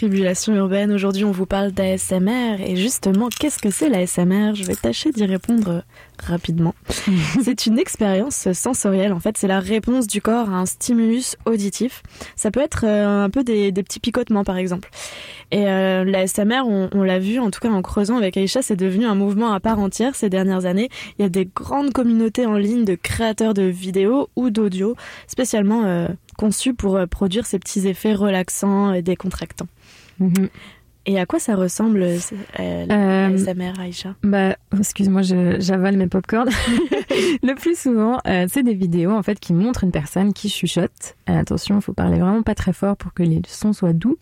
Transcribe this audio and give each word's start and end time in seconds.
Tribulation 0.00 0.54
urbaine, 0.54 0.92
aujourd'hui 0.92 1.26
on 1.26 1.30
vous 1.30 1.44
parle 1.44 1.72
d'ASMR 1.72 2.56
et 2.64 2.74
justement 2.74 3.28
qu'est-ce 3.28 3.58
que 3.58 3.70
c'est 3.70 3.90
l'ASMR 3.90 4.54
Je 4.54 4.64
vais 4.64 4.74
tâcher 4.74 5.10
d'y 5.10 5.26
répondre 5.26 5.84
rapidement. 6.24 6.74
c'est 7.44 7.66
une 7.66 7.78
expérience 7.78 8.50
sensorielle 8.54 9.12
en 9.12 9.20
fait, 9.20 9.36
c'est 9.36 9.46
la 9.46 9.60
réponse 9.60 10.06
du 10.06 10.22
corps 10.22 10.48
à 10.48 10.54
un 10.54 10.64
stimulus 10.64 11.36
auditif. 11.44 12.02
Ça 12.34 12.50
peut 12.50 12.60
être 12.60 12.86
euh, 12.86 13.24
un 13.24 13.28
peu 13.28 13.44
des, 13.44 13.72
des 13.72 13.82
petits 13.82 14.00
picotements 14.00 14.42
par 14.42 14.56
exemple. 14.56 14.88
Et 15.50 15.68
euh, 15.68 16.04
l'ASMR, 16.04 16.62
on, 16.66 16.88
on 16.92 17.02
l'a 17.02 17.18
vu 17.18 17.38
en 17.38 17.50
tout 17.50 17.60
cas 17.60 17.70
en 17.70 17.82
creusant 17.82 18.16
avec 18.16 18.36
Aïcha, 18.36 18.62
c'est 18.62 18.76
devenu 18.76 19.04
un 19.04 19.14
mouvement 19.14 19.52
à 19.52 19.60
part 19.60 19.78
entière 19.78 20.14
ces 20.14 20.30
dernières 20.30 20.64
années. 20.64 20.88
Il 21.18 21.22
y 21.22 21.24
a 21.24 21.28
des 21.28 21.46
grandes 21.46 21.92
communautés 21.92 22.46
en 22.46 22.54
ligne 22.56 22.84
de 22.84 22.94
créateurs 22.94 23.54
de 23.54 23.62
vidéos 23.62 24.28
ou 24.36 24.50
d'audio 24.50 24.94
spécialement 25.26 25.84
euh, 25.84 26.08
conçus 26.36 26.74
pour 26.74 26.96
euh, 26.96 27.06
produire 27.06 27.46
ces 27.46 27.58
petits 27.58 27.88
effets 27.88 28.14
relaxants 28.14 28.92
et 28.92 29.02
décontractants. 29.02 29.68
Mhm. 30.20 30.48
Et 31.06 31.18
à 31.18 31.24
quoi 31.24 31.38
ça 31.38 31.56
ressemble 31.56 32.02
euh, 32.02 32.18
Euh, 32.60 32.86
l'ASMR, 32.86 33.72
Aïcha? 33.80 34.14
Bah, 34.22 34.56
excuse-moi, 34.78 35.22
j'avale 35.22 35.96
mes 35.96 36.06
popcorn. 36.06 36.48
le 37.42 37.54
plus 37.54 37.78
souvent, 37.78 38.18
euh, 38.26 38.46
c'est 38.50 38.62
des 38.62 38.74
vidéos 38.74 39.12
en 39.12 39.22
fait 39.22 39.40
qui 39.40 39.54
montrent 39.54 39.84
une 39.84 39.92
personne 39.92 40.34
qui 40.34 40.50
chuchote. 40.50 41.16
Euh, 41.28 41.38
attention, 41.38 41.76
il 41.76 41.82
faut 41.82 41.94
parler 41.94 42.18
vraiment 42.18 42.42
pas 42.42 42.54
très 42.54 42.74
fort 42.74 42.96
pour 42.96 43.14
que 43.14 43.22
les 43.22 43.40
sons 43.48 43.72
soient 43.72 43.94
doux. 43.94 44.18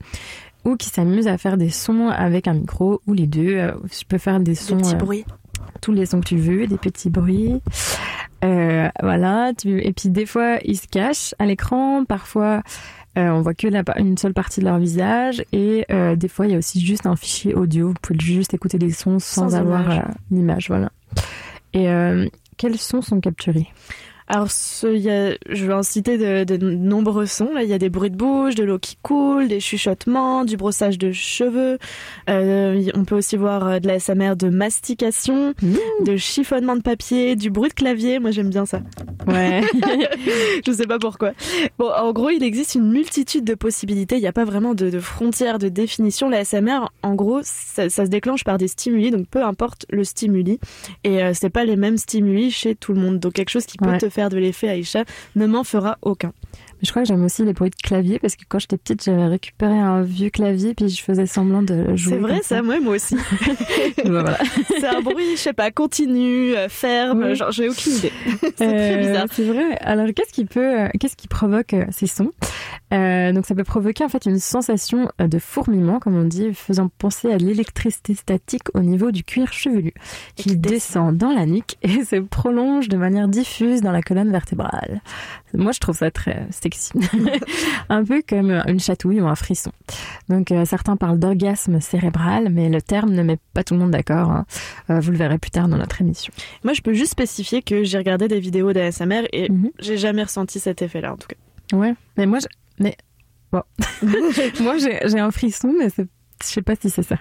Ou 0.65 0.77
qui 0.77 0.89
s'amuse 0.91 1.29
à 1.29 1.39
faire 1.39 1.57
des 1.57 1.71
sons 1.71 2.09
avec 2.09 2.47
un 2.49 2.55
micro 2.55 3.01
ou 3.07 3.15
les 3.15 3.27
deux. 3.27 3.57
Euh, 3.57 3.73
je 3.85 4.05
peux 4.07 4.19
faire 4.19 4.39
des 4.39 4.53
Des 4.53 4.55
sons, 4.55 4.77
petits 4.79 4.95
euh, 4.95 4.99
bruits. 4.99 5.25
tous 5.81 5.93
les 5.93 6.05
sons 6.07 6.21
que 6.21 6.27
tu 6.27 6.37
veux, 6.37 6.67
des 6.67 6.77
petits 6.79 7.11
bruits. 7.11 7.61
Euh, 8.45 8.89
voilà. 9.03 9.53
Tu... 9.57 9.81
Et 9.85 9.93
puis 9.93 10.09
des 10.11 10.27
fois, 10.27 10.59
ils 10.65 10.77
se 10.77 10.87
cachent 10.89 11.35
à 11.39 11.47
l'écran. 11.47 12.05
Parfois, 12.05 12.63
euh, 13.17 13.29
on 13.31 13.41
voit 13.41 13.55
que 13.55 13.67
la... 13.69 13.83
une 13.99 14.19
seule 14.19 14.35
partie 14.35 14.61
de 14.61 14.67
leur 14.67 14.79
visage. 14.79 15.43
Et 15.53 15.87
des 16.17 16.29
fois, 16.29 16.47
il 16.47 16.53
y 16.53 16.55
a 16.55 16.59
aussi 16.59 16.81
juste 16.85 17.07
un 17.07 17.17
fichier 17.17 17.55
audio. 17.55 17.89
Vous 17.89 17.95
pouvez 18.03 18.19
juste 18.21 18.53
écouter 18.53 18.79
des 18.79 18.91
sons 18.93 19.19
sans, 19.19 19.51
Sans 19.51 19.55
avoir 19.57 19.83
image. 19.85 20.05
l'image. 20.31 20.69
Voilà. 20.69 20.91
Et 21.73 21.87
quels 22.57 22.77
sons 22.79 23.03
sont 23.03 23.21
capturés? 23.21 23.69
Alors, 24.31 24.51
ce- 24.51 24.95
il 24.95 25.01
y 25.01 25.11
a, 25.11 25.37
je 25.49 25.65
vais 25.67 25.73
en 25.73 25.83
citer 25.83 26.19
de, 26.19 26.45
de 26.45 26.57
nombreux 26.59 27.25
sons. 27.25 27.49
Il 27.63 27.67
y 27.69 27.73
a 27.73 27.79
des 27.79 27.89
bruits 27.89 28.11
de 28.11 28.17
bouche, 28.17 28.55
de 28.55 28.63
l'eau 28.63 28.79
qui 28.79 28.97
coule, 29.03 29.49
des 29.49 29.59
chuchotements, 29.59 30.45
du 30.45 30.57
brossage 30.59 30.99
de 30.99 31.13
cheveux. 31.13 31.79
Euh, 32.29 32.83
on 32.95 33.05
peut 33.05 33.15
aussi 33.17 33.37
voir 33.39 33.67
euh, 33.67 33.79
de 33.79 33.87
la 33.87 33.99
SMR 33.99 34.37
de 34.37 34.51
mastication, 34.51 35.55
de 36.05 36.17
chiffonnement 36.17 36.77
de 36.77 36.83
papier, 36.83 37.37
du 37.37 37.49
bruit 37.51 37.71
de 37.71 37.75
clavier. 37.75 38.19
Moi, 38.19 38.31
j'aime 38.31 38.51
bien 38.51 38.67
ça. 38.67 38.83
Ouais. 39.27 39.63
je 40.67 40.73
sais 40.73 40.87
pas 40.87 40.99
pourquoi. 40.99 41.33
Bon, 41.79 41.91
en 41.91 42.13
gros, 42.13 42.29
il 42.29 42.43
existe 42.43 42.75
une 42.75 42.91
multitude 42.91 43.45
de 43.45 43.55
possibilités. 43.55 44.17
Il 44.17 44.21
n'y 44.21 44.27
a 44.27 44.33
pas 44.33 44.45
vraiment 44.45 44.75
de, 44.75 44.91
de 44.91 45.01
frontières 45.01 45.59
de 45.59 45.69
définition. 45.71 46.29
La 46.29 46.45
SMR, 46.45 46.91
en 47.03 47.15
gros, 47.15 47.41
ça, 47.45 47.89
ça 47.89 48.05
se 48.05 48.11
déclenche 48.11 48.45
par 48.45 48.59
des 48.59 48.69
stimuli, 48.69 49.11
donc 49.11 49.27
peu 49.29 49.43
importe 49.43 49.87
le 49.89 50.05
stimuli. 50.05 50.59
Et 51.05 51.23
euh, 51.23 51.33
c'est 51.33 51.49
pas 51.51 51.65
les 51.65 51.77
mêmes 51.77 51.97
stimuli 51.97 52.51
chez 52.51 52.75
tout 52.75 52.93
le 52.93 53.01
monde. 53.01 53.19
Donc 53.21 53.33
quelque 53.33 53.49
chose 53.51 53.65
qui 53.65 53.79
peut 53.79 53.89
Ouais. 53.89 53.97
te 53.97 54.09
faire 54.11 54.18
de 54.29 54.39
l'effet 54.39 54.69
Aïcha 54.69 55.05
ne 55.37 55.47
m'en 55.47 55.63
fera 55.63 55.99
aucun. 56.03 56.33
Mais 56.81 56.87
je 56.87 56.91
crois 56.91 57.03
que 57.03 57.09
j'aime 57.09 57.25
aussi 57.25 57.45
les 57.45 57.53
bruits 57.53 57.71
de 57.71 57.75
clavier 57.77 58.19
parce 58.19 58.37
que 58.37 58.43
quand 58.49 58.59
j'étais 58.59 58.77
petite, 58.77 59.05
j'avais 59.05 59.27
récupéré 59.27 59.79
un 59.79 60.03
vieux 60.03 60.31
clavier 60.31 60.75
puis 60.75 60.89
je 60.89 61.03
faisais 61.03 61.27
semblant 61.27 61.63
de 61.63 61.97
jouer. 61.97 62.13
C'est 62.15 62.19
vrai 62.19 62.41
ça, 62.43 62.63
moi, 62.63 62.81
moi 62.81 62.95
aussi. 62.97 63.17
Bah, 64.05 64.23
voilà. 64.23 64.39
c'est 64.81 64.87
un 64.87 65.01
bruit, 65.01 65.33
je 65.33 65.37
sais 65.41 65.53
pas, 65.53 65.71
continu, 65.71 66.55
euh, 66.57 66.69
ferme, 66.69 67.25
Oui. 67.25 67.35
genre 67.37 67.51
j'ai 67.51 67.69
aucune 67.69 67.93
idée. 67.93 68.13
c'est 68.41 68.51
très 68.53 68.95
Euh, 68.95 69.07
bizarre. 69.09 69.27
C'est 69.33 69.45
vrai. 69.45 69.77
Alors, 69.81 70.07
qu'est-ce 70.15 70.33
qui 70.33 70.45
peut, 70.45 70.81
euh, 70.83 70.89
qu'est-ce 71.01 71.17
qui 71.17 71.29
provoque 71.29 71.75
ces 71.91 72.07
sons? 72.07 72.31
Euh, 72.95 73.33
Donc, 73.33 73.45
ça 73.47 73.55
peut 73.55 73.65
provoquer 73.65 74.05
en 74.05 74.09
fait 74.09 74.25
une 74.27 74.39
sensation 74.39 75.11
de 75.19 75.39
fourmillement, 75.39 75.99
comme 75.99 76.17
on 76.17 76.25
dit, 76.25 76.55
faisant 76.55 76.89
penser 76.99 77.31
à 77.33 77.37
l'électricité 77.39 78.15
statique 78.15 78.63
au 78.75 78.81
niveau 78.81 79.11
du 79.11 79.25
cuir 79.25 79.53
chevelu, 79.53 79.93
qui 80.37 80.57
descend 80.57 81.17
dans 81.17 81.33
la 81.33 81.45
nuque 81.45 81.77
et 81.83 82.05
se 82.05 82.17
prolonge 82.17 82.89
de 82.89 82.97
manière 82.97 83.29
diffuse 83.29 83.81
dans 83.83 83.93
la 83.93 84.01
colonne 84.03 84.31
vertébrale. 84.31 85.01
Moi, 85.55 85.73
je 85.73 85.81
trouve 85.81 85.97
ça 85.97 86.11
très 86.11 86.47
sexy, 86.51 86.93
un 87.89 88.05
peu 88.05 88.23
comme 88.29 88.51
une 88.67 88.81
chatouille 88.81 89.21
ou 89.21 89.27
un 89.27 89.35
frisson. 89.35 89.73
Donc, 90.29 90.53
euh, 90.53 90.65
certains 90.65 90.97
parlent 90.97 91.19
d'orgasme 91.19 91.81
cérébral, 91.81 92.49
mais 92.51 92.69
le 92.69 92.83
terme 92.83 93.13
ne 93.13 93.23
met 93.23 93.39
pas 93.55 93.65
tout 93.65 93.75
le 93.75 93.81
monde 93.81 93.91
d'accord. 93.93 94.31
hein. 94.31 94.47
Euh, 94.91 95.01
vous 95.01 95.11
le 95.11 95.17
verrez 95.19 95.39
plus 95.39 95.51
tard 95.51 95.69
dans 95.69 95.79
notre 95.79 96.01
émission. 96.01 96.33
Moi, 96.65 96.73
je 96.75 96.83
peux 96.83 96.93
juste 96.93 97.13
spécifier 97.13 97.63
que 97.63 97.85
j'ai 97.85 97.99
regardé 97.99 98.29
des 98.29 98.41
vidéos 98.41 98.73
d'ASMR 98.73 99.27
et 99.33 99.51
Mhm. 99.51 99.71
j'ai 99.79 99.97
jamais 99.97 100.23
ressenti 100.23 100.61
cet 100.61 100.83
effet-là, 100.83 101.13
en 101.15 101.17
tout 101.17 101.29
cas. 101.29 101.77
Ouais, 101.77 101.95
mais 102.17 102.27
moi, 102.27 102.39
je... 102.41 102.47
mais 102.83 102.97
bon, 103.53 103.63
moi 104.61 104.77
j'ai 104.79 104.99
j'ai 105.07 105.19
un 105.21 105.31
frisson, 105.31 105.73
mais 105.79 105.89
c'est 105.91 106.07
je 106.43 106.49
sais 106.49 106.63
pas 106.63 106.75
si 106.77 106.91
c'est 106.91 107.03
ça. 107.03 107.17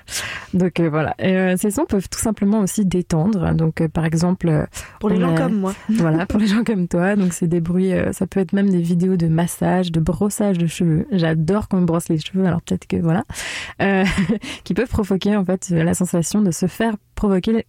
Donc 0.54 0.80
euh, 0.80 0.90
voilà, 0.90 1.16
euh, 1.22 1.56
ces 1.58 1.72
sons 1.72 1.86
peuvent 1.86 2.10
tout 2.10 2.20
simplement 2.20 2.60
aussi 2.60 2.86
détendre. 2.86 3.54
Donc 3.54 3.82
euh, 3.82 3.88
par 3.88 4.06
exemple, 4.06 4.68
Pour 5.00 5.10
les 5.10 5.18
On 5.18 5.22
gens 5.22 5.36
a- 5.36 5.38
comme 5.38 5.60
moi. 5.60 5.74
voilà, 5.90 6.26
pour 6.26 6.40
les 6.40 6.48
gens 6.48 6.64
comme 6.64 6.88
toi, 6.88 7.16
donc 7.16 7.34
c'est 7.34 7.48
des 7.48 7.62
bruits, 7.62 7.92
ça 8.12 8.28
peut 8.28 8.40
être 8.40 8.54
même 8.54 8.70
des 8.70 8.82
vidéos 8.82 9.16
de 9.18 9.28
massage, 9.28 9.92
de 9.92 10.00
brossage 10.00 10.58
de 10.58 10.68
cheveux. 10.68 11.08
J'adore 11.12 11.68
qu'on 11.68 11.82
me 11.82 11.86
brosse 11.86 12.10
les 12.10 12.20
cheveux, 12.20 12.46
alors 12.46 12.62
peut-être 12.62 12.88
que 12.88 12.98
voilà, 12.98 13.24
qui 14.64 14.74
peuvent 14.74 14.90
provoquer 14.90 15.36
en 15.36 15.46
fait 15.46 15.70
la 15.70 15.94
sensation 15.94 16.42
de 16.42 16.52
se 16.52 16.68
faire 16.68 16.94
provoquer, 17.16 17.66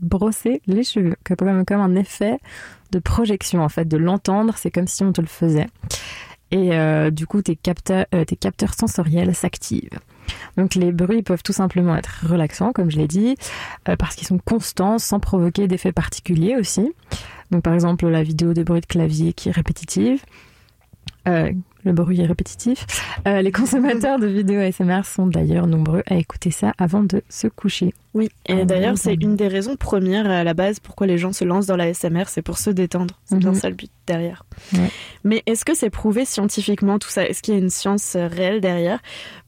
brosser 0.00 0.60
les 0.66 0.82
cheveux, 0.84 1.16
comme 1.24 1.64
comme 1.64 1.80
un 1.80 1.94
effet 1.96 2.38
de 2.92 2.98
projection 2.98 3.62
en 3.62 3.68
fait, 3.68 3.86
de 3.86 3.96
l'entendre, 3.96 4.54
c'est 4.56 4.70
comme 4.70 4.86
si 4.86 5.02
on 5.02 5.12
te 5.12 5.20
le 5.20 5.26
faisait. 5.26 5.66
Et 6.50 6.70
du 7.10 7.26
coup, 7.26 7.42
tes 7.42 7.56
capteurs, 7.56 8.06
tes 8.26 8.36
capteurs 8.36 8.74
sensoriels 8.74 9.34
s'activent. 9.34 9.98
Donc 10.56 10.74
les 10.74 10.92
bruits 10.92 11.22
peuvent 11.22 11.42
tout 11.42 11.52
simplement 11.52 11.96
être 11.96 12.24
relaxants, 12.28 12.72
comme 12.72 12.90
je 12.90 12.96
l'ai 12.98 13.08
dit, 13.08 13.36
euh, 13.88 13.96
parce 13.96 14.14
qu'ils 14.14 14.26
sont 14.26 14.38
constants, 14.38 14.98
sans 14.98 15.20
provoquer 15.20 15.68
d'effet 15.68 15.92
particulier 15.92 16.56
aussi. 16.56 16.92
Donc 17.50 17.62
par 17.62 17.74
exemple 17.74 18.06
la 18.08 18.22
vidéo 18.22 18.54
de 18.54 18.62
bruit 18.62 18.80
de 18.80 18.86
clavier 18.86 19.32
qui 19.32 19.48
est 19.48 19.52
répétitive. 19.52 20.22
Euh, 21.28 21.52
le 21.84 21.92
bruit 21.92 22.20
est 22.20 22.26
répétitif. 22.26 22.86
Euh, 23.26 23.42
les 23.42 23.52
consommateurs 23.52 24.18
de 24.18 24.26
vidéos 24.26 24.60
ASMR 24.60 25.04
sont 25.04 25.26
d'ailleurs 25.26 25.66
nombreux 25.66 26.02
à 26.06 26.16
écouter 26.16 26.50
ça 26.50 26.72
avant 26.78 27.02
de 27.02 27.22
se 27.28 27.46
coucher. 27.46 27.92
Oui, 28.14 28.28
et 28.46 28.60
Ah, 28.60 28.64
d'ailleurs, 28.64 28.96
c'est 28.96 29.14
une 29.14 29.34
des 29.34 29.48
raisons 29.48 29.74
premières 29.74 30.30
à 30.30 30.44
la 30.44 30.54
base 30.54 30.78
pourquoi 30.78 31.08
les 31.08 31.18
gens 31.18 31.32
se 31.32 31.44
lancent 31.44 31.66
dans 31.66 31.74
la 31.76 31.88
SMR, 31.92 32.28
c'est 32.28 32.42
pour 32.42 32.58
se 32.58 32.70
détendre. 32.70 33.18
C'est 33.24 33.38
bien 33.38 33.50
Mhm. 33.50 33.54
ça 33.56 33.68
le 33.68 33.74
but 33.74 33.90
derrière. 34.06 34.44
Ouais. 34.72 34.88
Mais 35.24 35.42
est-ce 35.46 35.64
que 35.64 35.74
c'est 35.74 35.90
prouvé 35.90 36.24
scientifiquement 36.24 37.00
tout 37.00 37.08
ça? 37.08 37.26
Est-ce 37.26 37.42
qu'il 37.42 37.54
y 37.54 37.56
a 37.56 37.60
une 37.60 37.70
science 37.70 38.14
euh, 38.14 38.28
réelle 38.28 38.60
derrière? 38.60 39.00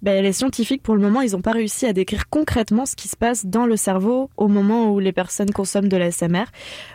Ben, 0.03 0.21
Les 0.23 0.33
scientifiques, 0.33 0.83
pour 0.83 0.97
le 0.97 1.01
moment, 1.01 1.21
ils 1.21 1.33
n'ont 1.33 1.43
pas 1.43 1.53
réussi 1.53 1.87
à 1.87 1.93
décrire 1.93 2.29
concrètement 2.29 2.87
ce 2.87 2.97
qui 2.97 3.07
se 3.07 3.17
passe 3.17 3.47
dans 3.47 3.67
le 3.67 3.77
cerveau 3.77 4.31
au 4.37 4.49
moment 4.49 4.91
où 4.93 4.99
les 4.99 5.13
personnes 5.13 5.51
consomment 5.53 5.89
de 5.89 5.97
la 5.97 6.11
SMR. 6.11 6.47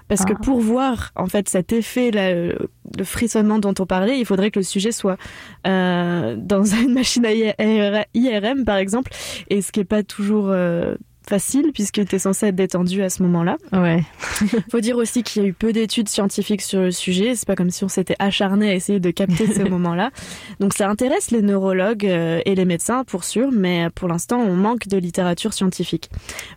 Parce 0.10 0.26
que 0.26 0.34
Ah. 0.34 0.40
pour 0.44 0.60
voir 0.60 1.12
en 1.16 1.28
fait 1.28 1.48
cet 1.48 1.72
effet, 1.72 2.12
là, 2.12 2.32
euh, 2.32 2.54
le 2.98 3.04
frissonnement 3.06 3.60
dont 3.60 3.74
on 3.80 3.86
parlait, 3.86 4.20
il 4.20 4.26
faudrait 4.26 4.52
que 4.52 4.60
le 4.60 4.66
sujet 4.66 4.92
soit 4.92 5.16
dans 5.64 6.64
une 6.84 6.94
machine 6.94 7.26
à 7.26 7.32
IR- 7.32 8.06
IRM, 8.14 8.66
par 8.66 8.78
exemple, 8.78 9.12
et 9.50 9.62
ce 9.62 9.72
qui 9.72 9.82
est 9.82 9.86
pas 9.86 10.04
toujours 10.04 10.48
euh, 10.50 10.96
facile 11.32 11.72
puisque 11.74 12.06
tu 12.06 12.16
es 12.16 12.20
censé 12.20 12.48
être 12.48 12.56
détendu 12.56 13.02
à 13.04 13.10
ce 13.10 13.24
moment-là. 13.24 13.56
Ouais. 13.72 14.04
Faut 14.70 14.82
dire 14.82 14.98
aussi 14.98 15.24
qu'il 15.24 15.42
y 15.42 15.46
a 15.46 15.48
eu 15.48 15.54
peu 15.54 15.72
d'études 15.72 16.10
scientifiques 16.10 16.62
sur 16.62 16.82
le 16.82 16.92
sujet. 16.92 17.36
C'est 17.36 17.48
pas 17.48 17.56
comme 17.56 17.70
si 17.70 17.86
on 17.86 17.88
s'était 17.88 18.18
acharné 18.20 18.70
à 18.70 18.76
essayer 18.76 19.00
de 19.00 19.12
capter 19.12 19.48
ce 19.48 19.62
moment-là. 19.70 20.12
Donc 20.60 20.74
ça 20.74 20.90
intéresse 20.90 21.32
les 21.32 21.42
neurologues 21.42 22.06
euh, 22.06 22.42
et 22.46 22.54
les 22.56 22.66
médecins 22.66 23.06
pour 23.06 23.24
sûr, 23.24 23.50
mais 23.54 23.88
pour 23.96 24.10
l'instant 24.10 24.40
on 24.40 24.56
manque 24.56 24.88
de 24.90 24.98
littérature 24.98 25.54
scientifique. 25.54 26.10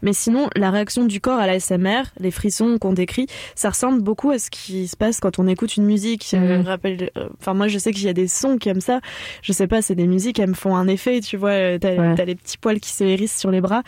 Mais 0.02 0.12
sinon, 0.12 0.48
la 0.56 0.70
réaction 0.72 1.04
du 1.04 1.20
corps 1.20 1.38
à 1.38 1.46
la 1.46 1.60
SMR, 1.60 2.02
les 2.18 2.32
frissons 2.32 2.78
qu'on 2.80 2.92
décrit, 2.94 3.26
ça 3.54 3.70
ressemble 3.70 4.02
beaucoup 4.02 4.30
à 4.32 4.38
ce 4.40 4.50
qui 4.50 4.88
se 4.88 4.96
passe 4.96 5.20
quand 5.20 5.38
on 5.38 5.46
écoute 5.46 5.76
une 5.76 5.84
musique. 5.84 6.32
Euh, 6.34 6.58
Mhm. 6.58 6.66
rappelle, 6.66 7.10
euh, 7.16 7.28
enfin 7.40 7.54
moi 7.54 7.68
je 7.68 7.78
sais 7.78 7.92
qu'il 7.92 8.04
y 8.04 8.08
a 8.08 8.12
des 8.12 8.26
sons 8.28 8.58
comme 8.62 8.80
ça. 8.80 9.00
Je 9.42 9.52
sais 9.52 9.68
pas, 9.68 9.82
c'est 9.82 9.94
des 9.94 10.08
musiques, 10.08 10.40
elles 10.40 10.48
me 10.50 10.54
font 10.54 10.74
un 10.74 10.88
effet. 10.88 11.20
Tu 11.20 11.36
vois, 11.36 11.78
t'as 11.78 11.94
Ouais. 11.94 12.24
les 12.26 12.34
petits 12.34 12.58
poils 12.58 12.80
qui 12.80 12.90
se 12.90 13.04
hérissent 13.04 13.38
sur 13.38 13.50
les 13.52 13.60
bras. 13.60 13.82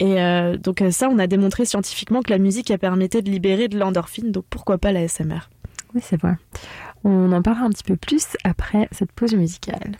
Et 0.00 0.20
euh, 0.20 0.25
donc 0.56 0.82
euh, 0.82 0.90
ça, 0.90 1.08
on 1.10 1.18
a 1.18 1.26
démontré 1.26 1.64
scientifiquement 1.64 2.22
que 2.22 2.30
la 2.30 2.38
musique 2.38 2.70
a 2.70 2.78
permettait 2.78 3.22
de 3.22 3.30
libérer 3.30 3.68
de 3.68 3.78
l'endorphine, 3.78 4.32
donc 4.32 4.44
pourquoi 4.50 4.78
pas 4.78 4.92
la 4.92 5.06
SMR 5.06 5.50
Oui, 5.94 6.00
c'est 6.02 6.20
vrai. 6.20 6.36
On 7.04 7.32
en 7.32 7.42
parlera 7.42 7.66
un 7.66 7.70
petit 7.70 7.84
peu 7.84 7.96
plus 7.96 8.36
après 8.44 8.88
cette 8.92 9.12
pause 9.12 9.34
musicale. 9.34 9.96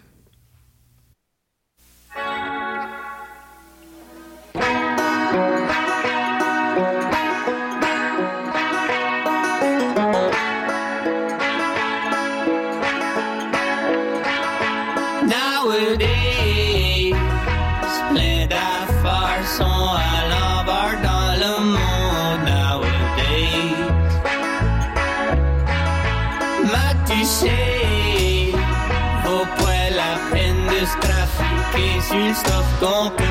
Le 32.87 33.26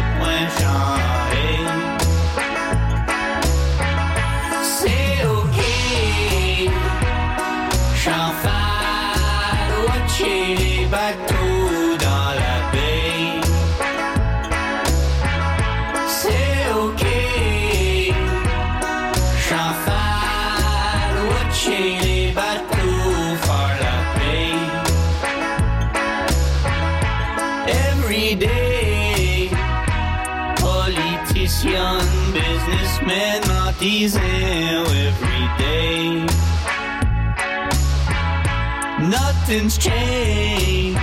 Nothing's 39.48 39.78
changed. 39.78 40.98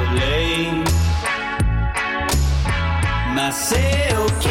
Mais 3.34 3.50
c'est 3.50 4.14
ok. 4.26 4.46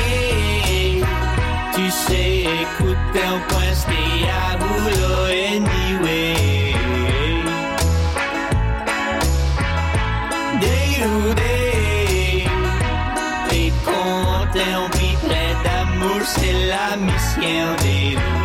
Tu 1.76 1.92
sais, 1.92 2.46
écoute, 2.64 2.98
un 3.14 3.38
point, 3.48 3.74
c'était 3.76 4.28
à 4.28 4.58
boulot 4.58 5.28
anyway. 5.54 6.74
Day 10.60 10.90
to 10.98 11.12
day, 11.36 12.48
t'es 13.50 13.72
puis 16.20 16.28
plein 16.28 16.28
d'amour, 16.28 16.28
c'est 16.28 16.54
la 16.68 16.98
mission 16.98 18.39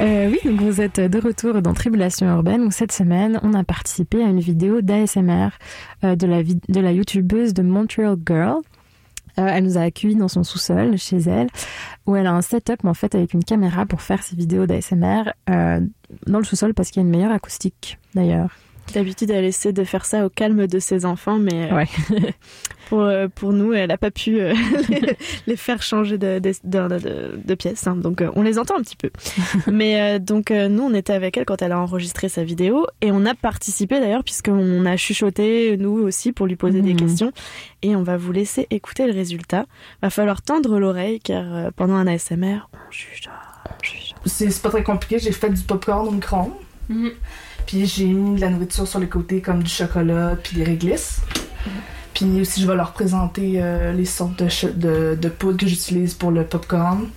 Euh, 0.00 0.30
oui, 0.30 0.38
donc 0.44 0.60
vous 0.60 0.80
êtes 0.80 0.98
de 0.98 1.20
retour 1.20 1.60
dans 1.60 1.74
Tribulation 1.74 2.26
Urbaine 2.26 2.62
où 2.62 2.70
cette 2.70 2.92
semaine, 2.92 3.38
on 3.42 3.52
a 3.54 3.64
participé 3.64 4.22
à 4.22 4.28
une 4.28 4.40
vidéo 4.40 4.80
d'ASMR 4.80 5.50
euh, 6.04 6.16
de, 6.16 6.26
la 6.26 6.42
de 6.42 6.80
la 6.80 6.92
youtubeuse 6.92 7.52
de 7.52 7.62
Montreal 7.62 8.16
Girl. 8.26 8.60
Euh, 9.38 9.46
elle 9.46 9.64
nous 9.64 9.78
a 9.78 9.82
accueillis 9.82 10.16
dans 10.16 10.28
son 10.28 10.42
sous-sol, 10.42 10.96
chez 10.96 11.18
elle, 11.18 11.48
où 12.06 12.16
elle 12.16 12.26
a 12.26 12.32
un 12.32 12.42
setup 12.42 12.84
en 12.84 12.94
fait 12.94 13.14
avec 13.14 13.34
une 13.34 13.44
caméra 13.44 13.84
pour 13.86 14.00
faire 14.00 14.22
ses 14.22 14.36
vidéos 14.36 14.66
d'ASMR 14.66 15.24
dans 15.46 16.38
le 16.38 16.44
sous-sol 16.44 16.74
parce 16.74 16.90
qu'il 16.90 17.02
y 17.02 17.04
a 17.04 17.06
une 17.06 17.14
meilleure 17.14 17.32
acoustique 17.32 17.98
d'ailleurs. 18.14 18.56
D'habitude, 18.94 19.30
elle 19.30 19.44
essaie 19.44 19.72
de 19.72 19.84
faire 19.84 20.04
ça 20.04 20.26
au 20.26 20.28
calme 20.28 20.66
de 20.66 20.78
ses 20.78 21.06
enfants, 21.06 21.38
mais 21.38 21.70
euh, 21.72 21.76
Ouais. 21.76 21.86
pour, 22.90 23.00
euh, 23.02 23.26
pour 23.34 23.52
nous, 23.54 23.72
elle 23.72 23.88
n'a 23.88 23.96
pas 23.96 24.10
pu 24.10 24.38
euh, 24.40 24.52
les, 24.90 25.16
les 25.46 25.56
faire 25.56 25.82
changer 25.82 26.18
de, 26.18 26.38
de, 26.40 26.52
de, 26.64 26.98
de- 26.98 27.40
de 27.42 27.54
pièce. 27.54 27.86
hein. 27.86 27.96
donc, 27.96 28.20
euh, 28.20 28.30
on 28.34 28.42
les 28.42 28.58
entend 28.58 28.76
un 28.76 28.82
petit 28.82 28.96
peu. 28.96 29.08
mais 29.72 30.00
euh, 30.00 30.18
donc, 30.18 30.50
euh, 30.50 30.68
nous, 30.68 30.82
on 30.82 30.92
était 30.92 31.14
avec 31.14 31.36
elle 31.38 31.46
quand 31.46 31.62
elle 31.62 31.72
a 31.72 31.78
enregistré 31.80 32.28
sa 32.28 32.44
vidéo 32.44 32.86
et 33.00 33.12
on 33.12 33.24
a 33.24 33.34
participé 33.34 33.98
d'ailleurs, 33.98 34.24
puisqu'on 34.24 34.84
a 34.84 34.96
chuchoté, 34.98 35.76
nous 35.78 35.92
aussi, 36.02 36.32
pour 36.32 36.46
lui 36.46 36.56
poser 36.56 36.82
des 36.82 36.92
Mhm. 36.92 37.00
questions. 37.00 37.32
Et 37.80 37.96
on 37.96 38.02
va 38.02 38.18
vous 38.18 38.32
laisser 38.32 38.66
écouter 38.70 39.06
le 39.06 39.12
résultat. 39.14 39.64
Va 40.02 40.10
falloir 40.10 40.42
tendre 40.42 40.78
l'oreille, 40.78 41.18
car 41.20 41.44
euh, 41.54 41.70
pendant 41.74 41.94
un 41.94 42.06
ASMR, 42.06 42.68
on 42.74 42.90
chuchote. 42.90 43.30
C'est 44.26 44.60
pas 44.60 44.68
très 44.68 44.82
compliqué, 44.82 45.18
j'ai 45.18 45.32
fait 45.32 45.48
du 45.50 45.62
popcorn 45.62 46.08
au 46.08 46.10
micro-ondes. 46.10 46.52
Puis 47.66 47.86
j'ai 47.86 48.06
mis 48.06 48.36
de 48.36 48.40
la 48.40 48.50
nourriture 48.50 48.86
sur 48.86 48.98
les 48.98 49.08
côtés 49.08 49.40
comme 49.40 49.62
du 49.62 49.70
chocolat 49.70 50.36
puis 50.42 50.56
des 50.56 50.64
réglisses. 50.64 51.20
Puis 52.14 52.40
aussi 52.40 52.60
je 52.60 52.66
vais 52.66 52.74
leur 52.74 52.92
présenter 52.92 53.54
euh, 53.56 53.92
les 53.92 54.04
sortes 54.04 54.42
de, 54.42 55.14
de 55.14 55.28
poudre 55.28 55.58
que 55.58 55.66
j'utilise 55.66 56.14
pour 56.14 56.30
le 56.30 56.44
popcorn. 56.44 57.08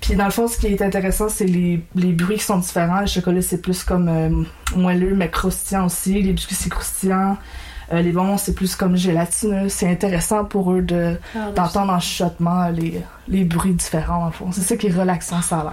Puis 0.00 0.14
dans 0.14 0.26
le 0.26 0.30
fond, 0.30 0.46
ce 0.46 0.58
qui 0.58 0.68
est 0.68 0.82
intéressant, 0.82 1.28
c'est 1.28 1.46
les, 1.46 1.82
les 1.94 2.12
bruits 2.12 2.36
qui 2.36 2.44
sont 2.44 2.58
différents. 2.58 3.00
Le 3.00 3.06
chocolat, 3.06 3.42
c'est 3.42 3.60
plus 3.60 3.82
comme 3.82 4.08
euh, 4.08 4.44
moelleux, 4.76 5.14
mais 5.14 5.30
croustillant 5.30 5.86
aussi. 5.86 6.22
Les 6.22 6.32
biscuits, 6.32 6.54
c'est 6.54 6.68
croustillant. 6.68 7.36
Euh, 7.92 8.02
les 8.02 8.10
bonbons, 8.12 8.36
c'est 8.36 8.54
plus 8.54 8.74
comme 8.74 8.96
gélatineux. 8.96 9.68
C'est 9.68 9.88
intéressant 9.88 10.44
pour 10.44 10.72
eux 10.72 10.82
de, 10.82 11.16
d'entendre 11.54 11.92
en 11.92 12.00
chuchotement 12.00 12.68
les, 12.68 13.02
les 13.28 13.44
bruits 13.44 13.74
différents, 13.74 14.26
en 14.26 14.30
fond. 14.30 14.50
C'est 14.52 14.62
ça 14.62 14.76
qui 14.76 14.88
est 14.88 14.92
relaxant, 14.92 15.40
ça 15.42 15.58
a 15.60 15.62
l'air. 15.64 15.72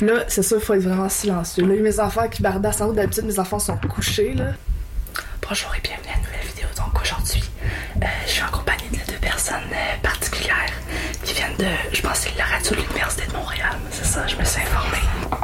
Là, 0.00 0.14
Là, 0.14 0.24
c'est 0.28 0.42
sûr, 0.42 0.58
il 0.58 0.64
faut 0.64 0.74
être 0.74 0.82
vraiment 0.82 1.08
silencieux. 1.08 1.64
Là, 1.66 1.74
il 1.74 1.76
y 1.78 1.80
a 1.80 1.82
mes 1.82 2.00
enfants 2.00 2.28
qui 2.28 2.42
bardassent 2.42 2.80
en 2.80 2.86
haut. 2.86 2.92
D'habitude, 2.92 3.24
mes 3.24 3.38
enfants 3.38 3.58
sont 3.58 3.76
couchés, 3.76 4.34
là. 4.34 4.46
Bonjour 5.48 5.70
et 5.76 5.80
bienvenue 5.82 6.08
à 6.14 6.16
une 6.18 6.24
nouvelle 6.24 6.46
vidéo. 6.46 6.66
Donc 6.76 7.00
aujourd'hui, 7.00 7.42
euh, 8.02 8.06
je 8.26 8.30
suis 8.30 8.42
en 8.42 8.50
compagnie 8.50 8.88
de 8.90 9.12
deux 9.12 9.18
personnes 9.20 9.56
euh, 9.72 10.02
particulières 10.02 10.72
qui 11.24 11.34
viennent 11.34 11.56
de, 11.58 11.66
je 11.92 12.00
pense, 12.02 12.18
c'est 12.18 12.36
la 12.38 12.44
radio 12.44 12.70
de 12.74 12.80
l'Université 12.80 13.26
de 13.26 13.32
Montréal. 13.36 13.76
C'est 13.90 14.04
ça, 14.06 14.26
je 14.26 14.36
me 14.36 14.44
suis 14.44 14.60
informée. 14.62 15.41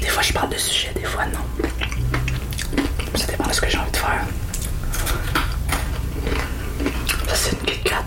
Des 0.00 0.08
fois, 0.08 0.22
je 0.22 0.32
parle 0.32 0.50
de 0.50 0.56
sujet, 0.58 0.92
des 0.94 1.04
fois, 1.04 1.24
non. 1.26 1.66
Ça 3.14 3.26
dépend 3.26 3.46
de 3.46 3.52
ce 3.52 3.60
que 3.60 3.68
j'ai 3.68 3.78
envie 3.78 3.90
de 3.90 3.96
faire. 3.96 4.24
Ça, 7.28 7.34
c'est 7.34 7.50
une 7.52 7.58
Kit 7.66 7.80
Kat 7.84 8.04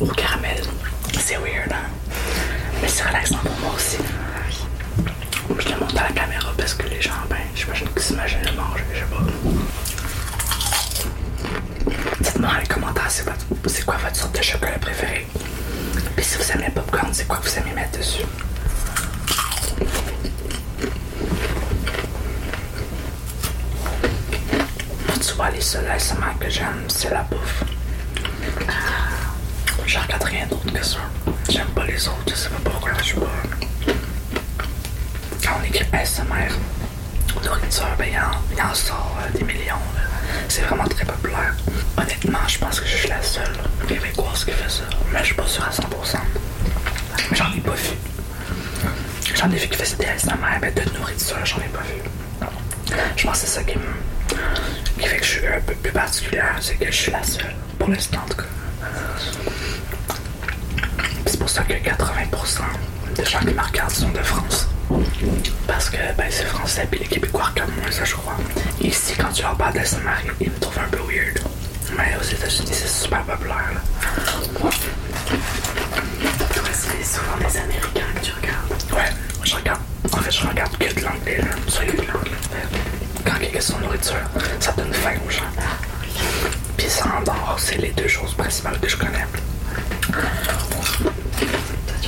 au 0.00 0.06
caramel. 0.06 0.62
C'est 1.18 1.36
weird, 1.36 1.72
hein? 1.72 1.88
Mais 2.80 2.88
c'est 2.88 3.04
relaxant 3.04 3.38
pour 3.38 3.58
moi 3.60 3.72
aussi. 3.76 3.98
Je 5.58 5.68
le 5.68 5.78
monte 5.80 5.96
à 5.96 6.02
la 6.08 6.12
caméra 6.12 6.52
parce 6.56 6.74
que 6.74 6.86
les 6.88 7.00
gens, 7.00 7.12
ben, 7.28 7.36
j'imagine 7.54 7.88
qu'ils 7.88 8.02
s'imaginent 8.02 8.42
le 8.44 8.52
manger, 8.52 8.84
je 8.92 8.98
sais 8.98 9.06
pas. 9.06 9.22
Dites-moi 12.20 12.50
dans 12.50 12.58
les 12.58 12.66
commentaires 12.66 13.10
c'est, 13.10 13.84
quoi 13.84 13.96
votre 13.96 14.16
sorte 14.16 14.36
de 14.36 14.42
chocolat 14.42 14.78
préférée. 14.78 15.26
Puis 16.16 16.24
si 16.24 16.36
vous 16.38 16.52
aimez 16.52 16.66
le 16.66 16.72
popcorn, 16.72 17.12
c'est 17.12 17.26
quoi 17.26 17.36
que 17.38 17.48
vous 17.48 17.58
aimez 17.58 17.72
mettre 17.74 17.98
dessus? 17.98 18.22
Vois, 25.36 25.50
les 25.50 25.60
seuls 25.62 25.88
ASMR 25.90 26.34
que 26.38 26.50
j'aime, 26.50 26.84
c'est 26.88 27.08
la 27.10 27.22
bouffe. 27.22 27.64
Je 29.86 29.98
regarde 29.98 30.22
rien 30.24 30.46
d'autre 30.46 30.70
que 30.72 30.84
ça. 30.84 30.98
J'aime 31.48 31.66
pas 31.68 31.84
les 31.86 32.06
autres, 32.06 32.18
je 32.28 32.34
sais 32.34 32.48
pas 32.50 32.70
pourquoi, 32.70 32.92
je 33.02 33.14
sais 33.14 33.20
pas. 33.20 33.92
Quand 35.42 35.52
on 35.60 35.64
écrit 35.64 35.86
ASMR, 35.92 36.48
nourriture, 37.42 37.86
ben 37.98 38.08
il 38.12 38.18
en- 38.18 38.70
en 38.70 38.74
sort 38.74 39.16
euh, 39.24 39.38
des 39.38 39.44
millions. 39.44 39.74
là. 39.96 40.02
C'est 40.48 40.62
vraiment 40.62 40.84
très 40.86 41.04
populaire. 41.04 41.54
Honnêtement, 41.96 42.46
je 42.46 42.58
pense 42.58 42.78
que 42.80 42.86
je 42.86 42.96
suis 42.96 43.08
la 43.08 43.22
seule 43.22 43.56
québécoise 43.88 44.44
qui 44.44 44.50
fait 44.52 44.68
ça. 44.70 44.82
Mais 45.12 45.20
je 45.20 45.24
suis 45.26 45.34
pas 45.34 45.46
sûr 45.46 45.64
à 45.64 45.70
100%. 45.70 46.18
Mais 47.30 47.36
j'en 47.36 47.52
ai 47.52 47.60
pas 47.60 47.72
vu. 47.72 47.96
J'en 49.34 49.50
ai 49.50 49.56
vu 49.56 49.68
qui 49.68 49.76
faisaient 49.78 49.96
des 49.96 50.06
ASMR, 50.06 50.58
mais 50.60 50.70
de 50.72 50.82
nourriture, 50.98 51.36
j'en 51.44 51.58
ai 51.58 51.68
pas 51.68 51.80
vu. 51.82 52.96
Je 53.16 53.24
pense 53.26 53.40
que 53.40 53.46
c'est 53.46 53.54
ça 53.54 53.62
qui, 53.64 53.76
me, 53.78 53.84
qui 54.98 55.06
fait 55.08 55.16
que 55.16 55.24
je 55.24 55.30
suis 55.30 55.46
un 55.46 55.60
peu 55.60 55.74
plus 55.74 55.92
particulière, 55.92 56.56
c'est 56.60 56.74
que 56.74 56.86
je 56.86 56.96
suis 56.96 57.12
la 57.12 57.22
seule. 57.22 57.54
Pour 57.78 57.88
l'instant, 57.88 58.18
en 58.24 58.28
tout 58.28 58.36
cas. 58.36 58.44
C'est 61.26 61.38
pour 61.38 61.48
ça 61.48 61.62
que 61.62 61.74
80% 61.74 62.60
des 63.16 63.24
gens 63.24 63.38
qui 63.40 63.54
me 63.54 63.60
regardent 63.60 63.90
sont 63.90 64.10
de 64.10 64.18
France. 64.18 64.68
Parce 65.66 65.90
que 65.90 65.96
ben, 66.16 66.26
c'est 66.30 66.44
français, 66.44 66.86
puis 66.90 67.00
les 67.00 67.06
Québécois 67.06 67.50
comme 67.56 67.70
moi, 67.80 67.90
ça 67.90 68.04
je 68.04 68.14
crois. 68.14 68.36
Ici, 68.80 69.14
quand 69.18 69.32
tu 69.32 69.42
leur 69.42 69.56
parles 69.56 69.74
d'ASMR, 69.74 70.10
ils 70.40 70.50
me 70.50 70.58
trouvent 70.58 70.78
un 70.78 70.88
peu 70.88 70.98
weird. 70.98 71.38
Mais 71.96 72.16
aux 72.18 72.24
États-Unis, 72.24 72.70
c'est 72.72 72.88
super 72.88 73.22
populaire. 73.22 73.70
Là. 73.74 73.80
Toi, 74.60 74.70
c'est 76.72 77.04
souvent 77.04 77.36
des 77.38 77.56
Américains 77.58 78.12
que 78.14 78.20
tu 78.20 78.32
regardes. 78.32 78.92
Ouais, 78.92 79.12
je 79.44 79.56
regarde. 79.56 79.80
En 80.12 80.16
fait, 80.18 80.30
je 80.30 80.46
regarde 80.46 80.76
que 80.78 80.94
de 80.94 81.04
l'anglais, 81.04 81.40
sur 81.68 81.84
YouTube. 81.84 82.06
Quand 83.24 83.36
il 83.38 83.44
y 83.44 83.48
a 83.48 83.50
question 83.50 83.78
de 83.78 83.84
nourriture, 83.84 84.16
ça 84.60 84.72
donne 84.72 84.92
faim 84.92 85.14
aux 85.26 85.30
gens. 85.30 85.42
Puis 86.76 86.88
ça 86.88 87.04
endort, 87.18 87.56
c'est 87.58 87.78
les 87.78 87.90
deux 87.90 88.08
choses 88.08 88.34
principales 88.34 88.78
que 88.80 88.88
je 88.88 88.96
connais. 88.96 89.26
Tu 90.00 90.08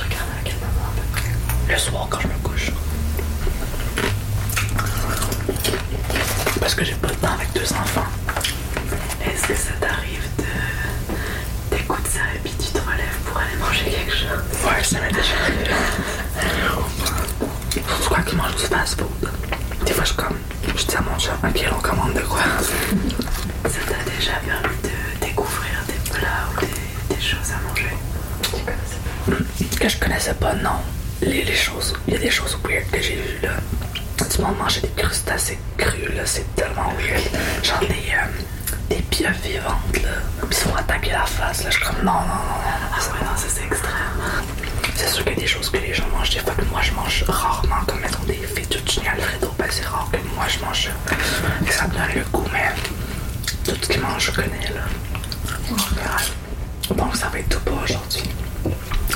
regardes 0.01 0.31
à 0.31 0.43
quel 0.43 0.53
moment 0.55 0.91
Le 1.69 1.77
soir 1.77 2.07
quand 2.09 2.19
je 2.21 2.27
me 2.27 2.33
couche. 2.43 2.71
Parce 6.59 6.75
que 6.75 6.83
j'ai 6.83 6.95
pas 6.95 7.07
le 7.09 7.15
temps 7.15 7.33
avec 7.33 7.51
deux 7.53 7.71
enfants. 7.73 8.05
Est-ce 9.25 9.47
que 9.47 9.55
ça 9.55 9.71
t'arrive 9.79 10.23
de 10.37 11.75
t'écouter 11.77 12.09
ça 12.09 12.19
et 12.35 12.39
puis 12.39 12.53
tu 12.53 12.67
te 12.71 12.77
relèves 12.79 13.19
pour 13.25 13.37
aller 13.37 13.55
manger 13.59 13.85
quelque 13.85 14.13
chose? 14.13 14.43
Ouais, 14.65 14.83
ça 14.83 14.99
m'est 15.01 15.11
déjà 15.11 15.35
arrivé. 15.43 15.71
Surtout 17.73 18.13
quand 18.13 18.31
ils 18.31 18.37
mangent 18.37 18.55
du 18.55 18.63
fast-food. 18.63 19.29
Des 19.85 19.93
fois, 19.93 20.03
je 20.03 20.13
comme, 20.13 20.37
je 20.75 20.85
dis 20.85 20.95
à 20.95 21.01
mon 21.01 21.17
chat, 21.19 21.37
ok, 21.43 21.65
on 21.75 21.81
commande 21.81 22.13
de 22.13 22.21
quoi? 22.21 22.39
Ça 23.65 23.79
t'a 23.87 24.09
déjà 24.09 24.33
permis 24.45 24.75
de 24.83 25.25
découvrir 25.25 25.83
des 25.87 26.11
plats 26.11 26.47
ou 26.51 26.59
des, 26.61 27.15
des 27.15 27.21
choses 27.21 27.51
à 27.51 27.67
manger? 27.67 27.95
Que 29.79 29.89
je 29.89 29.97
connaissais 29.97 30.33
pas, 30.33 30.53
non. 30.55 30.79
Les, 31.21 31.43
les 31.43 31.55
choses, 31.55 31.93
il 32.07 32.13
y 32.13 32.17
a 32.17 32.19
des 32.19 32.31
choses 32.31 32.57
weird 32.63 32.89
que 32.91 33.01
j'ai 33.01 33.15
vues 33.15 33.39
là. 33.43 33.51
Du 34.33 34.41
monde 34.41 34.57
manger 34.57 34.81
des 34.81 34.89
crustacés 35.01 35.59
crus 35.77 36.09
là, 36.15 36.23
c'est 36.25 36.45
tellement 36.55 36.91
weird. 36.97 37.23
Genre 37.63 37.79
des, 37.81 37.87
euh, 38.13 38.25
des 38.89 39.01
pieuvres 39.03 39.35
vivantes 39.43 40.03
là. 40.03 40.09
Ils 40.49 40.53
se 40.55 40.61
font 40.63 40.75
attaquer 40.75 41.11
la 41.11 41.25
face 41.25 41.63
là. 41.63 41.69
Je 41.69 41.75
suis 41.77 41.85
comme 41.85 41.97
non, 42.03 42.13
non, 42.13 42.19
non, 42.19 42.23
non. 42.23 42.89
Ah 42.93 42.99
ouais, 42.99 43.25
non, 43.25 43.35
ça 43.37 43.45
c'est 43.47 43.65
extrême. 43.65 43.93
C'est 44.95 45.07
sûr 45.09 45.23
qu'il 45.23 45.33
y 45.33 45.37
a 45.37 45.39
des 45.41 45.47
choses 45.47 45.69
que 45.69 45.77
les 45.77 45.93
gens 45.93 46.07
mangent 46.11 46.29
des 46.31 46.39
fois 46.39 46.53
que 46.53 46.65
moi 46.65 46.81
je 46.81 46.91
mange 46.93 47.23
rarement, 47.27 47.83
comme 47.87 47.99
mettons 47.99 48.23
des 48.23 48.35
fettuccine 48.85 49.07
alfredo, 49.07 49.51
ben 49.57 49.67
c'est 49.69 49.85
rare 49.85 50.09
que 50.11 50.17
moi 50.35 50.45
je 50.47 50.59
mange 50.63 50.83
ça. 50.83 51.67
Et 51.67 51.71
ça 51.71 51.87
me 51.87 51.93
donne 51.93 52.15
le 52.15 52.23
goût, 52.31 52.45
mais 52.51 52.71
tout 53.63 53.75
ce 53.81 53.87
qu'ils 53.87 54.01
mangent 54.01 54.25
je 54.25 54.31
connais 54.31 54.69
là. 54.73 54.81
En 55.71 55.77
général. 55.77 56.23
Donc 56.95 57.15
ça 57.15 57.29
va 57.29 57.39
être 57.39 57.49
tout 57.49 57.59
pour 57.65 57.81
aujourd'hui. 57.83 58.23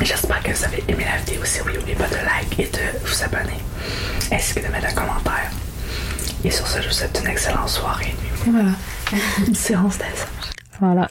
J'espère 0.01 0.41
que 0.41 0.51
vous 0.51 0.63
avez 0.65 0.83
aimé 0.87 1.05
la 1.05 1.17
vidéo. 1.17 1.43
Si 1.43 1.61
oui, 1.61 1.73
n'oubliez 1.75 1.95
pas 1.95 2.07
de 2.07 2.15
like 2.15 2.59
et 2.59 2.65
de 2.67 3.05
vous 3.05 3.23
abonner. 3.23 3.59
Ainsi 4.31 4.55
que 4.55 4.59
de 4.65 4.71
mettre 4.71 4.87
un 4.87 4.93
commentaire. 4.93 5.51
Et 6.43 6.51
sur 6.51 6.65
ce, 6.65 6.81
je 6.81 6.87
vous 6.87 6.93
souhaite 6.93 7.19
une 7.23 7.29
excellente 7.29 7.69
soirée 7.69 8.05
et 8.05 8.23
nuit. 8.23 8.47
Et 8.47 8.51
voilà. 8.51 8.71
Une 9.47 9.55
séance 9.55 9.97
d'ASMR. 9.97 10.51
Voilà. 10.79 11.09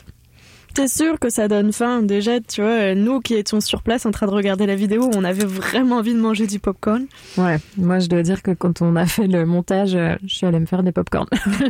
T'es 0.74 0.88
sûr 0.88 1.18
que 1.18 1.28
ça 1.28 1.48
donne 1.48 1.72
faim 1.72 2.02
Déjà, 2.02 2.40
tu 2.40 2.62
vois, 2.62 2.94
nous 2.94 3.20
qui 3.20 3.34
étions 3.34 3.60
sur 3.60 3.82
place 3.82 4.06
en 4.06 4.10
train 4.10 4.26
de 4.26 4.32
regarder 4.32 4.66
la 4.66 4.76
vidéo, 4.76 5.10
on 5.14 5.24
avait 5.24 5.44
vraiment 5.44 5.96
envie 5.96 6.14
de 6.14 6.20
manger 6.20 6.46
du 6.46 6.58
popcorn. 6.58 7.06
Ouais, 7.36 7.56
moi 7.76 7.98
je 7.98 8.08
dois 8.08 8.22
dire 8.22 8.42
que 8.42 8.52
quand 8.52 8.82
on 8.82 8.94
a 8.96 9.06
fait 9.06 9.26
le 9.26 9.44
montage, 9.44 9.94
euh, 9.94 10.14
je 10.26 10.34
suis 10.34 10.46
allée 10.46 10.60
me 10.60 10.66
faire 10.66 10.82
des 10.82 10.92
popcorn. 10.92 11.26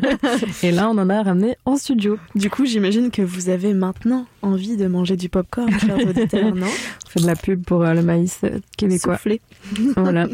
Et 0.63 0.73
là, 0.73 0.89
on 0.91 0.99
en 0.99 1.09
a 1.09 1.23
ramené 1.23 1.57
en 1.65 1.77
studio. 1.77 2.19
Du 2.35 2.51
coup, 2.51 2.67
j'imagine 2.67 3.11
que 3.11 3.23
vous 3.23 3.49
avez 3.49 3.73
maintenant 3.75 4.27
envie 4.43 4.77
de 4.77 4.87
manger 4.87 5.17
du 5.17 5.29
popcorn, 5.29 5.71
chers 5.79 5.99
auditeurs, 5.99 6.55
non? 6.55 6.67
On 6.67 7.11
fait 7.11 7.21
de 7.21 7.27
la 7.27 7.37
pub 7.37 7.65
pour 7.65 7.83
euh, 7.83 7.95
le 7.95 8.03
maïs 8.03 8.41
euh, 8.45 8.59
québécois. 8.77 9.17
Soufflé. 9.17 9.41
voilà. 9.97 10.27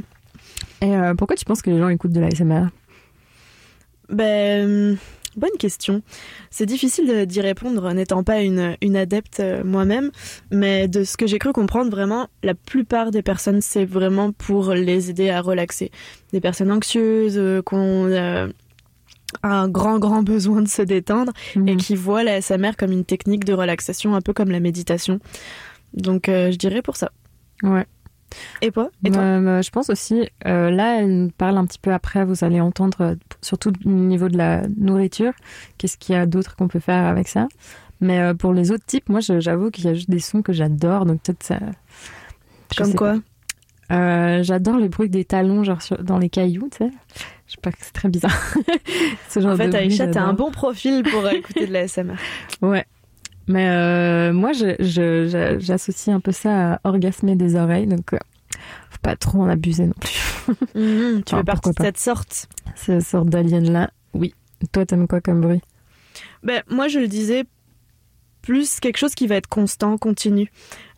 Et 0.81 0.95
euh, 0.95 1.15
pourquoi 1.15 1.37
tu 1.37 1.45
penses 1.45 1.63
que 1.63 1.71
les 1.71 1.79
gens 1.79 1.89
écoutent 1.89 2.13
de 2.13 2.21
la 2.21 2.31
SMR 2.31 2.67
Ben, 4.11 4.97
bonne 5.37 5.57
question. 5.59 6.03
C'est 6.51 6.67
difficile 6.67 7.27
d'y 7.27 7.41
répondre 7.41 7.93
n'étant 7.93 8.23
pas 8.25 8.41
une, 8.41 8.77
une 8.83 8.97
adepte 8.97 9.41
euh, 9.41 9.63
moi-même, 9.65 10.11
mais 10.51 10.89
de 10.89 11.05
ce 11.05 11.17
que 11.17 11.27
j'ai 11.27 11.39
cru 11.39 11.53
comprendre, 11.53 11.91
vraiment, 11.91 12.29
la 12.43 12.55
plupart 12.55 13.11
des 13.11 13.23
personnes, 13.23 13.61
c'est 13.61 13.85
vraiment 13.85 14.33
pour 14.33 14.73
les 14.75 15.11
aider 15.11 15.31
à 15.31 15.41
relaxer. 15.41 15.91
Des 16.33 16.41
personnes 16.41 16.73
anxieuses, 16.73 17.39
euh, 17.39 17.63
qu'on, 17.63 18.07
euh, 18.07 18.49
un 19.43 19.69
grand 19.69 19.99
grand 19.99 20.23
besoin 20.23 20.63
de 20.63 20.69
se 20.69 20.83
détendre 20.83 21.33
Mhm. 21.57 21.69
et 21.69 21.77
qui 21.77 21.97
voient 21.97 22.23
la 22.23 22.41
SMR 22.41 22.77
comme 22.79 22.93
une 22.93 23.05
technique 23.05 23.45
de 23.45 23.53
relaxation, 23.53 24.15
un 24.15 24.21
peu 24.21 24.33
comme 24.33 24.51
la 24.51 24.61
méditation. 24.61 25.19
Donc 25.93 26.29
euh, 26.29 26.51
je 26.53 26.57
dirais 26.57 26.83
pour 26.83 26.97
ça. 26.97 27.11
Ouais. 27.63 27.85
Et 28.63 28.71
toi 28.71 28.91
Et 29.05 29.11
toi 29.11 29.23
Euh, 29.23 29.47
euh, 29.59 29.63
je 29.63 29.71
pense 29.71 29.91
aussi, 29.91 30.29
euh, 30.47 30.71
là, 30.71 31.01
elle 31.01 31.31
parle 31.37 31.57
un 31.59 31.65
petit 31.67 31.79
peu 31.79 31.93
après, 31.93 32.25
vous 32.25 32.45
allez 32.45 32.61
entendre, 32.61 32.99
euh, 33.01 33.15
surtout 33.43 33.73
au 33.85 33.89
niveau 33.89 34.29
de 34.29 34.37
la 34.37 34.63
nourriture, 34.77 35.33
qu'est-ce 35.79 35.97
qu'il 35.97 36.15
y 36.15 36.19
a 36.19 36.27
d'autre 36.27 36.57
qu'on 36.57 36.69
peut 36.69 36.81
faire 36.81 37.05
avec 37.05 37.29
ça. 37.29 37.49
Mais 38.01 38.21
euh, 38.21 38.35
pour 38.35 38.53
les 38.53 38.71
autres 38.71 38.85
types, 38.87 39.09
moi, 39.09 39.21
j'avoue 39.21 39.71
qu'il 39.71 39.85
y 39.85 39.89
a 39.89 39.95
juste 39.95 40.11
des 40.11 40.19
sons 40.21 40.43
que 40.43 40.53
j'adore, 40.53 41.07
donc 41.07 41.23
peut-être 41.23 41.43
ça. 41.43 41.59
je 42.73 42.83
Comme 42.83 42.95
quoi 42.95 43.15
J'adore 43.91 44.79
le 44.79 44.89
bruit 44.89 45.09
des 45.09 45.25
talons, 45.25 45.63
genre 45.63 45.81
sur- 45.83 46.03
dans 46.03 46.19
les 46.19 46.29
cailloux, 46.29 46.69
tu 46.71 46.79
sais. 46.79 46.91
Je 47.47 47.53
sais 47.53 47.59
pas, 47.63 47.71
c'est 47.79 47.93
très 47.93 48.09
bizarre. 48.09 48.37
Ce 49.29 49.39
genre 49.39 49.53
En 49.53 49.57
fait, 49.57 49.73
Aïcha, 49.75 50.07
t'as 50.09 50.23
un 50.23 50.33
bon 50.33 50.51
profil 50.51 51.03
pour 51.05 51.29
écouter 51.29 51.67
de 51.67 51.73
la 51.73 51.87
SMR. 51.87 52.17
Ouais. 52.63 52.85
Mais 53.47 53.69
euh, 53.69 54.33
moi, 54.33 54.53
j'associe 54.53 56.15
un 56.15 56.21
peu 56.21 56.33
ça 56.33 56.75
à 56.75 56.81
orgasmer 56.85 57.37
des 57.37 57.57
oreilles, 57.57 57.87
donc 57.87 58.13
euh, 58.15 58.19
faut 58.91 58.99
pas 59.03 59.17
trop 59.17 59.41
en 59.43 59.49
abuser 59.49 59.87
non 59.87 59.95
plus. 60.01 60.21
Mhm, 60.75 61.23
tu 61.25 61.35
partie 61.37 61.45
pourquoi 61.47 61.73
de 61.73 61.83
cette 61.87 61.99
sorte. 61.99 62.49
Cette 62.75 63.01
sorte 63.03 63.29
d'alien-là, 63.31 63.91
oui. 64.13 64.35
Toi, 64.73 64.85
t'aimes 64.85 65.09
quoi 65.09 65.21
comme 65.23 65.41
bruit? 65.41 65.63
Ben, 66.43 66.63
moi, 66.71 66.89
je 66.89 66.99
le 66.99 67.09
disais, 67.09 67.45
plus 68.43 68.79
quelque 68.81 68.99
chose 68.99 69.15
qui 69.15 69.27
va 69.27 69.37
être 69.37 69.47
constant, 69.47 69.97
continu. 69.97 70.51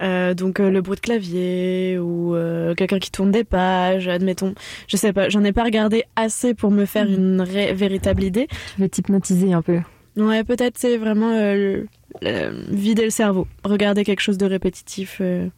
Euh, 0.03 0.35
donc 0.35 0.59
euh, 0.59 0.69
le 0.69 0.81
bruit 0.81 0.97
de 0.97 1.01
clavier 1.01 1.97
ou 2.01 2.35
euh, 2.35 2.75
quelqu'un 2.75 2.99
qui 2.99 3.13
tourne 3.13 3.31
des 3.31 3.45
pages, 3.45 4.09
admettons. 4.09 4.55
Je 4.89 4.97
sais 4.97 5.13
pas, 5.13 5.29
j'en 5.29 5.45
ai 5.45 5.53
pas 5.53 5.63
regardé 5.63 6.03
assez 6.17 6.55
pour 6.55 6.73
me 6.73 6.87
faire 6.87 7.07
Mhm. 7.07 7.15
une 7.15 7.45
véritable 7.45 8.25
idée. 8.25 8.49
Je 8.77 8.83
vais 8.83 8.89
t'hypnotiser 8.89 9.53
un 9.53 9.63
peu. 9.63 9.79
Ouais, 10.17 10.43
peut-être 10.43 10.77
c'est 10.79 10.97
vraiment 10.97 11.31
le- 11.31 11.87
le- 12.23 12.65
vider 12.75 13.05
le 13.05 13.11
cerveau, 13.11 13.47
regarder 13.65 14.05
quelque 14.05 14.21
chose 14.21 14.39
de 14.39 14.47
répétitif. 14.47 15.19
euh. 15.21 15.49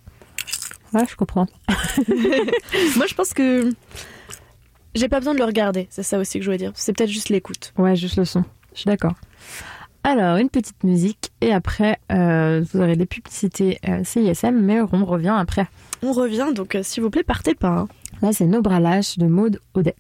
Ouais, 0.95 1.05
je 1.09 1.17
comprends. 1.17 1.47
Moi, 2.97 3.07
je 3.07 3.15
pense 3.15 3.35
que 3.35 3.71
j'ai 4.95 5.09
pas 5.09 5.19
besoin 5.19 5.35
de 5.35 5.39
le 5.39 5.45
regarder. 5.45 5.87
C'est 5.91 6.03
ça 6.03 6.19
aussi 6.19 6.39
que 6.39 6.45
je 6.45 6.49
voulais 6.49 6.59
dire. 6.59 6.73
C'est 6.75 6.93
peut-être 6.97 7.11
juste 7.11 7.29
l'écoute. 7.29 7.73
Ouais, 7.77 7.95
juste 7.97 8.17
le 8.17 8.25
son. 8.25 8.45
Je 8.75 8.81
suis 8.81 8.89
d'accord. 8.89 9.15
Alors, 10.05 10.37
une 10.39 10.49
petite 10.49 10.83
musique, 10.85 11.31
et 11.41 11.53
après, 11.53 11.99
euh, 12.13 12.65
vous 12.73 12.81
aurez 12.81 12.97
des 12.97 13.05
publicités 13.05 13.79
euh, 13.89 14.03
CISM, 14.05 14.53
mais 14.59 14.81
on 14.81 15.05
revient 15.05 15.35
après. 15.37 15.67
On 16.03 16.13
revient, 16.13 16.47
donc 16.55 16.77
euh, 16.77 16.83
s'il 16.83 17.03
vous 17.03 17.11
plaît, 17.11 17.25
partez 17.25 17.55
pas. 17.55 17.69
hein. 17.81 17.89
Là, 18.23 18.33
c'est 18.33 18.47
Nos 18.47 18.63
bras 18.63 18.81
lâches 18.81 19.19
de 19.19 19.27
Maude 19.27 19.61
Audet. 19.75 19.97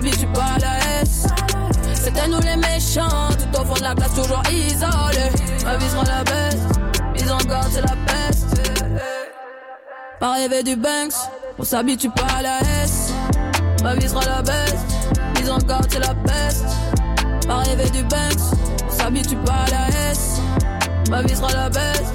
On 0.00 0.02
s'habitue 0.02 0.26
pas 0.28 0.44
à 0.56 0.58
la 0.58 1.02
S. 1.02 1.26
C'était 1.94 2.28
nous 2.28 2.40
les 2.40 2.56
méchants, 2.56 3.28
tout 3.38 3.60
au 3.60 3.64
fond 3.64 3.74
de 3.74 3.82
la 3.82 3.94
classe, 3.94 4.14
toujours 4.14 4.42
isolés. 4.50 5.30
Ma 5.64 5.76
vie 5.76 5.88
sera 5.90 6.04
la 6.04 6.24
baisse, 6.24 6.62
mise 7.12 7.30
en 7.30 7.38
garde, 7.38 7.68
c'est 7.70 7.82
la 7.82 7.96
peste. 8.06 8.70
Arrivé 10.22 10.62
du 10.62 10.76
Banks, 10.76 11.12
on 11.58 11.64
s'habitue 11.64 12.10
pas 12.10 12.38
à 12.38 12.42
la 12.42 12.58
S. 12.82 13.12
Ma 13.82 13.94
vie 13.94 14.08
sera 14.08 14.24
la 14.24 14.42
baisse, 14.42 14.86
mise 15.38 15.50
en 15.50 15.58
garde, 15.58 15.86
c'est 15.90 15.98
la 15.98 16.14
peste. 16.14 16.66
Arrivé 17.48 17.90
du 17.90 18.02
Banks, 18.04 18.56
on 18.88 18.92
s'habitue 18.92 19.36
pas 19.36 19.64
à 19.66 19.70
la 19.70 20.10
S. 20.10 20.40
Ma 21.10 21.22
vie 21.22 21.36
sera 21.36 21.52
la 21.52 21.68
baisse. 21.68 22.12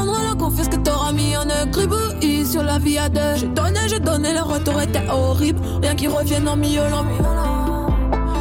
Il 0.00 0.06
prendra 0.06 0.30
la 0.30 0.34
confiance 0.34 0.68
que 0.68 0.76
t'auras 0.76 1.12
mis 1.12 1.36
en 1.36 1.44
gribouille 1.70 2.46
sur 2.46 2.62
la 2.62 2.78
vie 2.78 2.96
à 2.96 3.10
deux. 3.10 3.34
J'ai 3.36 3.48
donné, 3.48 3.80
j'ai 3.86 4.00
donné, 4.00 4.32
le 4.32 4.40
retour 4.40 4.80
était 4.80 5.06
horrible. 5.10 5.60
Rien 5.82 5.94
qui 5.94 6.08
revienne 6.08 6.48
en 6.48 6.56
milieu, 6.56 6.80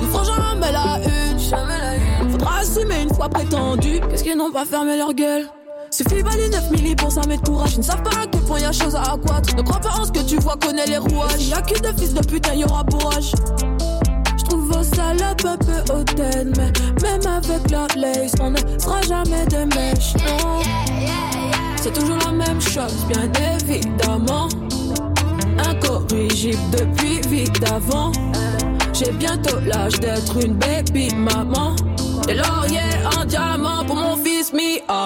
Ils 0.01 0.07
feront 0.07 0.23
jamais 0.23 0.71
la 0.71 0.99
une, 1.03 1.37
jamais 1.37 1.77
la. 1.77 2.29
Faudra 2.29 2.59
assumer 2.59 3.01
une 3.03 3.13
fois 3.13 3.27
prétendu. 3.27 3.99
Qu'est-ce 4.09 4.23
qu'ils 4.23 4.37
n'ont 4.37 4.51
pas 4.51 4.63
fermé 4.63 4.97
leur 4.97 5.13
gueule? 5.13 5.47
Suffit 5.91 6.23
pas 6.23 6.37
les 6.37 6.47
9 6.47 6.71
milli 6.71 6.95
pour 6.95 7.11
ça 7.11 7.21
mettre 7.27 7.43
courage. 7.43 7.73
Ils 7.73 7.79
ne 7.79 7.83
savent 7.83 8.03
pas 8.03 8.21
à 8.21 8.27
quel 8.31 8.41
point 8.41 8.59
y 8.59 8.63
a 8.65 8.71
chose 8.71 8.95
à 8.95 9.01
accroître. 9.01 9.53
Ne 9.53 9.61
crois 9.61 9.81
pas 9.81 9.99
en 9.99 10.05
ce 10.05 10.13
que 10.13 10.19
tu 10.19 10.37
vois, 10.37 10.55
connais 10.55 10.85
les 10.85 10.97
rouages. 10.97 11.45
Y 11.45 11.53
a 11.53 11.61
que 11.61 11.77
de 11.77 11.99
fils 11.99 12.13
de 12.13 12.25
putain, 12.25 12.53
y 12.53 12.63
aura 12.63 12.83
bourrage. 12.83 13.33
Vos 14.51 14.83
salopes 14.83 15.45
un 15.45 15.57
peu 15.57 15.93
hautaines, 15.93 16.53
mais 16.57 16.71
même 17.01 17.21
avec 17.27 17.69
la 17.71 17.87
lace, 17.95 18.33
on 18.39 18.51
ne 18.51 18.57
sera 18.79 19.01
jamais 19.01 19.45
des 19.47 19.65
mèches, 19.65 20.13
non. 20.15 21.28
C'est 21.81 21.93
toujours 21.93 22.17
la 22.25 22.31
même 22.33 22.59
chose, 22.59 23.05
bien 23.07 23.31
évidemment. 23.55 24.49
Incorrigible 25.65 26.59
depuis 26.77 27.21
vie 27.29 27.49
d'avant. 27.61 28.11
J'ai 28.93 29.11
bientôt 29.13 29.59
l'âge 29.65 29.97
d'être 29.99 30.45
une 30.45 30.55
baby 30.55 31.13
maman. 31.15 31.75
Des 32.27 32.35
lauriers 32.35 32.97
en 33.17 33.23
diamant 33.23 33.85
pour 33.85 33.95
mon 33.95 34.17
fils 34.17 34.51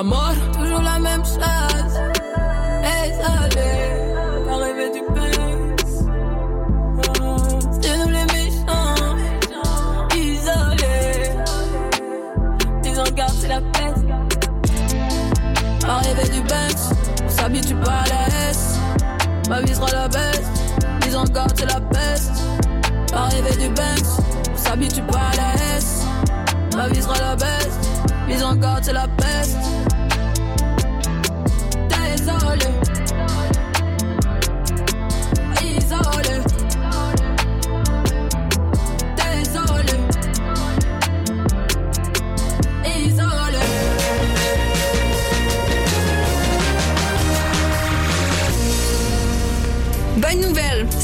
mort. 0.03 0.33
Toujours 0.53 0.81
la 0.81 0.97
même 0.97 1.23
chose. 1.23 1.93
Désolé, 2.81 4.02
Arrivé 15.93 16.27
du 16.29 16.41
Banks, 16.41 16.97
on 17.23 17.29
s'habitue 17.29 17.75
pas 17.75 17.91
à 17.91 18.10
la 18.10 18.49
S. 18.49 18.79
Ma 19.47 19.62
vie 19.62 19.75
sera 19.75 19.91
la 19.91 20.08
baisse, 20.08 20.41
ils 21.06 21.32
garde, 21.32 21.53
c'est 21.56 21.67
la 21.67 21.79
peste. 21.79 22.32
Arrivé 23.13 23.51
du 23.58 23.69
Banks, 23.69 24.25
on 24.51 24.58
s'habitue 24.58 25.03
pas 25.03 25.19
à 25.19 25.36
la 25.36 25.77
S. 25.77 26.01
Ma 26.75 26.88
vie 26.88 26.99
sera 26.99 27.13
la 27.19 27.36
baisse, 27.36 27.77
ils 28.27 28.60
garde, 28.60 28.84
c'est 28.84 28.93
la 28.93 29.08
peste. 29.08 29.58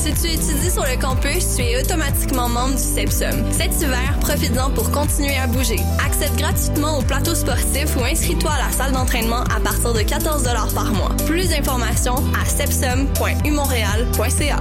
Si 0.10 0.15
tu 0.24 0.30
étudies 0.34 0.72
sur 0.72 0.82
le 0.82 1.00
campus, 1.00 1.56
tu 1.56 1.62
es 1.62 1.80
automatiquement 1.80 2.50
membre 2.50 2.74
du 2.76 2.82
CEPSUM. 2.82 3.45
Cet 3.52 3.80
hiver, 3.80 4.17
profites-en 4.22 4.72
pour 4.72 4.89
continuer 4.89 5.38
à 5.38 5.45
bouger. 5.45 5.78
Accède 6.04 6.36
gratuitement 6.36 6.98
au 6.98 7.04
plateau 7.04 7.36
sportif 7.36 7.95
ou 7.95 8.04
inscris-toi 8.04 8.50
à 8.50 8.58
la 8.65 8.72
salle 8.72 8.91
d'entraînement 8.91 9.43
à 9.56 9.60
partir 9.60 9.93
de 9.93 10.02
14 10.02 10.50
par 10.74 10.91
mois. 10.93 11.12
Plus 11.28 11.50
d'informations 11.50 12.15
à 12.41 12.45
sepsum.umontréal.ca. 12.45 14.60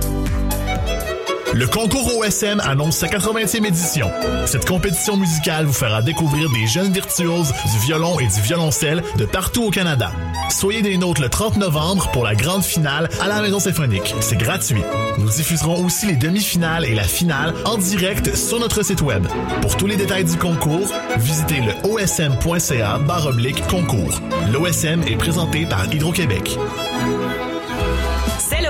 Le 1.54 1.66
concours 1.66 2.18
OSM 2.18 2.60
annonce 2.60 2.98
sa 2.98 3.06
80e 3.06 3.66
édition. 3.66 4.10
Cette 4.46 4.66
compétition 4.66 5.16
musicale 5.16 5.64
vous 5.64 5.72
fera 5.72 6.02
découvrir 6.02 6.50
des 6.50 6.66
jeunes 6.66 6.92
virtuoses 6.92 7.52
du 7.72 7.78
violon 7.86 8.18
et 8.20 8.26
du 8.26 8.40
violoncelle 8.42 9.02
de 9.16 9.24
partout 9.24 9.64
au 9.64 9.70
Canada. 9.70 10.12
Soyez 10.50 10.82
des 10.82 10.96
nôtres 10.98 11.22
le 11.22 11.28
30 11.28 11.56
novembre 11.56 12.10
pour 12.12 12.24
la 12.24 12.34
grande 12.34 12.62
finale 12.62 13.08
à 13.20 13.28
la 13.28 13.40
Maison 13.40 13.60
Symphonique. 13.60 14.14
C'est 14.20 14.38
gratuit. 14.38 14.82
Nous 15.18 15.28
diffuserons 15.28 15.84
aussi 15.84 16.06
les 16.06 16.16
demi-finales 16.16 16.84
et 16.84 16.94
la 16.94 17.04
finale 17.04 17.54
en 17.64 17.78
direct 17.78 18.36
sur 18.36 18.60
notre 18.60 18.82
site 18.82 19.00
web. 19.00 19.26
Pour 19.62 19.76
tous 19.76 19.86
les 19.86 19.96
détails 19.96 20.24
du 20.24 20.36
concours, 20.36 20.92
visitez 21.16 21.60
le 21.60 21.72
osm.ca 21.90 23.00
concours. 23.70 24.20
L'OSM 24.52 25.02
est 25.06 25.16
présenté 25.16 25.66
par 25.66 25.92
Hydro-Québec. 25.92 26.58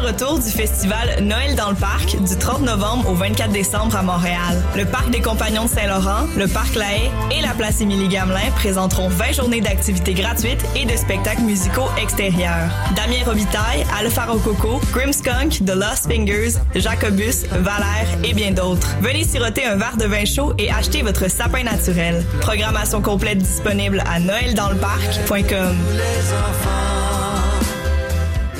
Retour 0.08 0.38
du 0.38 0.48
festival 0.48 1.22
Noël 1.22 1.54
dans 1.54 1.68
le 1.68 1.76
parc 1.76 2.16
du 2.16 2.34
30 2.34 2.62
novembre 2.62 3.10
au 3.10 3.14
24 3.14 3.50
décembre 3.52 3.94
à 3.94 4.00
Montréal. 4.02 4.62
Le 4.74 4.86
parc 4.86 5.10
des 5.10 5.20
Compagnons 5.20 5.64
de 5.64 5.68
Saint-Laurent, 5.68 6.26
le 6.34 6.48
parc 6.48 6.76
La 6.76 6.86
Haye 6.94 7.10
et 7.30 7.42
la 7.42 7.52
place 7.52 7.82
Émilie-Gamelin 7.82 8.50
présenteront 8.54 9.10
20 9.10 9.32
journées 9.32 9.60
d'activités 9.60 10.14
gratuites 10.14 10.64
et 10.74 10.86
de 10.86 10.96
spectacles 10.96 11.42
musicaux 11.42 11.90
extérieurs. 12.00 12.70
Damien 12.96 13.22
Robitaille, 13.26 13.84
Alpha 14.00 14.24
Rococo, 14.24 14.80
Grimskunk, 14.94 15.62
The 15.66 15.74
Lost 15.74 16.10
Fingers, 16.10 16.54
Jacobus, 16.74 17.44
Valère 17.50 18.08
et 18.24 18.32
bien 18.32 18.52
d'autres. 18.52 18.88
Venez 19.02 19.24
siroter 19.24 19.66
un 19.66 19.76
verre 19.76 19.98
de 19.98 20.06
vin 20.06 20.24
chaud 20.24 20.54
et 20.56 20.70
acheter 20.70 21.02
votre 21.02 21.28
sapin 21.30 21.64
naturel. 21.64 22.24
Programmation 22.40 23.02
complète 23.02 23.38
disponible 23.38 24.02
à 24.10 24.20
noeldansleparc.com. 24.20 25.76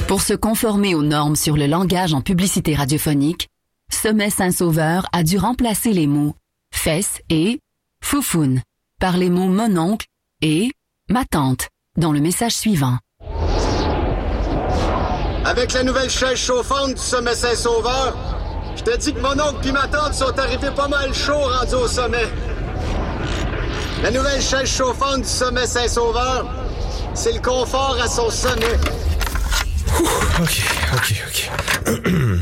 Pour 0.08 0.22
se 0.22 0.32
conformer 0.32 0.94
aux 0.94 1.02
normes 1.02 1.36
sur 1.36 1.54
le 1.58 1.66
langage 1.66 2.14
en 2.14 2.22
publicité 2.22 2.74
radiophonique, 2.74 3.50
Sommet 3.92 4.30
Saint-Sauveur 4.30 5.06
a 5.12 5.22
dû 5.22 5.36
remplacer 5.36 5.92
les 5.92 6.06
mots 6.06 6.34
fesse 6.72 7.20
et 7.28 7.60
foufoune 8.02 8.62
par 9.00 9.18
les 9.18 9.28
mots 9.28 9.48
mon 9.48 9.76
oncle 9.76 10.06
et 10.40 10.70
ma 11.10 11.26
tante 11.26 11.68
dans 11.98 12.10
le 12.10 12.20
message 12.20 12.52
suivant. 12.52 12.96
Avec 15.44 15.74
la 15.74 15.82
nouvelle 15.82 16.08
chaise 16.08 16.38
chauffante 16.38 16.94
du 16.94 17.02
sommet 17.02 17.34
Saint-Sauveur, 17.34 18.16
je 18.76 18.82
te 18.84 18.96
dis 18.96 19.12
que 19.12 19.20
mon 19.20 19.38
oncle 19.38 19.68
et 19.68 19.72
ma 19.72 19.88
tante 19.88 20.14
sont 20.14 20.38
arrivés 20.38 20.70
pas 20.74 20.88
mal 20.88 21.12
chaud 21.12 21.36
rendus 21.36 21.74
au 21.74 21.86
sommet. 21.86 22.28
La 24.02 24.10
nouvelle 24.10 24.40
chaise 24.40 24.70
chauffante 24.74 25.20
du 25.20 25.28
sommet 25.28 25.66
Saint-Sauveur, 25.66 26.46
c'est 27.12 27.32
le 27.32 27.40
confort 27.40 27.98
à 28.02 28.08
son 28.08 28.30
sommet. 28.30 28.78
Ok, 30.40 30.62
ok, 30.94 31.14
ok. 31.28 31.50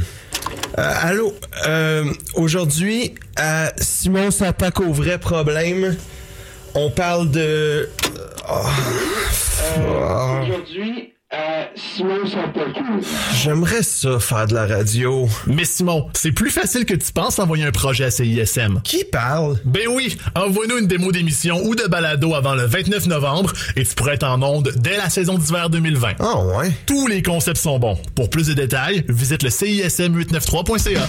Euh, 0.79 0.93
allô, 1.01 1.35
euh, 1.67 2.13
aujourd'hui, 2.35 3.15
à 3.37 3.73
Simon 3.79 4.31
s'attaque 4.31 4.79
au 4.81 4.93
vrai 4.93 5.17
problème. 5.19 5.97
On 6.75 6.91
parle 6.91 7.31
de... 7.31 7.89
Oh. 8.47 8.69
Aujourd'hui, 10.43 11.15
Simon 11.75 12.21
J'aimerais 13.43 13.83
ça 13.83 14.19
faire 14.19 14.47
de 14.47 14.55
la 14.55 14.67
radio. 14.67 15.29
Mais 15.47 15.65
Simon, 15.65 16.09
c'est 16.15 16.33
plus 16.33 16.51
facile 16.51 16.85
que 16.85 16.95
tu 16.95 17.12
penses 17.12 17.37
d'envoyer 17.37 17.65
un 17.65 17.73
projet 17.73 18.05
à 18.05 18.11
CISM. 18.11 18.81
Qui 18.83 19.05
parle? 19.05 19.59
Ben 19.65 19.89
oui, 19.89 20.17
envoie-nous 20.35 20.79
une 20.79 20.87
démo 20.87 21.12
d'émission 21.12 21.61
ou 21.65 21.75
de 21.75 21.85
balado 21.85 22.35
avant 22.35 22.55
le 22.55 22.65
29 22.65 23.07
novembre 23.09 23.53
et 23.77 23.85
tu 23.85 23.95
pourrais 23.95 24.15
être 24.15 24.25
en 24.27 24.41
onde 24.43 24.73
dès 24.77 24.97
la 24.97 25.11
saison 25.11 25.37
d'hiver 25.37 25.69
2020. 25.69 26.15
Ah 26.21 26.39
ouais? 26.45 26.71
Tous 26.87 27.07
les 27.07 27.23
concepts 27.23 27.59
sont 27.59 27.79
bons. 27.79 27.99
Pour 28.15 28.31
plus 28.31 28.47
de 28.47 28.55
détails, 28.55 29.05
visite 29.09 29.43
le 29.43 29.51
CISM893.ca. 29.51 31.09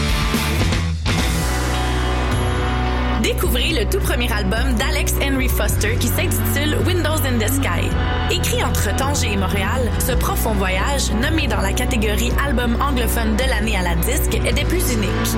Découvrez 3.21 3.73
le 3.73 3.87
tout 3.87 3.99
premier 3.99 4.31
album 4.31 4.73
d'Alex 4.73 5.13
Henry 5.21 5.47
Foster 5.47 5.95
qui 5.99 6.07
s'intitule 6.07 6.75
Windows 6.87 7.21
in 7.23 7.37
the 7.37 7.47
Sky. 7.47 7.87
Écrit 8.31 8.63
entre 8.63 8.95
Tanger 8.95 9.33
et 9.33 9.37
Montréal, 9.37 9.91
ce 9.99 10.13
profond 10.13 10.53
voyage, 10.53 11.11
nommé 11.11 11.47
dans 11.47 11.61
la 11.61 11.71
catégorie 11.71 12.31
album 12.43 12.75
anglophone 12.81 13.35
de 13.35 13.43
l'année 13.47 13.77
à 13.77 13.83
la 13.83 13.95
disque, 13.95 14.33
est 14.33 14.53
des 14.53 14.65
plus 14.65 14.91
uniques. 14.91 15.37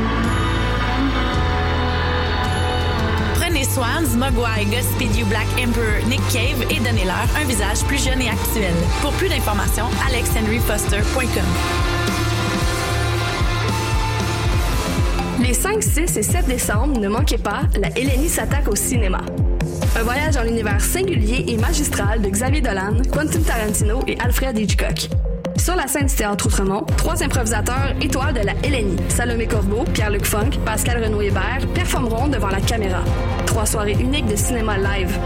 Prenez 3.36 3.66
Swans, 3.66 4.18
Mogwai, 4.18 4.64
Godspeed 4.66 5.18
You 5.18 5.26
Black 5.26 5.48
Emperor, 5.60 6.08
Nick 6.08 6.22
Cave 6.32 6.66
et 6.70 6.80
donnez-leur 6.80 7.28
un 7.42 7.46
visage 7.46 7.84
plus 7.84 8.02
jeune 8.02 8.22
et 8.22 8.30
actuel. 8.30 8.74
Pour 9.02 9.12
plus 9.14 9.28
d'informations, 9.28 9.90
alexhenryfoster.com. 10.08 12.33
Les 15.44 15.54
5, 15.54 15.84
6 15.84 16.18
et 16.18 16.24
7 16.24 16.48
décembre, 16.48 16.98
ne 16.98 17.10
manquez 17.10 17.38
pas, 17.38 17.64
la 17.78 17.90
Hélénie 18.00 18.30
s'attaque 18.30 18.70
au 18.70 18.78
cinéma. 18.78 19.20
Un 20.00 20.04
voyage 20.04 20.36
dans 20.36 20.44
l'univers 20.44 20.80
singulier 20.80 21.44
et 21.50 21.58
magistral 21.58 22.22
de 22.22 22.30
Xavier 22.30 22.62
Dolan, 22.62 22.94
Quentin 23.12 23.42
Tarantino 23.42 24.00
et 24.08 24.18
Alfred 24.24 24.58
Hitchcock. 24.58 25.10
Sur 25.58 25.76
la 25.76 25.88
scène 25.88 26.06
du 26.06 26.16
Théâtre 26.16 26.46
Outremont, 26.46 26.86
trois 26.96 27.22
improvisateurs 27.22 27.94
étoiles 28.02 28.36
de 28.36 28.40
la 28.40 28.54
Hélénie, 28.64 28.96
Salomé 29.10 29.46
Corbeau, 29.46 29.84
Pierre-Luc 29.92 30.24
Funk, 30.24 30.52
Pascal 30.64 31.04
Renaud-Hébert, 31.04 31.68
performeront 31.74 32.30
devant 32.30 32.48
la 32.48 32.62
caméra. 32.62 33.04
Trois 33.46 33.66
soirées 33.66 33.98
uniques 34.00 34.28
de 34.28 34.38
cinéma 34.38 34.78
live. 34.78 35.20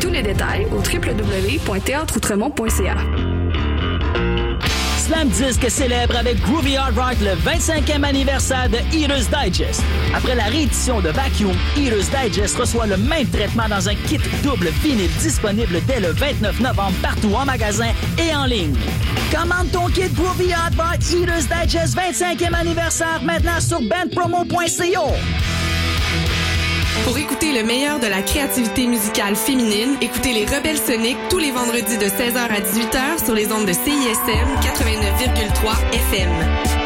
Tous 0.00 0.10
les 0.10 0.22
détails 0.22 0.66
au 0.72 0.78
www.théâtreoutremont.ca. 0.78 3.41
Slam 5.02 5.28
Disc 5.30 5.68
célèbre 5.68 6.16
avec 6.16 6.40
Groovy 6.42 6.76
Hard 6.76 6.96
Rock 6.96 7.16
le 7.20 7.34
25e 7.34 8.04
anniversaire 8.04 8.68
de 8.68 8.76
Eater's 8.96 9.28
Digest. 9.28 9.82
Après 10.14 10.36
la 10.36 10.44
réédition 10.44 11.00
de 11.00 11.08
Vacuum, 11.08 11.56
Eater's 11.76 12.08
Digest 12.08 12.56
reçoit 12.56 12.86
le 12.86 12.96
même 12.96 13.26
traitement 13.26 13.68
dans 13.68 13.88
un 13.88 13.96
kit 13.96 14.20
double 14.44 14.68
vinyle 14.80 15.10
disponible 15.18 15.80
dès 15.88 15.98
le 15.98 16.12
29 16.12 16.60
novembre 16.60 16.94
partout 17.02 17.34
en 17.34 17.44
magasin 17.44 17.90
et 18.16 18.32
en 18.32 18.44
ligne. 18.44 18.76
Commande 19.32 19.72
ton 19.72 19.86
kit 19.86 20.08
Groovy 20.14 20.52
Hard 20.52 20.74
Rock 20.78 21.00
Eater's 21.12 21.48
Digest 21.48 21.96
25e 21.96 22.54
anniversaire 22.54 23.20
maintenant 23.24 23.60
sur 23.60 23.80
bandpromo.co. 23.80 25.14
Pour 27.04 27.18
écouter 27.18 27.52
le 27.52 27.64
meilleur 27.64 27.98
de 27.98 28.06
la 28.06 28.22
créativité 28.22 28.86
musicale 28.86 29.34
féminine, 29.34 29.96
écoutez 30.00 30.32
les 30.32 30.44
Rebelles 30.44 30.78
Soniques 30.78 31.18
tous 31.30 31.38
les 31.38 31.50
vendredis 31.50 31.98
de 31.98 32.06
16h 32.06 32.38
à 32.38 32.60
18h 32.60 33.24
sur 33.24 33.34
les 33.34 33.50
ondes 33.52 33.66
de 33.66 33.72
CISM 33.72 34.48
89,3 34.62 35.92
FM. 35.92 36.81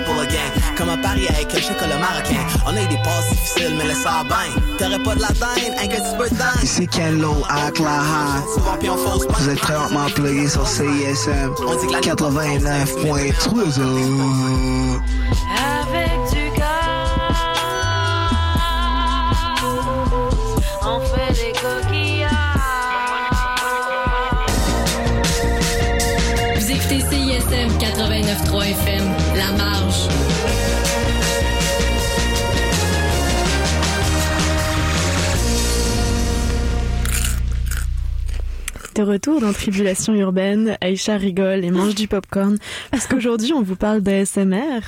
Pour 0.00 0.14
le 0.14 0.24
le 0.24 0.26
gain. 0.26 0.50
Comme 0.76 0.88
un 0.88 0.96
pari 0.98 1.26
avec 1.28 1.54
un 1.54 1.60
chocolat 1.60 1.98
marocain. 1.98 2.44
On 2.66 2.76
a 2.76 2.82
eu 2.82 2.86
des 2.86 2.96
passes 2.98 3.30
difficiles, 3.30 3.74
mais 3.76 3.86
laisse 3.86 4.02
ça 4.02 4.24
bien. 4.24 4.62
T'aurais 4.78 5.02
pas 5.02 5.14
de 5.14 5.20
la 5.20 5.28
dinde, 5.28 5.74
un 5.78 5.86
que 5.86 5.96
tu 5.96 6.16
peux 6.18 6.28
dingue. 6.36 6.62
Ici 6.62 6.86
Kenlo 6.88 7.34
avec 7.48 7.78
la 7.78 8.00
Ha. 8.00 8.42
Souvent 8.54 8.76
puis 8.78 8.90
on 8.90 8.96
fausse 8.96 9.26
Vous 9.28 9.48
êtes 9.48 9.60
présentement 9.60 10.06
plugué 10.14 10.48
sur 10.48 10.66
CISM 10.66 11.52
89.3. 11.90 13.34
Avec 15.80 16.12
du 16.32 16.50
gaz, 16.58 16.94
on 20.82 21.00
fait 21.00 21.32
des 21.34 21.52
coquillages. 21.52 22.30
Vous 26.56 26.70
écoutez 26.70 27.00
CISM 27.00 27.70
89.3 27.78 28.64
FM, 28.70 29.06
La 29.36 29.50
Marge. 29.52 30.08
De 38.94 39.02
retour 39.02 39.40
dans 39.40 39.52
Tribulation 39.52 40.14
urbaine, 40.14 40.76
Aïcha 40.80 41.16
rigole 41.16 41.64
et 41.64 41.70
mange 41.70 41.96
du 41.96 42.06
popcorn 42.06 42.58
parce 42.92 43.08
qu'aujourd'hui 43.08 43.52
on 43.52 43.62
vous 43.62 43.76
parle 43.76 44.02
d'ASMR. 44.02 44.80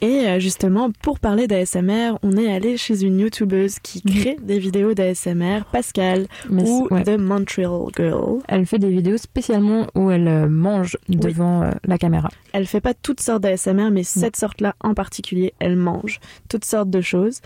Et 0.00 0.26
euh, 0.26 0.38
justement, 0.38 0.90
pour 1.02 1.18
parler 1.18 1.46
d'ASMR, 1.46 2.18
on 2.22 2.36
est 2.36 2.52
allé 2.52 2.76
chez 2.76 3.02
une 3.02 3.18
youtubeuse 3.20 3.78
qui 3.78 4.02
crée 4.02 4.36
des 4.42 4.58
vidéos 4.58 4.94
d'ASMR, 4.94 5.64
Pascal, 5.72 6.26
Mais 6.50 6.62
ou 6.62 6.88
ouais. 6.90 7.04
The 7.04 7.18
Montreal 7.18 7.86
Girl. 7.96 8.40
Elle 8.48 8.66
fait 8.66 8.78
des 8.78 8.90
vidéos 8.90 9.16
spécialement 9.16 9.86
où 9.94 10.10
elle 10.10 10.28
euh, 10.28 10.48
mange 10.48 10.96
devant 11.08 11.62
euh, 11.62 11.70
la 11.84 11.98
caméra. 11.98 12.28
Elle 12.52 12.66
fait 12.66 12.80
pas 12.80 12.94
toutes 12.94 13.20
sortes 13.20 13.42
d'ASMR, 13.42 13.90
mais 13.90 14.04
cette 14.04 14.36
sorte-là 14.36 14.74
en 14.80 14.94
particulier, 14.94 15.54
elle 15.58 15.76
mange 15.76 16.20
toutes 16.48 16.64
sortes 16.64 16.90
de 16.90 17.00
choses. 17.00 17.40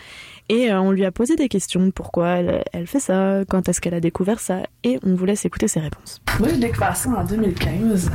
Et 0.48 0.70
euh, 0.70 0.80
on 0.80 0.90
lui 0.92 1.04
a 1.04 1.12
posé 1.12 1.36
des 1.36 1.48
questions, 1.48 1.90
pourquoi 1.90 2.28
elle, 2.28 2.64
elle 2.72 2.86
fait 2.86 3.00
ça, 3.00 3.40
quand 3.48 3.68
est-ce 3.68 3.80
qu'elle 3.80 3.94
a 3.94 4.00
découvert 4.00 4.40
ça, 4.40 4.62
et 4.82 4.98
on 5.04 5.14
vous 5.14 5.24
laisse 5.26 5.44
écouter 5.44 5.68
ses 5.68 5.80
réponses. 5.80 6.20
Moi, 6.38 6.48
j'ai 6.48 6.58
découvert 6.58 6.96
ça 6.96 7.10
en 7.10 7.24
2015. 7.24 8.10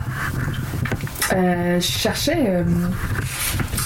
Euh, 1.33 1.79
je 1.79 1.85
cherchais, 1.85 2.43
euh, 2.47 2.63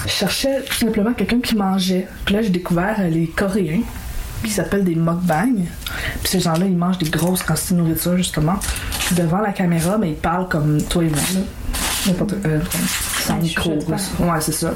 je 0.07 0.11
cherchais 0.11 0.61
tout 0.63 0.73
simplement 0.73 1.13
quelqu'un 1.13 1.41
qui 1.41 1.55
mangeait. 1.55 2.07
Puis 2.25 2.33
là, 2.33 2.41
j'ai 2.41 2.49
découvert 2.49 2.95
euh, 2.99 3.09
les 3.09 3.27
Coréens, 3.27 3.81
qui 4.43 4.51
s'appellent 4.51 4.83
des 4.83 4.95
mukbang. 4.95 5.65
Puis 6.23 6.31
ces 6.31 6.39
gens-là, 6.39 6.65
ils 6.65 6.77
mangent 6.77 6.97
des 6.97 7.09
grosses 7.09 7.43
quantités 7.43 7.73
de 7.75 7.81
nourriture, 7.81 8.15
justement, 8.15 8.55
devant 9.15 9.39
la 9.39 9.51
caméra, 9.51 9.97
mais 9.97 10.11
ils 10.11 10.15
parlent 10.15 10.47
comme 10.47 10.81
toi 10.83 11.03
et 11.03 11.09
moi. 11.09 11.19
N'importe 12.07 12.33
euh, 12.45 12.59
sans 13.19 13.35
Ouais, 13.35 13.41
micro. 13.41 13.71
Ouais, 13.71 14.41
c'est 14.41 14.51
ça. 14.51 14.73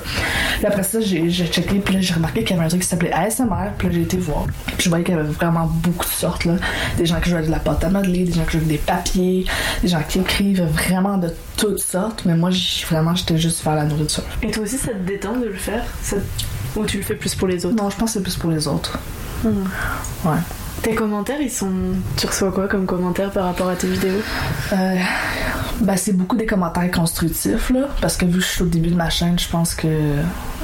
Puis 0.57 0.65
après 0.65 0.83
ça, 0.83 0.99
j'ai 0.99 1.29
checké, 1.29 1.79
puis 1.79 1.95
là, 1.95 2.01
j'ai 2.01 2.13
remarqué 2.13 2.43
qu'il 2.43 2.55
y 2.55 2.59
avait 2.59 2.65
un 2.65 2.69
truc 2.69 2.81
qui 2.81 2.87
s'appelait 2.87 3.11
ASMR, 3.11 3.71
puis 3.77 3.87
là, 3.87 3.93
j'ai 3.93 4.01
été 4.01 4.17
voir. 4.17 4.45
Puis 4.65 4.75
je 4.79 4.89
voyais 4.89 5.03
qu'il 5.03 5.15
y 5.15 5.17
avait 5.17 5.29
vraiment 5.29 5.65
beaucoup 5.65 6.05
de 6.05 6.11
sortes, 6.11 6.45
là. 6.45 6.55
Des 6.97 7.05
gens 7.05 7.19
qui 7.19 7.29
jouaient 7.29 7.45
de 7.45 7.51
la 7.51 7.59
pâte 7.59 7.83
à 7.83 7.89
modeler, 7.89 8.25
des 8.25 8.33
gens 8.33 8.43
qui 8.43 8.57
jouaient 8.57 8.65
des 8.65 8.77
papiers, 8.77 9.45
des 9.81 9.87
gens 9.87 10.01
qui 10.07 10.19
écrivent 10.19 10.63
vraiment 10.63 11.17
de 11.17 11.29
toutes 11.57 11.79
sortes, 11.79 12.23
mais 12.25 12.35
moi, 12.35 12.49
vraiment, 12.89 13.15
j'étais 13.15 13.37
juste 13.37 13.63
vers 13.63 13.75
la 13.75 13.85
nourriture. 13.85 14.23
Et 14.41 14.51
toi 14.51 14.63
aussi, 14.63 14.77
ça 14.77 14.91
te 14.91 15.07
détend 15.07 15.37
de 15.37 15.45
le 15.45 15.53
faire? 15.53 15.83
Ou 16.75 16.85
tu 16.85 16.97
le 16.97 17.03
fais 17.03 17.15
plus 17.15 17.35
pour 17.35 17.47
les 17.47 17.65
autres? 17.65 17.75
Non, 17.75 17.89
je 17.89 17.97
pense 17.97 18.11
que 18.11 18.19
c'est 18.19 18.23
plus 18.23 18.35
pour 18.35 18.51
les 18.51 18.67
autres. 18.67 18.97
Ouais. 19.43 19.51
Ouais. 20.25 20.37
Tes 20.81 20.95
commentaires, 20.95 21.39
ils 21.41 21.51
sont. 21.51 21.69
Tu 22.17 22.25
reçois 22.25 22.51
quoi 22.51 22.67
comme 22.67 22.85
commentaires 22.87 23.29
par 23.31 23.45
rapport 23.45 23.69
à 23.69 23.75
tes 23.75 23.87
vidéos? 23.87 24.21
Euh, 24.73 24.95
ben, 25.81 25.95
c'est 25.95 26.13
beaucoup 26.13 26.35
des 26.35 26.47
commentaires 26.47 26.89
constructifs, 26.89 27.69
là, 27.69 27.87
parce 28.01 28.17
que 28.17 28.25
vu 28.25 28.33
que 28.39 28.39
je 28.39 28.47
suis 28.47 28.63
au 28.63 28.67
début 28.67 28.89
de 28.89 28.95
ma 28.95 29.09
chaîne, 29.11 29.37
je 29.37 29.47
pense 29.47 29.75
que 29.75 29.87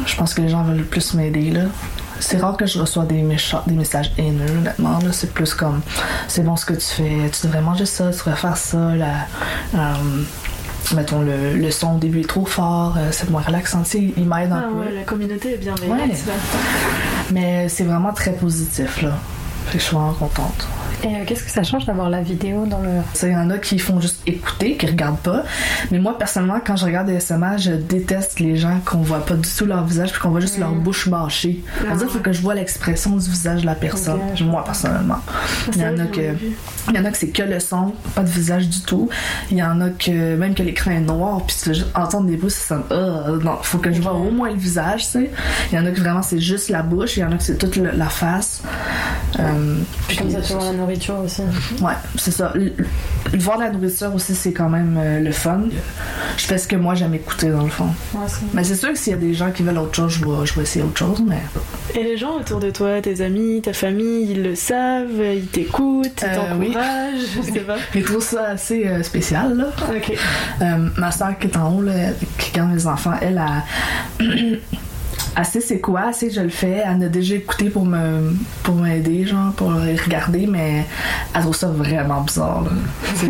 je 0.06 0.16
pense 0.16 0.34
que 0.34 0.42
les 0.42 0.50
gens 0.50 0.64
veulent 0.64 0.86
plus 0.86 1.14
m'aider, 1.14 1.52
là. 1.52 1.66
C'est 2.20 2.38
rare 2.40 2.58
que 2.58 2.66
je 2.66 2.80
reçois 2.80 3.04
des, 3.06 3.22
méchants, 3.22 3.62
des 3.68 3.76
messages 3.76 4.12
haineux, 4.18 4.50
honnêtement. 4.58 4.98
Là. 5.04 5.12
C'est 5.12 5.32
plus 5.32 5.54
comme 5.54 5.82
c'est 6.28 6.44
bon 6.44 6.56
ce 6.56 6.66
que 6.66 6.74
tu 6.74 6.82
fais, 6.88 7.30
tu 7.30 7.46
devrais 7.46 7.62
manger 7.62 7.86
ça, 7.86 8.06
tu 8.12 8.18
devrais 8.18 8.36
faire 8.36 8.58
ça. 8.58 8.96
La, 8.96 9.28
euh, 9.76 9.94
mettons, 10.96 11.22
le, 11.22 11.54
le 11.54 11.70
son 11.70 11.98
au 11.98 12.00
début 12.00 12.22
est 12.22 12.28
trop 12.28 12.46
fort, 12.48 12.96
euh, 12.98 13.10
c'est 13.12 13.30
moins 13.30 13.44
relaxant. 13.44 13.84
Tu 13.84 13.90
sais, 13.92 14.14
ils 14.18 14.26
m'aident 14.26 14.52
un 14.52 14.64
Ah 14.66 14.70
peu. 14.72 14.80
ouais, 14.80 14.94
la 14.96 15.04
communauté 15.04 15.54
est 15.54 15.58
bienveillante. 15.58 16.00
Ouais. 16.00 16.08
là. 16.08 16.34
Mais 17.32 17.70
c'est 17.70 17.84
vraiment 17.84 18.14
très 18.14 18.32
positif, 18.34 19.04
là. 19.04 19.12
Fait 19.68 19.74
que 19.78 19.80
je 19.80 19.84
suis 19.88 19.96
vraiment 19.96 20.14
contente. 20.14 20.68
Et 21.04 21.08
euh, 21.08 21.10
qu'est-ce 21.28 21.44
que 21.44 21.52
ça 21.52 21.62
change 21.62 21.86
d'avoir 21.86 22.10
la 22.10 22.22
vidéo 22.22 22.66
dans 22.66 22.80
le. 22.80 22.90
Il 23.22 23.30
y 23.30 23.36
en 23.36 23.50
a 23.52 23.60
qui 23.60 23.78
font 23.78 24.00
juste 24.02 24.22
écouter, 24.26 24.78
qui 24.78 24.88
regardent 24.88 25.20
pas. 25.20 25.44
Mais 25.92 26.00
moi, 26.00 26.18
personnellement, 26.18 26.60
quand 26.66 26.76
je 26.76 26.86
regarde 26.86 27.08
des 27.08 27.20
SMR, 27.20 27.58
je 27.60 27.72
déteste 27.74 28.40
les 28.40 28.56
gens 28.58 28.80
qu'on 28.84 28.98
voit 29.00 29.24
pas 29.24 29.36
du 29.36 29.48
tout 29.48 29.66
leur 29.66 29.86
visage 29.86 30.12
puis 30.12 30.20
qu'on 30.20 30.30
voit 30.32 30.40
juste 30.40 30.58
leur 30.58 30.72
bouche 30.72 31.06
mâchée. 31.08 31.64
Ah. 31.82 31.94
il 32.02 32.08
faut 32.10 32.18
que 32.20 32.32
je 32.32 32.42
vois 32.42 32.56
l'expression 32.56 33.12
du 33.16 33.30
visage 33.30 33.62
de 33.62 33.66
la 33.68 33.76
personne. 33.76 34.20
Moi, 34.42 34.64
personnellement. 34.64 35.20
Il 35.76 35.82
y 35.82 35.86
en 35.86 36.00
a 36.00 36.06
que. 36.06 36.36
Il 36.90 36.96
y 36.96 37.00
en 37.00 37.06
a 37.06 37.12
que 37.12 37.18
c'est 37.18 37.30
que 37.30 37.44
le 37.44 37.60
son, 37.60 37.94
pas 38.16 38.24
de 38.24 38.30
visage 38.30 38.68
du 38.70 38.80
tout. 38.82 39.10
Il 39.52 39.58
y 39.58 39.64
en 39.64 39.80
a 39.82 39.90
que 39.90 40.36
même 40.36 40.56
que 40.56 40.64
l'écran 40.64 40.92
est 40.92 41.00
noir, 41.02 41.42
puis 41.46 41.56
tu 41.62 41.74
juste 41.74 41.88
entendre 41.94 42.28
des 42.28 42.38
bruits, 42.38 42.50
c'est 42.50 42.70
comme 42.70 42.86
euh, 42.92 43.38
non, 43.44 43.58
faut 43.62 43.78
que 43.78 43.92
je 43.92 44.02
vois 44.02 44.14
au 44.14 44.32
moins 44.32 44.50
le 44.50 44.56
visage, 44.56 45.04
tu 45.06 45.12
sais. 45.12 45.32
Il 45.72 45.76
y 45.76 45.80
en 45.80 45.86
a 45.86 45.92
que 45.92 46.00
vraiment 46.00 46.22
c'est 46.22 46.40
juste 46.40 46.70
la 46.70 46.82
bouche, 46.82 47.18
il 47.18 47.20
y 47.20 47.24
en 47.24 47.32
a 47.34 47.36
que 47.36 47.44
c'est 47.44 47.58
toute 47.58 47.76
le- 47.76 47.92
la 47.92 48.06
face. 48.08 48.62
Euh, 49.40 49.76
puis 50.08 50.18
Comme 50.18 50.32
ça, 50.32 50.40
tu 50.42 50.54
vois 50.54 50.64
la 50.66 50.74
nourriture 50.74 51.20
aussi. 51.20 51.42
Ouais, 51.82 51.94
c'est 52.18 52.32
ça. 52.32 52.52
Le- 52.56 52.72
le- 52.78 53.38
voir 53.40 53.58
la 53.58 53.70
nourriture 53.70 54.14
aussi, 54.16 54.34
c'est 54.34 54.54
quand 54.54 54.70
même 54.70 54.98
euh, 54.98 55.20
le 55.20 55.32
fun. 55.32 55.64
Je 56.38 56.46
fais 56.46 56.58
ce 56.58 56.68
que 56.68 56.76
moi 56.78 56.96
j'aime 56.96 57.14
écouter 57.14 57.50
dans 57.50 57.64
le 57.64 57.70
fond. 57.70 57.90
mais 58.54 58.64
c'est 58.64 58.76
sûr 58.76 58.90
que 58.94 58.98
s'il 58.98 59.12
y 59.14 59.16
a 59.16 59.20
des 59.20 59.34
gens 59.34 59.52
qui 59.52 59.64
veulent 59.64 59.78
autre 59.78 59.96
chose, 59.96 60.14
je 60.14 60.26
vais, 60.26 60.46
je 60.46 60.54
vais 60.56 60.62
essayer 60.64 60.84
autre 60.86 60.98
chose, 60.98 61.22
mais. 61.28 61.42
Et 61.94 62.04
les 62.04 62.18
gens 62.18 62.38
autour 62.40 62.60
de 62.60 62.72
toi, 62.72 63.02
tes 63.02 63.22
amis, 63.22 63.62
ta 63.62 63.74
famille, 63.74 64.32
ils 64.32 64.44
le 64.44 64.56
savent, 64.56 65.10
ils 65.36 65.46
t'écoutent, 65.48 66.22
ils 66.22 66.26
Euh, 66.28 66.54
oui. 66.58 66.68
t'encouragent, 66.68 67.28
je 67.36 67.42
sais 67.54 67.60
pas. 67.62 67.76
Je 67.94 68.00
trouve 68.02 68.24
ça 68.24 68.44
assez 68.52 68.88
euh, 68.88 69.04
spécial, 69.04 69.56
là. 69.58 69.66
Ok. 69.90 70.14
Euh, 70.62 70.66
ma 70.98 71.12
soeur 71.12 71.38
qui 71.40 71.48
est 71.48 71.58
en 71.58 71.76
haut, 71.76 71.82
là, 71.82 71.92
qui 72.38 72.52
garde 72.52 72.72
mes 72.72 72.86
enfants, 72.88 73.14
elle 73.22 73.38
a. 73.40 73.64
Elle 75.40 75.46
sait 75.46 75.62
c'est 75.62 75.80
quoi, 75.80 76.06
elle 76.10 76.30
que 76.30 76.34
je 76.34 76.42
le 76.42 76.50
fais, 76.50 76.82
elle 76.84 77.04
a 77.04 77.10
déjà 77.10 77.36
écouté 77.36 77.70
pour 77.70 77.86
me 77.86 78.36
pour 78.64 78.74
m'aider, 78.74 79.24
genre, 79.24 79.54
pour 79.54 79.72
regarder, 79.72 80.48
mais 80.48 80.84
elle 81.36 81.42
trouve 81.42 81.56
ça 81.56 81.68
vraiment 81.68 82.22
bizarre, 82.22 82.64
là. 82.64 82.72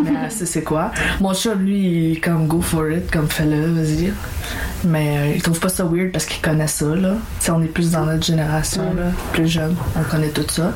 Mais 0.03 0.11
elle 0.23 0.31
sait 0.31 0.45
c'est 0.45 0.63
quoi? 0.63 0.91
Mon 1.19 1.33
chat, 1.33 1.55
lui, 1.55 1.79
il 1.79 2.13
est 2.13 2.21
comme 2.21 2.47
go 2.47 2.61
for 2.61 2.89
it, 2.89 3.11
comme 3.11 3.27
fais-le, 3.27 3.73
vas-y. 3.73 4.13
Mais 4.85 5.17
euh, 5.17 5.33
il 5.35 5.41
trouve 5.41 5.59
pas 5.59 5.67
ça 5.67 5.83
weird 5.83 6.11
parce 6.13 6.25
qu'il 6.25 6.41
connaît 6.41 6.67
ça, 6.67 6.85
là. 6.85 7.15
Tu 7.39 7.45
sais, 7.45 7.51
on 7.51 7.61
est 7.61 7.65
plus 7.65 7.91
dans 7.91 8.05
notre 8.05 8.25
génération, 8.25 8.83
là, 8.95 9.11
plus 9.33 9.47
jeune, 9.47 9.75
on 9.97 10.03
connaît 10.03 10.29
tout 10.29 10.45
ça. 10.47 10.73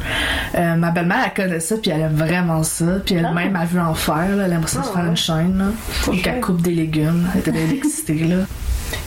Euh, 0.56 0.76
ma 0.76 0.92
belle-mère, 0.92 1.32
elle 1.34 1.44
connaît 1.44 1.62
ça, 1.62 1.78
puis 1.78 1.92
elle 1.92 2.02
aime 2.02 2.16
vraiment 2.16 2.64
ça, 2.64 2.98
puis 3.06 3.16
elle-même 3.16 3.56
a 3.56 3.64
vu 3.64 3.80
en 3.80 3.94
faire, 3.94 4.36
là, 4.36 4.44
elle 4.46 4.52
aimerait 4.52 4.68
ça 4.68 4.84
se 4.84 4.92
faire 4.92 5.06
une 5.06 5.16
chaîne, 5.16 5.58
là. 5.58 5.66
Faut 5.88 6.12
qu'elle 6.12 6.42
coupe 6.42 6.62
des 6.62 6.74
légumes, 6.74 7.26
elle 7.34 7.40
était 7.40 7.52
bien 7.52 7.70
excitée, 7.70 8.26
là. 8.26 8.36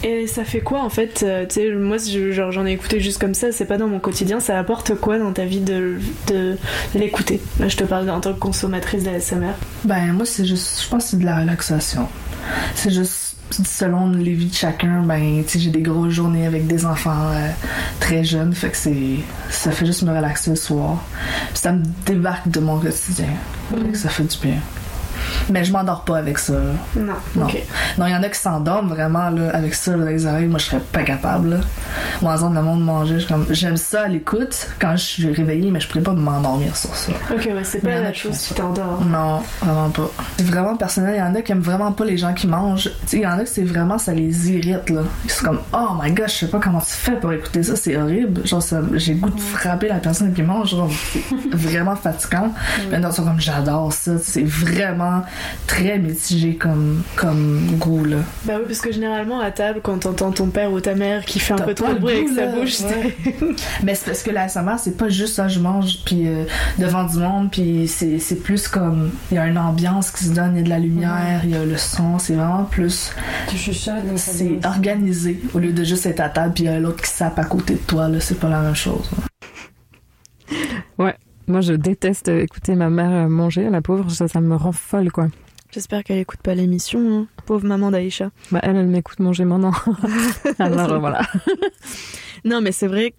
Et 0.02 0.26
ça 0.26 0.44
fait 0.44 0.60
quoi 0.60 0.82
en 0.82 0.90
fait 0.90 1.22
euh, 1.22 1.44
Tu 1.46 1.54
sais, 1.54 1.70
moi 1.74 1.96
je- 1.98 2.32
genre, 2.32 2.52
j'en 2.52 2.66
ai 2.66 2.72
écouté 2.72 3.00
juste 3.00 3.18
comme 3.20 3.34
ça, 3.34 3.52
c'est 3.52 3.64
pas 3.66 3.76
dans 3.78 3.88
mon 3.88 3.98
quotidien, 4.00 4.40
ça 4.40 4.58
apporte 4.58 4.94
quoi 4.96 5.18
dans 5.18 5.32
ta 5.32 5.44
vie 5.44 5.60
de, 5.60 5.98
de 6.28 6.56
l'écouter? 6.94 7.40
Là 7.58 7.68
je 7.68 7.76
te 7.76 7.84
parle 7.84 8.08
en 8.10 8.20
tant 8.20 8.32
que 8.32 8.38
consommatrice 8.38 9.02
d'ASMR. 9.04 9.52
Ben, 9.84 10.12
moi, 10.12 10.26
c'est 10.26 10.44
juste, 10.44 10.82
je 10.84 10.88
pense 10.88 11.04
que 11.04 11.10
c'est 11.10 11.18
de 11.18 11.24
la 11.24 11.40
relaxation. 11.40 12.06
C'est 12.74 12.90
juste, 12.90 13.36
selon 13.50 14.10
les 14.10 14.32
vies 14.32 14.46
de 14.48 14.54
chacun, 14.54 15.02
ben, 15.02 15.42
j'ai 15.54 15.70
des 15.70 15.80
grosses 15.82 16.12
journées 16.12 16.46
avec 16.46 16.66
des 16.66 16.84
enfants 16.86 17.30
euh, 17.32 17.48
très 18.00 18.24
jeunes, 18.24 18.52
fait 18.54 18.70
que 18.70 18.76
c'est, 18.76 18.94
ça 19.50 19.70
fait 19.70 19.86
juste 19.86 20.02
me 20.02 20.14
relaxer 20.14 20.50
le 20.50 20.56
soir. 20.56 21.02
Puis 21.50 21.58
ça 21.58 21.72
me 21.72 21.82
débarque 22.06 22.48
de 22.48 22.60
mon 22.60 22.78
quotidien. 22.78 23.26
Que 23.92 23.96
ça 23.96 24.08
fait 24.10 24.24
du 24.24 24.36
bien. 24.38 24.56
Mais 25.50 25.64
je 25.64 25.72
m'endors 25.72 26.04
pas 26.04 26.18
avec 26.18 26.38
ça. 26.38 26.54
Non. 26.96 27.12
Non. 27.36 27.46
Non, 27.98 28.06
il 28.06 28.12
y 28.12 28.16
en 28.16 28.22
a 28.22 28.28
qui 28.28 28.38
s'endorment 28.38 28.88
vraiment 28.88 29.30
là, 29.30 29.50
avec 29.54 29.74
ça 29.74 29.92
dans 29.92 30.04
les 30.04 30.26
oreilles. 30.26 30.46
Moi, 30.46 30.58
je 30.58 30.66
serais 30.66 30.80
pas 30.80 31.02
capable. 31.02 31.50
Là. 31.50 31.56
Moi, 32.22 32.42
en 32.42 32.50
le 32.50 32.62
monde 32.62 32.84
manger, 32.84 33.18
j'aime 33.50 33.76
ça 33.76 34.02
à 34.02 34.08
l'écoute 34.08 34.68
quand 34.80 34.96
je 34.96 35.02
suis 35.04 35.32
réveillée, 35.32 35.70
mais 35.70 35.80
je 35.80 35.88
pourrais 35.88 36.02
pas 36.02 36.12
m'endormir 36.12 36.76
sur 36.76 36.94
ça. 36.94 37.12
Ok, 37.32 37.46
ouais, 37.46 37.64
c'est 37.64 37.80
pas 37.80 38.00
la 38.00 38.12
qui 38.12 38.20
chose 38.20 38.32
qui 38.38 38.48
ça. 38.48 38.54
t'endort. 38.54 39.02
Non, 39.04 39.42
vraiment 39.60 39.90
pas. 39.90 40.10
C'est 40.36 40.44
vraiment 40.46 40.76
personnel. 40.76 41.14
Il 41.16 41.18
y 41.18 41.22
en 41.22 41.34
a 41.34 41.42
qui 41.42 41.52
aiment 41.52 41.60
vraiment 41.60 41.92
pas 41.92 42.04
les 42.04 42.16
gens 42.16 42.32
qui 42.34 42.46
mangent. 42.46 42.90
Il 43.12 43.20
y 43.20 43.26
en 43.26 43.38
a 43.38 43.44
que 43.44 43.48
c'est 43.48 43.64
vraiment, 43.64 43.98
ça 43.98 44.12
les 44.12 44.50
irrite, 44.52 44.90
là. 44.90 45.02
Ils 45.24 45.30
sont 45.30 45.44
comme, 45.46 45.60
oh 45.72 45.88
my 46.02 46.12
god, 46.12 46.28
je 46.28 46.34
sais 46.34 46.48
pas 46.48 46.58
comment 46.58 46.80
tu 46.80 46.90
fais 46.92 47.16
pour 47.16 47.32
écouter 47.32 47.62
ça, 47.62 47.76
c'est 47.76 47.96
horrible. 47.96 48.46
Genre, 48.46 48.62
j'ai 48.94 49.14
le 49.14 49.20
goût 49.20 49.30
de 49.30 49.40
frapper 49.40 49.88
la 49.88 49.96
personne 49.96 50.32
qui 50.32 50.42
mange. 50.42 50.70
Genre, 50.70 50.90
c'est 51.12 51.34
vraiment 51.56 51.96
fatigant. 51.96 52.52
Mais 52.90 52.98
non, 52.98 53.10
ils 53.10 53.14
sont 53.14 53.24
comme, 53.24 53.40
j'adore 53.40 53.92
ça. 53.92 54.12
C'est 54.22 54.44
vraiment 54.44 55.13
très 55.66 55.98
mitigé 55.98 56.56
comme, 56.56 57.02
comme 57.16 57.76
goût, 57.78 58.04
là. 58.04 58.18
Bah 58.44 58.54
oui, 58.58 58.64
parce 58.66 58.80
que 58.80 58.92
généralement 58.92 59.40
à 59.40 59.50
table, 59.50 59.80
quand 59.82 59.98
t'entends 59.98 60.32
ton 60.32 60.48
père 60.48 60.72
ou 60.72 60.80
ta 60.80 60.94
mère 60.94 61.24
qui 61.24 61.38
fait 61.38 61.54
un 61.54 61.58
peu 61.58 61.74
trop 61.74 61.92
de 61.92 61.98
bruit 61.98 62.16
avec 62.16 62.28
sa 62.28 62.46
là, 62.46 62.52
bouche, 62.52 62.80
ouais. 62.80 63.16
Mais 63.82 63.94
c'est 63.94 64.06
parce 64.06 64.22
que 64.22 64.30
la 64.30 64.48
SMR, 64.48 64.78
c'est 64.78 64.96
pas 64.96 65.08
juste 65.08 65.34
ça, 65.34 65.48
je 65.48 65.60
mange 65.60 65.98
puis 66.04 66.26
euh, 66.26 66.44
devant 66.78 67.04
du 67.04 67.18
monde, 67.18 67.50
puis 67.50 67.88
c'est 67.88 68.18
c'est 68.18 68.36
plus 68.42 68.68
comme 68.68 69.10
il 69.30 69.36
y 69.36 69.38
a 69.38 69.46
une 69.46 69.58
ambiance 69.58 70.10
qui 70.10 70.24
se 70.24 70.32
donne, 70.32 70.52
il 70.54 70.58
y 70.58 70.60
a 70.60 70.64
de 70.64 70.70
la 70.70 70.78
lumière, 70.78 71.40
il 71.44 71.50
y 71.50 71.56
a 71.56 71.64
le 71.64 71.76
son, 71.76 72.18
c'est 72.18 72.34
vraiment 72.34 72.64
plus. 72.64 73.12
Tu 73.48 73.56
chuchotes, 73.56 73.94
C'est 74.16 74.64
organisé 74.64 75.40
au 75.54 75.58
lieu 75.58 75.72
de 75.72 75.84
juste 75.84 76.06
être 76.06 76.20
à 76.20 76.28
table 76.28 76.54
puis 76.54 76.64
il 76.64 76.70
y 76.70 76.70
a 76.70 76.78
l'autre 76.78 77.02
qui 77.02 77.10
sape 77.10 77.38
à 77.38 77.44
côté 77.44 77.74
de 77.74 77.78
toi, 77.78 78.08
là, 78.08 78.20
c'est 78.20 78.38
pas 78.38 78.48
la 78.48 78.60
même 78.60 78.74
chose. 78.74 79.10
Ouais, 79.12 79.24
moi 81.46 81.60
je 81.60 81.72
déteste 81.74 82.28
écouter 82.28 82.74
ma 82.74 82.90
mère 82.90 83.28
manger, 83.28 83.68
la 83.70 83.82
pauvre, 83.82 84.10
ça, 84.10 84.28
ça 84.28 84.40
me 84.40 84.54
rend 84.56 84.72
folle 84.72 85.10
quoi. 85.12 85.28
J'espère 85.72 86.04
qu'elle 86.04 86.18
écoute 86.18 86.40
pas 86.40 86.54
l'émission, 86.54 87.00
hein. 87.18 87.26
pauvre 87.46 87.66
maman 87.66 87.90
d'Aïcha. 87.90 88.30
Bah 88.52 88.60
elle, 88.62 88.76
elle 88.76 88.86
m'écoute 88.86 89.18
manger 89.18 89.44
maintenant. 89.44 89.72
Alors 90.58 90.92
euh, 90.92 90.98
voilà. 90.98 91.22
Non, 92.44 92.60
mais 92.60 92.72
c'est 92.72 92.86
vrai 92.86 93.14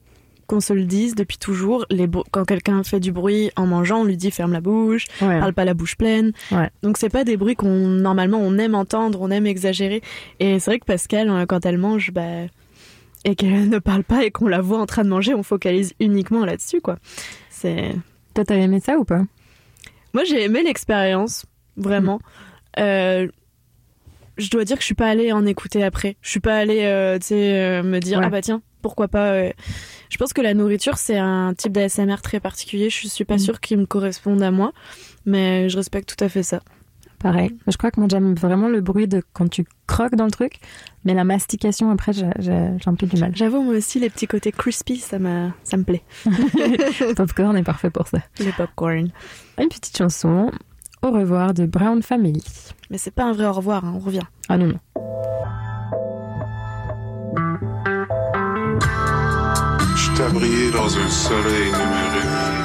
qu'on 0.47 0.59
se 0.59 0.71
le 0.71 0.83
dise 0.85 1.15
depuis 1.15 1.37
toujours. 1.39 1.85
Les 1.89 2.07
quand 2.31 2.45
quelqu'un 2.45 2.83
fait 2.83 2.99
du 2.99 3.11
bruit 3.11 3.49
en 3.55 3.65
mangeant, 3.65 4.01
on 4.01 4.03
lui 4.03 4.17
dit 4.17 4.29
ferme 4.31 4.53
la 4.53 4.61
bouche, 4.61 5.05
Ouais. 5.21 5.39
parle 5.39 5.53
pas 5.53 5.65
la 5.65 5.73
bouche 5.73 5.97
pleine. 5.97 6.31
Ouais. 6.51 6.69
Donc 6.83 6.97
c'est 6.97 7.09
pas 7.09 7.23
des 7.23 7.35
bruits 7.35 7.55
qu'on 7.55 7.67
normalement 7.87 8.37
on 8.39 8.57
aime 8.59 8.75
entendre, 8.75 9.19
on 9.21 9.31
aime 9.31 9.47
exagérer. 9.47 10.01
Et 10.39 10.59
c'est 10.59 10.71
vrai 10.71 10.79
que 10.79 10.85
Pascal, 10.85 11.29
hein, 11.29 11.45
quand 11.47 11.65
elle 11.65 11.79
mange, 11.79 12.11
bah 12.11 12.45
et 13.25 13.35
qu'elle 13.35 13.67
ne 13.69 13.79
parle 13.79 14.03
pas 14.03 14.23
et 14.23 14.31
qu'on 14.31 14.47
la 14.47 14.61
voit 14.61 14.79
en 14.79 14.85
train 14.85 15.03
de 15.03 15.09
manger, 15.09 15.33
on 15.33 15.43
focalise 15.43 15.93
uniquement 15.99 16.45
là-dessus, 16.45 16.79
quoi. 16.79 16.97
C'est. 17.49 17.95
Toi, 18.35 18.45
t'as 18.45 18.55
aimé 18.55 18.79
ça 18.79 18.97
ou 18.97 19.05
pas 19.05 19.23
Moi, 20.13 20.23
j'ai 20.25 20.43
aimé 20.43 20.61
l'expérience, 20.61 21.45
vraiment. 21.77 22.19
Euh, 22.77 23.27
je 24.37 24.49
dois 24.49 24.65
dire 24.65 24.75
que 24.75 24.81
je 24.81 24.87
suis 24.87 24.95
pas 24.95 25.07
allée 25.07 25.31
en 25.31 25.45
écouter 25.45 25.83
après. 25.83 26.17
Je 26.21 26.29
suis 26.29 26.41
pas 26.41 26.57
allée, 26.57 26.83
euh, 26.83 27.17
tu 27.17 27.27
sais, 27.27 27.53
euh, 27.53 27.81
me 27.83 27.99
dire 27.99 28.19
Ouais. 28.19 28.25
ah 28.27 28.29
bah 28.29 28.41
tiens, 28.41 28.61
pourquoi 28.81 29.07
pas. 29.07 29.49
Je 30.09 30.17
pense 30.17 30.33
que 30.33 30.41
la 30.41 30.53
nourriture 30.53 30.97
c'est 30.97 31.17
un 31.17 31.53
type 31.53 31.71
d'ASMR 31.71 32.17
très 32.21 32.41
particulier. 32.41 32.89
Je 32.89 33.07
suis 33.07 33.23
pas 33.25 33.37
sûre 33.37 33.61
qu'il 33.61 33.77
me 33.77 33.85
corresponde 33.85 34.41
à 34.43 34.51
moi, 34.51 34.73
mais 35.25 35.69
je 35.69 35.77
respecte 35.77 36.13
tout 36.13 36.23
à 36.23 36.27
fait 36.27 36.43
ça. 36.43 36.61
Pareil. 37.25 37.49
Je 37.65 37.75
crois 37.75 37.89
que 37.89 37.99
moi 37.99 38.07
j'aime 38.07 38.35
vraiment 38.35 38.67
le 38.67 38.81
bruit 38.81 39.07
de 39.07 39.23
quand 39.33 39.49
tu 39.49 39.65
croques 39.87 40.13
dans 40.13 40.25
le 40.25 40.31
truc, 40.31 40.59
mais 41.05 41.15
la 41.15 41.23
mastication 41.23 41.89
après 41.89 42.13
j'ai 42.13 42.27
un 42.85 42.93
peu 42.93 43.07
du 43.07 43.19
mal. 43.19 43.35
J'avoue 43.35 43.63
moi 43.63 43.73
aussi 43.73 43.99
les 43.99 44.11
petits 44.11 44.27
côtés 44.27 44.51
crispy, 44.51 44.97
ça 44.97 45.17
ça 45.63 45.77
me 45.77 45.83
plaît. 45.83 46.03
Popcorn 47.15 47.57
est 47.57 47.63
parfait 47.63 47.89
pour 47.89 48.07
ça. 48.07 48.19
Les 48.37 48.51
popcorn. 48.51 49.09
Une 49.59 49.69
petite 49.69 49.97
chanson. 49.97 50.51
Au 51.01 51.09
revoir 51.09 51.55
de 51.55 51.65
Brown 51.65 52.03
Family. 52.03 52.43
Mais 52.91 52.99
c'est 52.99 53.09
pas 53.09 53.23
un 53.23 53.33
vrai 53.33 53.47
au 53.47 53.53
revoir, 53.53 53.85
hein, 53.85 53.93
on 53.95 53.99
revient. 53.99 54.19
Ah 54.47 54.59
non 54.59 54.67
non. 54.67 54.79
Je 59.95 60.15
t'abriais 60.15 60.69
dans 60.69 60.95
un 60.95 61.09
soleil 61.09 61.71
numérique. 61.71 62.64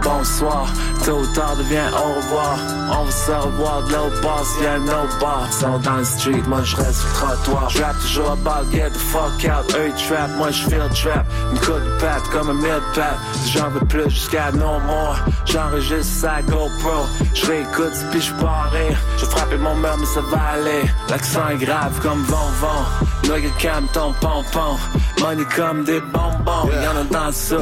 bonsoir, 0.11 0.67
tôt 1.05 1.19
ou 1.19 1.27
tard 1.33 1.55
devient 1.57 1.89
au 1.93 2.15
revoir. 2.15 2.57
On 2.91 3.03
va 3.05 3.11
se 3.11 3.31
revoir 3.31 3.83
de 3.83 3.93
l'autre 3.93 4.21
bord 4.21 4.45
s'il 4.45 4.63
y 4.63 4.67
a 4.67 4.73
un 4.73 4.83
autre 4.83 5.19
bar. 5.19 5.51
Sont 5.51 5.79
dans 5.79 5.97
le 5.97 6.03
street, 6.03 6.43
moi 6.47 6.61
je 6.63 6.75
reste 6.75 6.99
sur 6.99 7.07
le 7.07 7.13
trottoir. 7.13 7.69
Je 7.69 7.81
rappe 7.81 7.99
toujours 8.01 8.31
about 8.31 8.71
get 8.71 8.89
the 8.89 8.97
fuck 8.97 9.45
out, 9.45 9.75
eux 9.75 9.91
trap, 10.07 10.29
moi 10.37 10.51
je 10.51 10.63
feel 10.63 10.89
trap. 10.93 11.25
Une 11.51 11.59
coup 11.59 11.71
de 11.71 11.99
patte 11.99 12.27
comme 12.31 12.49
un 12.49 12.53
mid 12.53 12.83
pat, 12.93 13.17
j'en 13.53 13.69
veux 13.69 13.85
plus 13.87 14.09
jusqu'à 14.09 14.51
no 14.51 14.79
more. 14.85 15.17
J'enregistre 15.45 16.27
sa 16.27 16.41
GoPro, 16.41 17.05
je 17.33 17.45
réécoute 17.45 17.93
puis 18.11 18.21
je 18.21 18.33
rire. 18.33 18.97
Je 19.17 19.25
frappe 19.25 19.53
mon 19.59 19.75
mur 19.75 19.95
mais 19.99 20.05
ça 20.05 20.21
va 20.21 20.41
aller. 20.55 20.83
L'accent 21.09 21.47
est 21.49 21.57
grave 21.65 21.99
comme 22.01 22.23
von 22.23 22.49
von. 22.59 23.11
Nigga 23.23 23.49
calme 23.59 23.87
ton 23.93 24.13
pompon. 24.13 24.77
Money 25.21 25.43
comme 25.55 25.83
des 25.83 26.01
bonbons, 26.01 26.69
y'en 26.83 26.99
a 26.99 27.03
dans 27.03 27.31
ça. 27.31 27.55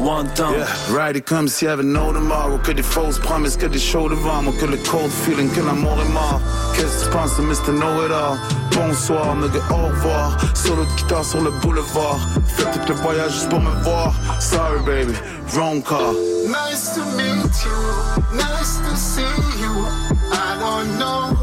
One 0.00 0.26
ton. 0.34 0.50
Yeah, 0.50 0.66
ride 0.90 1.16
it 1.16 1.28
comme 1.28 1.48
s'il 1.48 1.68
y 1.68 1.70
avait 1.70 1.84
no 1.94 2.12
tomorrow. 2.12 2.58
Que 2.58 2.72
des 2.72 2.82
fausses 2.82 3.16
fausse 3.16 3.18
promesse 3.18 3.56
que 3.56 3.66
des 3.66 3.78
shows 3.78 4.08
devant 4.08 4.42
moi, 4.42 4.52
que 4.60 4.66
le 4.66 4.76
cold 4.90 5.10
feeling, 5.10 5.48
que 5.50 5.60
l'amour 5.60 5.96
est 6.02 6.12
mort. 6.12 6.40
Qu'est-ce 6.74 6.98
que 6.98 7.04
tu 7.04 7.10
penses 7.10 7.36
de. 7.38 7.72
Know-It-All? 7.72 8.38
Bonsoir, 8.74 9.36
nigga, 9.36 9.60
au 9.70 9.86
revoir. 9.88 10.36
Solo 10.54 10.84
de 10.84 10.94
guitare 10.96 11.24
sur 11.24 11.40
le 11.40 11.50
boulevard. 11.62 12.18
Fais 12.56 12.64
tout 12.64 12.88
le 12.88 12.94
voyage 12.94 13.32
juste 13.32 13.48
pour 13.48 13.60
me 13.60 13.70
voir. 13.82 14.12
Sorry, 14.40 14.80
baby, 14.84 15.14
wrong 15.54 15.82
car. 15.82 16.12
Nice 16.46 16.94
to 16.94 17.02
meet 17.16 17.54
you, 17.64 17.78
nice 18.36 18.78
to 18.84 18.96
see 18.96 19.22
you. 19.62 19.72
I 20.32 20.58
don't 20.58 20.98
know 20.98 21.33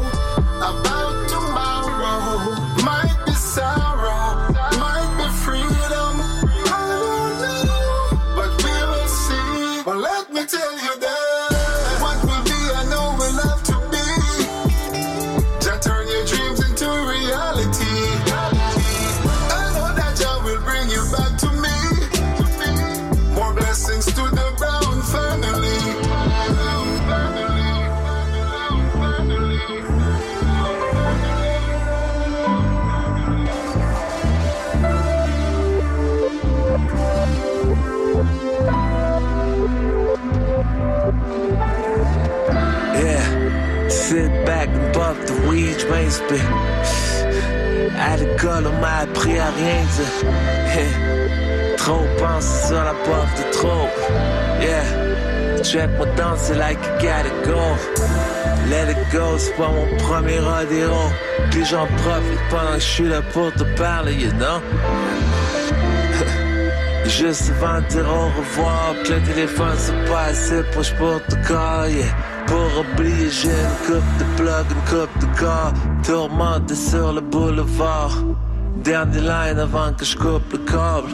À 48.00 48.16
l'école, 48.16 48.66
on 48.66 48.80
m'a 48.80 49.02
appris 49.02 49.38
à 49.38 49.50
rien 49.50 49.82
dire. 49.94 51.76
Trop 51.76 52.04
penser 52.18 52.68
sur 52.68 52.82
la 52.82 52.94
puff 53.04 53.30
de 53.36 53.52
trop. 53.52 53.88
Yeah, 54.60 55.62
check 55.62 55.90
moi 55.98 56.06
danser 56.16 56.54
like 56.54 56.78
you 56.82 56.92
gotta 57.02 57.30
go. 57.44 57.76
Let 58.70 58.90
it 58.90 58.98
go, 59.12 59.36
c'est 59.36 59.54
pas 59.56 59.68
mon 59.68 59.86
premier 59.98 60.38
rodéo. 60.38 60.92
Puis 61.50 61.64
j'en 61.64 61.86
profite 61.86 62.40
pendant 62.50 62.74
que 62.74 62.80
je 62.80 62.86
suis 62.94 63.08
là 63.08 63.20
pour 63.32 63.52
te 63.52 63.64
parler, 63.76 64.14
you 64.14 64.30
know. 64.32 64.60
Juste 67.06 67.50
avant 67.50 67.80
de 67.80 68.00
au 68.00 68.28
revoir, 68.38 68.94
que 69.04 69.12
le 69.12 69.20
téléphone 69.22 69.76
c'est 69.76 70.04
pas 70.10 70.24
assez 70.30 70.62
proche 70.72 70.94
pour 70.94 71.20
te 71.26 71.34
call, 71.46 71.90
yeah. 71.90 72.31
Pour 72.52 72.80
oublier, 72.80 73.30
j'ai 73.30 73.48
une 73.48 73.78
coupe 73.86 74.12
de 74.18 74.24
plug, 74.36 74.66
une 74.70 74.84
coupe 74.90 75.18
de 75.20 75.38
corps. 75.40 75.72
Tourmenté 76.04 76.74
sur 76.74 77.10
le 77.14 77.22
boulevard. 77.22 78.14
Dernier 78.84 79.20
line 79.20 79.58
avant 79.58 79.94
que 79.94 80.04
je 80.04 80.14
coupe 80.14 80.52
le 80.52 80.58
câble. 80.58 81.12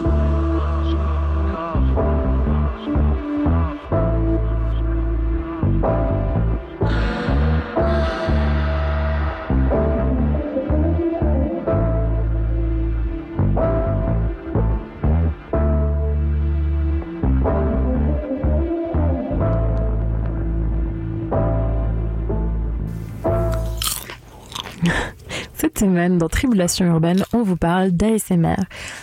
Dans 25.92 26.28
Tribulation 26.28 26.84
urbaine, 26.86 27.24
on 27.32 27.42
vous 27.42 27.56
parle 27.56 27.90
d'ASMR. 27.92 28.56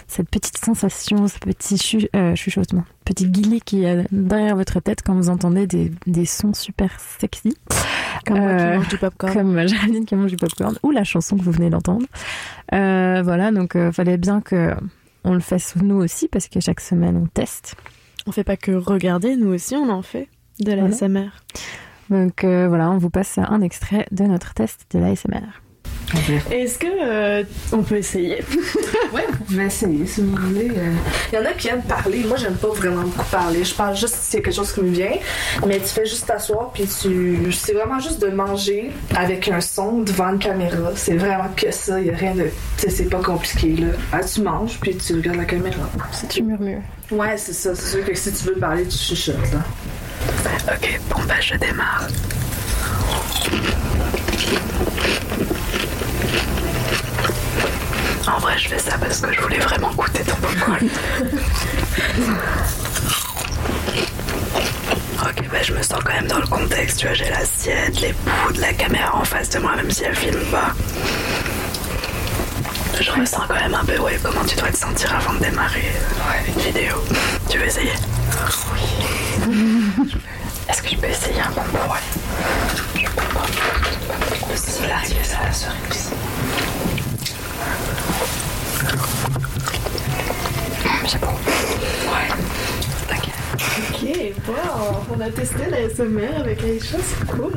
Cette 0.07 0.29
petite 0.29 0.57
sensation, 0.63 1.27
ce 1.27 1.39
petit 1.39 1.77
chu- 1.77 2.07
euh, 2.15 2.35
chuchotement, 2.35 2.83
petit 3.05 3.27
guillet 3.27 3.59
qui 3.59 3.83
est 3.83 4.05
derrière 4.11 4.55
votre 4.55 4.79
tête 4.79 5.01
quand 5.03 5.15
vous 5.15 5.29
entendez 5.29 5.65
des, 5.65 5.91
des 6.05 6.25
sons 6.25 6.53
super 6.53 6.91
sexy. 7.19 7.55
Comme 8.25 8.37
moi 8.39 8.55
qui 8.57 8.63
Euh, 8.63 8.75
mange 8.77 8.87
du 8.87 8.97
popcorn. 8.97 9.33
Comme 9.33 9.67
Géraldine 9.67 10.05
qui 10.05 10.15
mange 10.15 10.29
du 10.31 10.37
popcorn, 10.37 10.75
ou 10.83 10.91
la 10.91 11.03
chanson 11.03 11.35
que 11.37 11.41
vous 11.41 11.51
venez 11.51 11.69
d'entendre. 11.71 12.05
Euh, 12.73 13.21
voilà, 13.23 13.51
donc 13.51 13.75
euh, 13.75 13.91
fallait 13.91 14.17
bien 14.17 14.41
que 14.41 14.73
on 15.23 15.33
le 15.33 15.39
fasse 15.39 15.75
nous 15.77 15.95
aussi, 15.95 16.27
parce 16.27 16.47
que 16.47 16.59
chaque 16.59 16.81
semaine 16.81 17.17
on 17.17 17.25
teste. 17.25 17.75
On 18.27 18.31
fait 18.31 18.43
pas 18.43 18.57
que 18.57 18.71
regarder, 18.71 19.35
nous 19.35 19.53
aussi 19.53 19.75
on 19.75 19.89
en 19.89 20.01
fait 20.03 20.27
de 20.59 20.71
la 20.71 20.81
Voilà. 20.87 20.95
SMR. 20.95 21.29
Donc 22.11 22.43
euh, 22.43 22.67
voilà, 22.67 22.91
on 22.91 22.97
vous 22.99 23.09
passe 23.09 23.39
un 23.39 23.61
extrait 23.61 24.05
de 24.11 24.25
notre 24.25 24.53
test 24.53 24.85
de 24.93 24.99
l'ASMR. 24.99 25.41
Est-ce 26.51 26.77
que 26.77 26.87
euh, 26.87 27.43
on 27.71 27.81
peut 27.83 27.97
essayer? 27.97 28.43
Ouais, 29.13 29.25
vous 29.31 29.45
pouvez 29.45 29.65
essayer 29.65 30.05
si 30.07 30.21
vous 30.21 30.35
voulez. 30.35 30.69
euh. 30.69 30.91
Il 31.31 31.35
y 31.35 31.41
en 31.41 31.45
a 31.45 31.53
qui 31.53 31.69
aiment 31.69 31.81
parler. 31.83 32.23
Moi, 32.25 32.35
j'aime 32.37 32.55
pas 32.55 32.67
vraiment 32.69 33.03
beaucoup 33.03 33.23
parler. 33.31 33.63
Je 33.63 33.73
parle 33.73 33.95
juste 33.95 34.15
si 34.15 34.31
c'est 34.31 34.41
quelque 34.41 34.53
chose 34.55 34.73
qui 34.73 34.81
me 34.81 34.89
vient. 34.91 35.11
Mais 35.65 35.77
tu 35.79 35.85
fais 35.87 36.05
juste 36.05 36.25
t'asseoir, 36.27 36.71
puis 36.73 36.85
tu. 36.85 37.51
C'est 37.53 37.73
vraiment 37.73 37.99
juste 37.99 38.21
de 38.21 38.27
manger 38.27 38.91
avec 39.15 39.47
un 39.47 39.61
son 39.61 39.99
devant 40.01 40.29
une 40.33 40.39
caméra. 40.39 40.91
C'est 40.95 41.15
vraiment 41.15 41.49
que 41.55 41.71
ça. 41.71 41.99
Il 42.01 42.07
y 42.07 42.09
a 42.09 42.15
rien 42.15 42.35
de. 42.35 42.43
Tu 42.43 42.49
sais, 42.77 42.89
c'est 42.89 43.09
pas 43.09 43.21
compliqué, 43.21 43.75
là. 43.81 43.87
Ah, 44.11 44.19
tu 44.23 44.41
manges, 44.41 44.77
puis 44.81 44.95
tu 44.97 45.13
regardes 45.15 45.37
la 45.37 45.45
caméra. 45.45 45.89
Si 46.11 46.27
tu 46.27 46.43
murmures. 46.43 46.81
Ouais, 47.11 47.37
c'est 47.37 47.53
ça. 47.53 47.73
C'est 47.73 47.97
sûr 47.97 48.05
que 48.05 48.15
si 48.15 48.31
tu 48.33 48.43
veux 48.45 48.55
parler, 48.55 48.85
tu 48.85 48.97
chuchotes, 48.97 49.35
là. 49.53 49.63
Ok, 50.73 50.99
bon 51.09 51.21
bah 51.27 51.35
je 51.39 51.55
démarre. 51.55 52.07
En 58.27 58.39
vrai, 58.39 58.57
je 58.57 58.69
fais 58.69 58.79
ça 58.79 58.97
parce 58.97 59.19
que 59.21 59.31
je 59.33 59.39
voulais 59.41 59.59
vraiment 59.59 59.91
goûter 59.93 60.23
ton 60.23 60.35
popcorn. 60.35 60.89
ok, 65.21 65.49
bah 65.51 65.61
je 65.61 65.73
me 65.73 65.81
sens 65.83 65.99
quand 66.03 66.13
même 66.13 66.27
dans 66.27 66.39
le 66.39 66.47
contexte. 66.47 66.99
Tu 66.99 67.05
vois, 67.05 67.15
j'ai 67.15 67.29
l'assiette, 67.29 68.01
les 68.01 68.13
bouts 68.13 68.53
de 68.53 68.61
la 68.61 68.73
caméra 68.73 69.15
en 69.17 69.23
face 69.23 69.49
de 69.51 69.59
moi, 69.59 69.75
même 69.75 69.91
si 69.91 70.03
elle 70.03 70.15
filme 70.15 70.43
pas. 70.51 70.73
Je 72.99 73.11
ressens 73.11 73.41
quand 73.47 73.55
même 73.55 73.73
un 73.73 73.85
peu, 73.85 73.97
ouais, 73.99 74.17
comment 74.23 74.43
tu 74.45 74.55
dois 74.55 74.69
te 74.69 74.77
sentir 74.77 75.13
avant 75.15 75.33
de 75.33 75.39
démarrer 75.39 75.91
euh, 75.95 76.47
une 76.47 76.61
vidéo. 76.61 76.95
Tu 77.49 77.57
veux 77.57 77.65
essayer? 77.65 77.91
Oui. 78.73 80.07
Est-ce 80.69 80.81
que 80.81 80.89
je 80.89 80.95
peux 80.97 81.07
essayer 81.07 81.41
un 81.41 81.51
Ouais? 81.91 82.24
Pas. 84.87 85.01
C'est 91.07 91.21
bon. 91.21 91.27
Ok. 93.11 93.29
Ok, 93.77 94.01
wow. 94.47 95.05
On 95.15 95.21
a 95.21 95.29
testé 95.29 95.69
la 95.69 95.89
SMR 95.89 96.39
avec 96.39 96.63
Aïcha, 96.63 96.97
c'est 97.01 97.27
cool. 97.27 97.53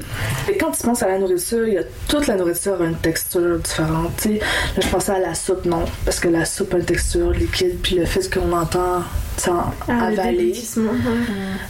Et 0.48 0.56
quand 0.56 0.70
tu 0.70 0.82
penses 0.82 1.02
à 1.02 1.08
la 1.08 1.18
nourriture, 1.18 1.66
il 1.66 1.74
y 1.74 1.78
a 1.78 1.82
toute 2.08 2.26
la 2.26 2.36
nourriture 2.36 2.80
a 2.80 2.84
une 2.84 2.96
texture 2.96 3.58
différente. 3.58 4.24
Là, 4.24 4.40
je 4.80 4.88
pensais 4.88 5.12
à 5.12 5.18
la 5.18 5.34
soupe, 5.34 5.64
non, 5.64 5.84
parce 6.04 6.20
que 6.20 6.28
la 6.28 6.44
soupe 6.44 6.74
a 6.74 6.78
une 6.78 6.84
texture 6.84 7.30
liquide, 7.30 7.78
puis 7.82 7.96
le 7.96 8.06
fait 8.06 8.32
qu'on 8.32 8.52
entend 8.52 9.02
sans 9.38 9.72
Ah, 9.88 10.10
le 10.10 10.18
avaler. 10.18 10.52
ouais. 10.76 10.82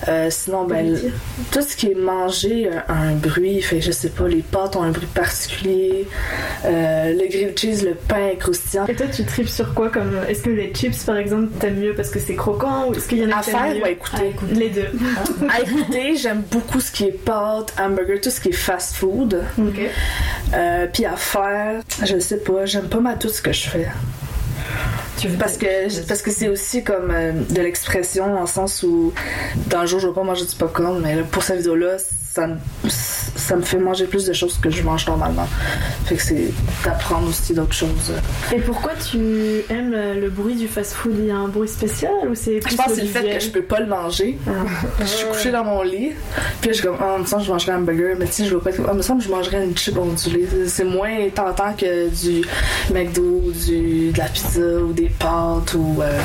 Euh, 0.08 0.28
sinon, 0.30 0.64
ben, 0.64 0.96
tout 1.50 1.62
ce 1.62 1.76
qui 1.76 1.90
est 1.92 1.94
mangé 1.94 2.70
a 2.88 2.92
un 2.92 3.12
bruit. 3.14 3.60
Fait 3.62 3.80
je 3.80 3.92
sais 3.92 4.08
pas, 4.10 4.26
les 4.28 4.42
pâtes 4.42 4.76
ont 4.76 4.82
un 4.82 4.90
bruit 4.90 5.06
particulier. 5.12 6.06
Euh, 6.64 7.12
le 7.12 7.28
grilled 7.28 7.58
cheese, 7.58 7.84
le 7.84 7.94
pain 7.94 8.28
est 8.32 8.36
croustillant. 8.36 8.86
Et 8.86 8.94
toi, 8.94 9.06
tu 9.06 9.24
tripes 9.24 9.48
sur 9.48 9.74
quoi 9.74 9.90
comme 9.90 10.12
Est-ce 10.28 10.42
que 10.42 10.50
les 10.50 10.72
chips, 10.74 11.04
par 11.04 11.16
exemple, 11.16 11.48
t'aimes 11.60 11.78
mieux 11.78 11.94
parce 11.94 12.10
que 12.10 12.18
c'est 12.18 12.34
croquant 12.36 12.88
ou 12.88 12.94
est-ce 12.94 13.08
qu'il 13.08 13.18
y 13.18 13.26
en 13.26 13.30
a 13.30 13.38
À 13.38 13.42
faire 13.42 13.76
ou 13.80 13.84
à 13.84 13.90
écouter? 13.90 14.34
Les 14.52 14.70
deux. 14.70 14.88
à 15.50 15.60
écouter, 15.60 16.16
j'aime 16.16 16.42
beaucoup 16.50 16.80
ce 16.80 16.90
qui 16.90 17.04
est 17.04 17.12
pâtes, 17.24 17.74
hamburger, 17.78 18.20
tout 18.20 18.30
ce 18.30 18.40
qui 18.40 18.48
est 18.48 18.52
fast 18.52 18.96
food. 18.96 19.42
Ok. 19.58 19.80
Euh, 20.54 20.86
puis 20.92 21.04
à 21.04 21.16
faire, 21.16 21.82
je 22.04 22.18
sais 22.18 22.38
pas, 22.38 22.64
j'aime 22.64 22.88
pas 22.88 23.00
mal 23.00 23.18
tout 23.18 23.28
ce 23.28 23.42
que 23.42 23.52
je 23.52 23.68
fais. 23.68 23.88
Parce 25.38 25.56
que 25.56 26.06
parce 26.06 26.22
que 26.22 26.30
c'est 26.30 26.48
aussi 26.48 26.84
comme 26.84 27.10
euh, 27.10 27.32
de 27.32 27.60
l'expression 27.60 28.40
le 28.40 28.46
sens 28.46 28.82
où 28.82 29.12
dans 29.68 29.82
le 29.82 29.86
jour 29.86 30.00
je 30.00 30.08
vais 30.08 30.14
pas 30.14 30.22
manger 30.22 30.44
du 30.44 30.54
popcorn 30.54 31.00
mais 31.02 31.16
là, 31.16 31.22
pour 31.30 31.42
cette 31.42 31.58
vidéo 31.58 31.74
là 31.76 31.96
ça 31.98 32.48
ça 33.38 33.56
me 33.56 33.62
fait 33.62 33.78
manger 33.78 34.06
plus 34.06 34.26
de 34.26 34.32
choses 34.32 34.58
que 34.58 34.68
je 34.70 34.82
mange 34.82 35.06
normalement. 35.06 35.46
Fait 36.06 36.16
que 36.16 36.22
c'est 36.22 36.50
d'apprendre 36.84 37.28
aussi 37.28 37.54
d'autres 37.54 37.72
choses. 37.74 38.12
Et 38.52 38.58
pourquoi 38.60 38.92
tu 39.10 39.62
aimes 39.70 39.92
le, 39.92 40.28
bruit 40.28 40.54
du 40.54 40.68
fast-food? 40.68 41.14
Il 41.18 41.26
y 41.26 41.30
a 41.30 41.36
un 41.36 41.48
bruit 41.48 41.68
spécial 41.68 42.12
ou 42.30 42.34
c'est 42.34 42.58
plus 42.60 42.72
Je 42.72 42.76
pense 42.76 42.86
que 42.86 42.94
c'est 42.96 43.02
le 43.02 43.08
fait 43.08 43.30
que 43.38 43.40
je 43.40 43.50
peux 43.50 43.62
pas 43.62 43.80
le 43.80 43.86
manger. 43.86 44.38
Je 45.00 45.04
suis 45.06 45.26
couchée 45.28 45.50
dans 45.50 45.64
mon 45.64 45.82
lit, 45.82 46.12
puis 46.60 46.70
je 46.70 46.74
suis 46.74 46.82
comme, 46.86 46.96
ah, 47.00 47.14
il 47.16 47.22
me 47.22 47.26
semble 47.26 47.42
que 47.42 47.46
je 47.48 47.52
mangerais 47.52 47.72
un 47.72 47.78
hamburger, 47.78 48.16
mais 48.18 48.26
tu 48.26 48.32
sais, 48.32 48.44
je 48.44 48.54
veux 48.54 48.60
pas 48.60 48.70
être. 48.70 48.80
Ah, 48.86 48.90
il 48.92 48.96
me 48.98 49.02
semble 49.02 49.20
que 49.22 49.26
je 49.28 49.32
mangerais 49.32 49.64
une 49.64 49.76
chip 49.76 49.96
ondulée. 49.96 50.46
C'est- 50.66 50.84
moins 50.88 51.28
tentant 51.34 51.74
que 51.74 52.08
du 52.08 52.42
McDo, 52.92 53.42
ou 53.46 53.52
du, 53.52 54.10
de 54.10 54.18
la 54.18 54.24
pizza 54.24 54.60
ou 54.60 54.92
des 54.92 55.10
pâtes 55.10 55.74
ou. 55.74 55.98
euh, 56.02 56.18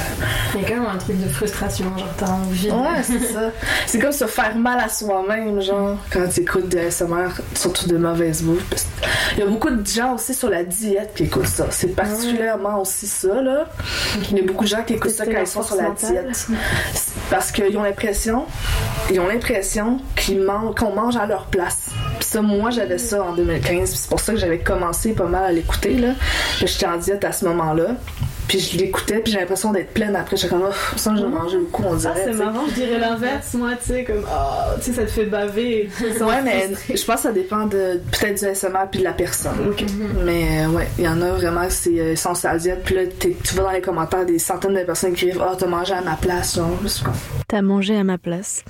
Il 0.55 0.61
y 0.61 0.65
a 0.65 0.67
quand 0.69 0.75
même 0.75 0.89
un 0.93 0.97
truc 0.97 1.19
de 1.21 1.27
frustration, 1.27 1.85
genre 1.97 2.07
t'as 2.17 2.27
envie. 2.29 2.67
de- 2.67 2.71
Ouais, 2.71 3.03
c'est 3.03 3.19
ça. 3.33 3.51
C'est 3.85 3.99
comme 3.99 4.11
se 4.13 4.25
faire 4.25 4.55
mal 4.55 4.79
à 4.79 4.87
soi-même, 4.89 5.61
genre, 5.61 5.97
quand 6.11 6.27
tu 6.33 6.41
écoutes 6.41 6.69
des 6.69 6.79
Surtout 7.55 7.87
de 7.87 7.97
mauvaise 7.97 8.41
bouffe. 8.43 8.63
Il 9.33 9.39
y 9.39 9.41
a 9.43 9.45
beaucoup 9.45 9.69
de 9.69 9.85
gens 9.85 10.13
aussi 10.15 10.33
sur 10.33 10.49
la 10.49 10.63
diète 10.63 11.11
qui 11.15 11.23
écoutent 11.23 11.47
ça. 11.47 11.67
C'est 11.71 11.95
particulièrement 11.95 12.81
aussi 12.81 13.07
ça, 13.07 13.41
là. 13.41 13.65
Il 14.31 14.37
y 14.37 14.41
a 14.41 14.43
beaucoup 14.43 14.63
de 14.63 14.69
gens 14.69 14.83
qui 14.83 14.93
écoutent 14.93 15.11
ça 15.11 15.25
quand 15.25 15.39
ils 15.39 15.47
sont 15.47 15.63
sur 15.63 15.75
la 15.75 15.89
mentale. 15.89 16.11
diète. 16.31 16.47
Parce 17.29 17.51
qu'ils 17.51 17.77
ont 17.77 17.83
l'impression, 17.83 18.45
ils 19.11 19.19
ont 19.19 19.27
l'impression 19.27 19.99
qu'ils 20.15 20.41
mangent, 20.41 20.75
qu'on 20.75 20.93
mange 20.93 21.15
à 21.15 21.25
leur 21.25 21.45
place. 21.45 21.89
Puis 22.19 22.29
ça, 22.29 22.41
moi, 22.41 22.69
j'avais 22.69 22.97
ça 22.97 23.23
en 23.23 23.33
2015. 23.33 23.89
puis 23.89 23.99
C'est 23.99 24.09
pour 24.09 24.19
ça 24.19 24.33
que 24.33 24.39
j'avais 24.39 24.59
commencé 24.59 25.13
pas 25.13 25.25
mal 25.25 25.43
à 25.43 25.51
l'écouter, 25.51 25.95
là. 25.95 26.09
J'étais 26.59 26.85
en 26.85 26.97
diète 26.97 27.23
à 27.23 27.31
ce 27.31 27.45
moment-là. 27.45 27.95
Puis 28.47 28.59
je 28.59 28.77
l'écoutais, 28.77 29.19
puis 29.19 29.31
j'avais 29.31 29.43
l'impression 29.45 29.71
d'être 29.71 29.93
pleine 29.93 30.15
après. 30.15 30.35
J'étais 30.35 30.49
comme, 30.49 30.63
oh, 30.69 30.97
ça, 30.97 31.13
j'ai 31.15 31.25
mangé 31.25 31.57
beaucoup, 31.57 31.83
on 31.83 31.93
Ah, 31.93 31.97
dirait. 31.97 32.13
c'est 32.25 32.31
tu 32.31 32.37
sais. 32.37 32.43
marrant, 32.43 32.65
je 32.67 32.73
dirais 32.73 32.99
l'inverse, 32.99 33.53
moi, 33.53 33.71
tu 33.81 33.87
sais, 33.93 34.03
comme, 34.03 34.23
oh, 34.25 34.73
tu 34.77 34.81
sais, 34.83 34.93
ça 34.93 35.03
te 35.03 35.11
fait 35.11 35.25
baver. 35.25 35.89
Ouais, 36.21 36.41
mais 36.43 36.69
je 36.89 37.03
pense 37.05 37.15
que 37.15 37.21
ça 37.21 37.31
dépend 37.31 37.65
de 37.65 37.99
peut-être 38.11 38.39
du 38.47 38.53
SMR 38.55 38.87
puis 38.91 38.99
de 38.99 39.05
la 39.05 39.13
personne. 39.13 39.73
Mais 40.25 40.65
euh, 40.65 40.69
ouais, 40.69 40.87
il 40.97 41.05
y 41.05 41.07
en 41.07 41.21
a 41.21 41.31
vraiment 41.31 41.65
c'est 41.69 41.99
euh, 41.99 42.15
sans. 42.15 42.33
Puis 42.83 42.95
là, 42.95 43.01
tu 43.19 43.55
vas 43.55 43.63
dans 43.63 43.71
les 43.71 43.81
commentaires 43.81 44.25
des 44.25 44.39
centaines 44.39 44.73
de 44.73 44.83
personnes 44.83 45.13
qui 45.13 45.25
écrivent 45.27 45.41
Ah, 45.41 45.55
t'as 45.57 45.65
mangé 45.67 45.93
à 45.93 46.01
ma 46.01 46.15
place. 46.15 46.55
Genre, 46.55 46.69
T'as 47.47 47.61
mangé 47.61 47.95
à 47.95 48.03
ma 48.03 48.17
place. 48.17 48.63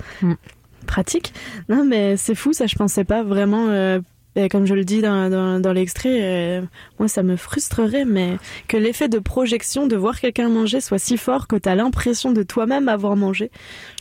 Pratique. 0.86 1.32
Non, 1.68 1.84
mais 1.84 2.16
c'est 2.16 2.34
fou, 2.34 2.52
ça, 2.52 2.66
je 2.66 2.74
pensais 2.76 3.04
pas 3.04 3.22
vraiment. 3.22 3.66
euh, 3.70 4.00
et 4.36 4.48
comme 4.48 4.66
je 4.66 4.74
le 4.74 4.84
dis 4.84 5.00
dans, 5.00 5.28
dans, 5.30 5.60
dans 5.60 5.72
l'extrait, 5.72 6.18
euh, 6.22 6.62
moi 6.98 7.08
ça 7.08 7.22
me 7.22 7.36
frustrerait, 7.36 8.04
mais 8.04 8.38
que 8.68 8.76
l'effet 8.76 9.08
de 9.08 9.18
projection 9.18 9.86
de 9.86 9.96
voir 9.96 10.20
quelqu'un 10.20 10.48
manger 10.48 10.80
soit 10.80 10.98
si 10.98 11.16
fort 11.16 11.46
que 11.46 11.56
t'as 11.56 11.74
l'impression 11.74 12.32
de 12.32 12.42
toi-même 12.42 12.88
avoir 12.88 13.16
mangé. 13.16 13.50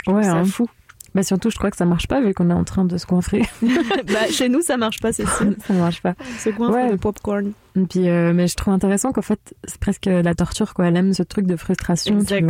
Je 0.08 0.12
Ouais, 0.12 0.24
ça 0.24 0.34
hein. 0.34 0.46
fou. 0.46 0.68
Bah 1.16 1.22
surtout, 1.22 1.52
je 1.52 1.58
crois 1.58 1.70
que 1.70 1.78
ça 1.78 1.86
marche 1.86 2.08
pas 2.08 2.20
vu 2.22 2.34
qu'on 2.34 2.50
est 2.50 2.54
en 2.56 2.64
train 2.64 2.86
de 2.86 2.98
se 2.98 3.06
coinfrer. 3.06 3.44
bah, 3.62 4.26
chez 4.32 4.50
nous, 4.50 4.62
ça 4.62 4.78
marche 4.78 5.00
pas, 5.00 5.14
c'est 5.14 5.28
sûr. 5.28 5.54
ça 5.68 5.74
marche 5.74 6.02
pas. 6.02 6.16
Se 6.40 6.50
coinfre 6.50 6.74
Ouais. 6.76 6.90
de 6.90 6.96
popcorn. 6.96 7.52
Et 7.76 7.82
Puis, 7.86 8.10
euh, 8.10 8.34
mais 8.34 8.48
je 8.48 8.56
trouve 8.56 8.74
intéressant 8.74 9.12
qu'en 9.12 9.22
fait, 9.22 9.54
c'est 9.66 9.80
presque 9.80 10.08
la 10.08 10.34
torture, 10.34 10.74
quoi. 10.74 10.88
Elle 10.88 10.98
aime 10.98 11.14
ce 11.14 11.22
truc 11.22 11.46
de 11.46 11.56
frustration, 11.56 12.16
tu 12.18 12.34
Exact. 12.34 12.46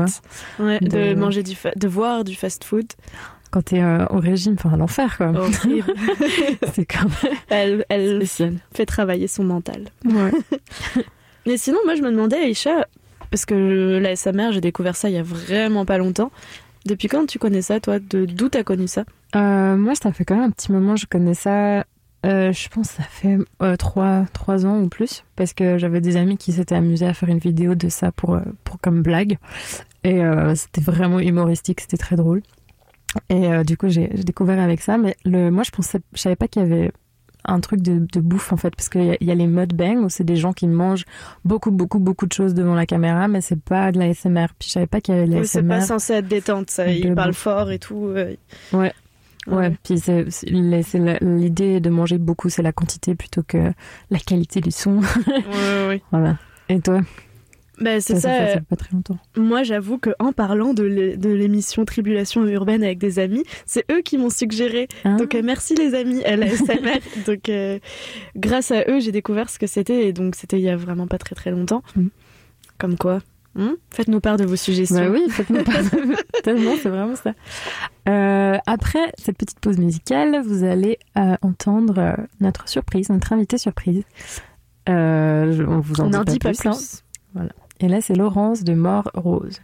vois. 0.57 0.65
Ouais, 0.65 0.79
de, 0.79 0.87
De- 1.13 1.13
manger 1.15 1.43
du 1.43 1.55
fa- 1.55 1.73
de 1.75 1.87
voir 1.89 2.23
du 2.23 2.35
fast-food. 2.35 2.85
Quand 3.53 3.61
t'es 3.61 3.83
euh, 3.83 4.07
au 4.09 4.17
régime, 4.17 4.55
enfin, 4.57 4.75
l'enfer, 4.75 5.15
quoi. 5.15 5.31
C'est 6.73 6.85
quand 6.85 7.03
même 7.03 7.33
Elle, 7.49 7.85
elle 7.87 8.23
fait 8.25 8.85
travailler 8.87 9.27
son 9.27 9.43
mental. 9.43 9.89
Ouais. 10.03 10.31
Mais 11.45 11.57
sinon, 11.57 11.77
moi, 11.85 11.93
je 11.93 12.01
me 12.01 12.09
demandais, 12.09 12.37
Aïcha, 12.37 12.87
parce 13.29 13.45
que 13.45 13.99
la 14.01 14.15
SMR, 14.15 14.53
j'ai 14.53 14.59
découvert 14.61 14.95
ça 14.95 15.07
il 15.09 15.13
y 15.13 15.19
a 15.19 15.23
vraiment 15.23 15.85
pas 15.85 15.99
longtemps. 15.99 16.31
Depuis 16.87 17.07
quand 17.07 17.27
tu 17.27 17.37
connais 17.37 17.61
ça, 17.61 17.79
toi? 17.79 17.99
De 17.99 18.25
d'où 18.25 18.49
t'as 18.49 18.63
connu 18.63 18.87
ça? 18.87 19.03
Euh, 19.35 19.77
moi, 19.77 19.93
ça 19.93 20.11
fait 20.11 20.25
quand 20.25 20.35
même 20.35 20.45
un 20.45 20.49
petit 20.49 20.71
moment, 20.71 20.95
je 20.95 21.05
connais 21.05 21.35
ça. 21.35 21.85
euh, 22.25 22.51
je 22.51 22.69
pense 22.69 22.89
que 22.89 22.95
ça 22.95 23.03
fait 23.03 23.37
euh, 23.61 23.75
trois, 23.75 24.25
trois 24.33 24.65
ans 24.65 24.79
ou 24.81 24.89
plus, 24.89 25.25
parce 25.35 25.53
que 25.53 25.77
j'avais 25.77 26.01
des 26.01 26.17
amis 26.17 26.37
qui 26.37 26.53
s'étaient 26.53 26.73
amusés 26.73 27.05
à 27.05 27.13
faire 27.13 27.29
une 27.29 27.37
vidéo 27.37 27.75
de 27.75 27.87
ça 27.89 28.11
pour, 28.11 28.33
euh, 28.33 28.41
pour 28.63 28.79
comme 28.81 29.03
blague. 29.03 29.37
Et 30.03 30.21
c'était 30.55 30.81
vraiment 30.81 31.19
humoristique, 31.19 31.81
c'était 31.81 31.97
très 31.97 32.15
drôle. 32.15 32.41
Et 33.29 33.47
euh, 33.47 33.63
du 33.63 33.77
coup, 33.77 33.89
j'ai 33.89 34.07
découvert 34.07 34.59
avec 34.59 34.81
ça. 34.81 34.97
Mais 34.97 35.15
le, 35.25 35.49
moi, 35.51 35.63
je 35.63 35.71
pensais, 35.71 35.99
je 36.13 36.19
savais 36.21 36.35
pas 36.35 36.47
qu'il 36.47 36.61
y 36.61 36.65
avait 36.65 36.91
un 37.45 37.59
truc 37.59 37.81
de, 37.81 37.99
de 38.13 38.19
bouffe 38.21 38.53
en 38.53 38.57
fait, 38.57 38.73
parce 38.73 38.87
qu'il 38.87 39.17
y, 39.19 39.25
y 39.25 39.29
a 39.31 39.35
les 39.35 39.47
mukbangs 39.47 40.03
où 40.05 40.09
c'est 40.09 40.23
des 40.23 40.37
gens 40.37 40.53
qui 40.53 40.65
mangent 40.67 41.03
beaucoup, 41.43 41.71
beaucoup, 41.71 41.99
beaucoup 41.99 42.25
de 42.25 42.31
choses 42.31 42.53
devant 42.53 42.73
la 42.73 42.85
caméra, 42.85 43.27
mais 43.27 43.41
c'est 43.41 43.59
pas 43.61 43.91
de 43.91 43.99
la 43.99 44.13
SMR. 44.13 44.47
Puis 44.57 44.67
je 44.69 44.71
savais 44.73 44.87
pas 44.87 45.01
qu'il 45.01 45.13
y 45.13 45.17
avait 45.17 45.27
de 45.27 45.33
la 45.33 45.39
Oui, 45.41 45.47
C'est 45.47 45.61
pas 45.63 45.81
censé 45.81 46.13
être 46.13 46.27
détente, 46.29 46.69
ça. 46.69 46.85
de 46.85 46.91
Il 46.91 47.13
parle 47.15 47.31
bouffe. 47.31 47.37
fort 47.39 47.69
et 47.71 47.79
tout. 47.79 48.05
euh. 48.07 48.35
Ouais. 48.71 48.93
Ouais, 49.47 49.55
Ouais. 49.57 49.75
puis 49.83 49.95
l'idée 51.21 51.79
de 51.81 51.89
manger 51.89 52.17
beaucoup, 52.17 52.47
c'est 52.49 52.61
la 52.61 52.71
quantité 52.71 53.13
plutôt 53.13 53.43
que 53.43 53.73
la 54.09 54.19
qualité 54.19 54.61
du 54.61 54.71
son. 54.71 54.99
Ouais, 55.27 55.87
ouais. 55.89 56.01
voilà. 56.11 56.37
Et 56.69 56.79
toi? 56.79 57.01
Ben, 57.79 57.99
c'est 57.99 58.15
Ça, 58.15 58.21
ça. 58.21 58.29
ça 58.29 58.35
fait- 58.37 58.43
euh, 58.43 58.47
ça 58.47 58.53
fait 58.59 58.65
pas 58.67 58.75
très 58.75 58.91
longtemps. 58.93 59.17
Moi, 59.35 59.63
j'avoue 59.63 59.97
que 59.97 60.11
en 60.19 60.31
parlant 60.31 60.73
de 60.75 60.83
l'é- 60.83 61.17
de 61.17 61.29
l'émission 61.29 61.85
Tribulation 61.85 62.45
urbaine 62.45 62.83
avec 62.83 62.99
des 62.99 63.17
amis, 63.19 63.43
c'est 63.65 63.83
eux 63.91 64.01
qui 64.01 64.17
m'ont 64.19 64.29
suggéré. 64.29 64.87
Ah. 65.03 65.15
Donc 65.15 65.33
euh, 65.33 65.41
merci 65.43 65.73
les 65.73 65.95
amis 65.95 66.23
à 66.23 66.35
la 66.35 66.47
SMR. 66.47 66.99
donc 67.25 67.49
euh, 67.49 67.79
grâce 68.35 68.69
à 68.71 68.83
eux, 68.87 68.99
j'ai 68.99 69.11
découvert 69.11 69.49
ce 69.49 69.57
que 69.57 69.65
c'était 69.67 70.05
et 70.07 70.13
donc 70.13 70.35
c'était 70.35 70.57
il 70.59 70.63
y 70.63 70.69
a 70.69 70.77
vraiment 70.77 71.07
pas 71.07 71.17
très 71.17 71.33
très 71.35 71.49
longtemps. 71.49 71.81
Comme 72.77 72.95
quoi, 72.97 73.19
hein 73.57 73.75
faites-nous 73.91 74.19
part 74.19 74.37
de 74.37 74.45
vos 74.45 74.55
suggestions. 74.55 74.97
Bah 74.97 75.09
oui, 75.11 75.23
faites-nous 75.29 75.63
part 75.63 75.81
de- 75.81 76.15
tellement, 76.43 76.73
c'est 76.81 76.89
vraiment 76.89 77.15
ça. 77.15 77.33
Euh, 78.07 78.57
après 78.67 79.11
cette 79.17 79.37
petite 79.37 79.59
pause 79.59 79.79
musicale, 79.79 80.41
vous 80.45 80.63
allez 80.63 80.99
euh, 81.17 81.35
entendre 81.41 82.17
notre 82.39 82.69
surprise, 82.69 83.09
notre 83.09 83.33
invité 83.33 83.57
surprise. 83.57 84.03
On 84.87 85.79
vous 85.83 86.01
en 86.01 86.05
On 86.05 86.09
dit 86.09 86.17
pas 86.17 86.23
dit 86.23 86.39
pas 86.39 86.49
plus. 86.51 86.67
hein. 86.67 86.71
plus. 86.71 87.03
Voilà. 87.33 87.49
Et 87.83 87.89
là, 87.89 87.99
c'est 87.99 88.15
Laurence 88.15 88.63
de 88.63 88.73
Mort 88.75 89.11
Rose. 89.13 89.59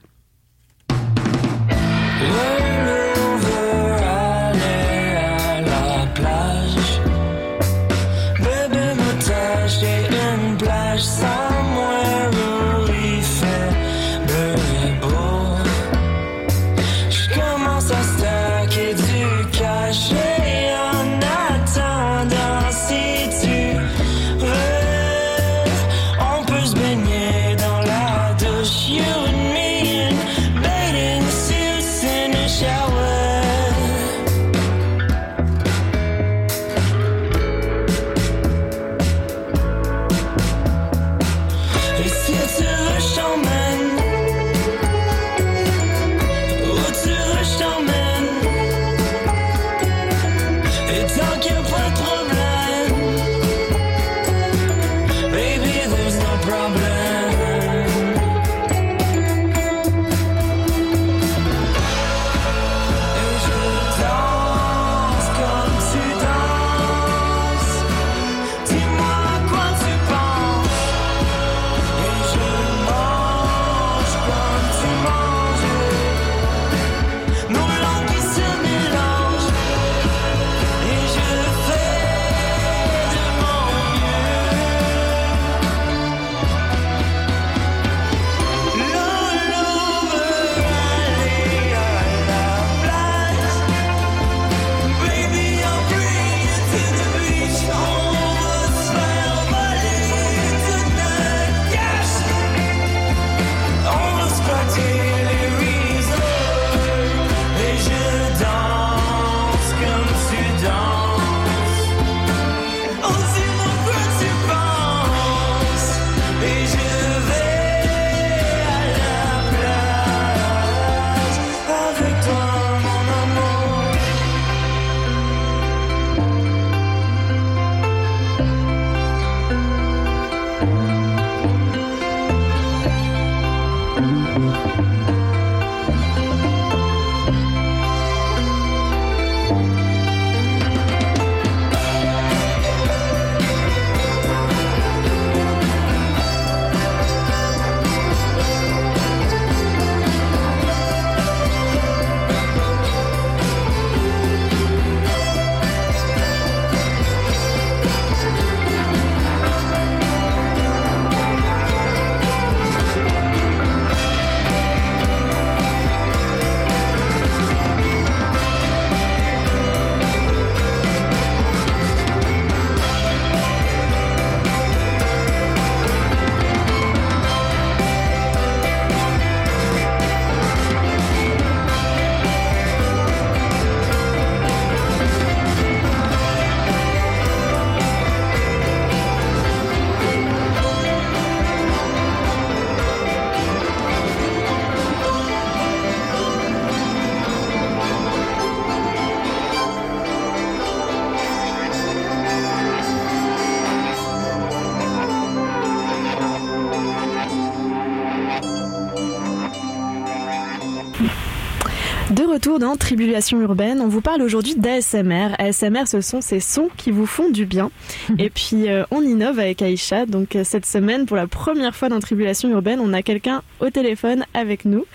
Retour 212.59 212.69
dans 212.69 212.75
Tribulation 212.75 213.41
urbaine. 213.41 213.81
On 213.81 213.87
vous 213.87 214.01
parle 214.01 214.21
aujourd'hui 214.21 214.55
d'ASMR. 214.55 215.35
ASMR, 215.37 215.87
ce 215.87 216.01
sont 216.01 216.21
ces 216.21 216.39
sons 216.39 216.69
qui 216.77 216.91
vous 216.91 217.05
font 217.05 217.29
du 217.29 217.45
bien. 217.45 217.71
Et 218.19 218.29
puis, 218.29 218.69
euh, 218.69 218.83
on 218.91 219.01
innove 219.01 219.39
avec 219.39 219.61
Aïcha. 219.61 220.05
Donc, 220.05 220.35
euh, 220.35 220.43
cette 220.43 220.65
semaine, 220.65 221.05
pour 221.05 221.17
la 221.17 221.27
première 221.27 221.75
fois 221.75 221.89
dans 221.89 221.99
Tribulation 221.99 222.49
urbaine, 222.49 222.79
on 222.79 222.93
a 222.93 223.01
quelqu'un 223.01 223.41
au 223.59 223.69
téléphone 223.69 224.25
avec 224.33 224.65
nous. 224.65 224.85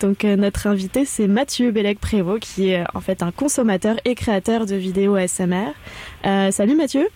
Donc, 0.00 0.24
euh, 0.24 0.36
notre 0.36 0.66
invité, 0.66 1.04
c'est 1.04 1.26
Mathieu 1.26 1.72
Bellec-Prévost, 1.72 2.40
qui 2.40 2.70
est 2.70 2.84
en 2.94 3.00
fait 3.00 3.22
un 3.22 3.32
consommateur 3.32 3.96
et 4.04 4.14
créateur 4.14 4.66
de 4.66 4.76
vidéos 4.76 5.16
ASMR. 5.16 5.72
Euh, 6.24 6.50
salut 6.50 6.76
Mathieu. 6.76 7.08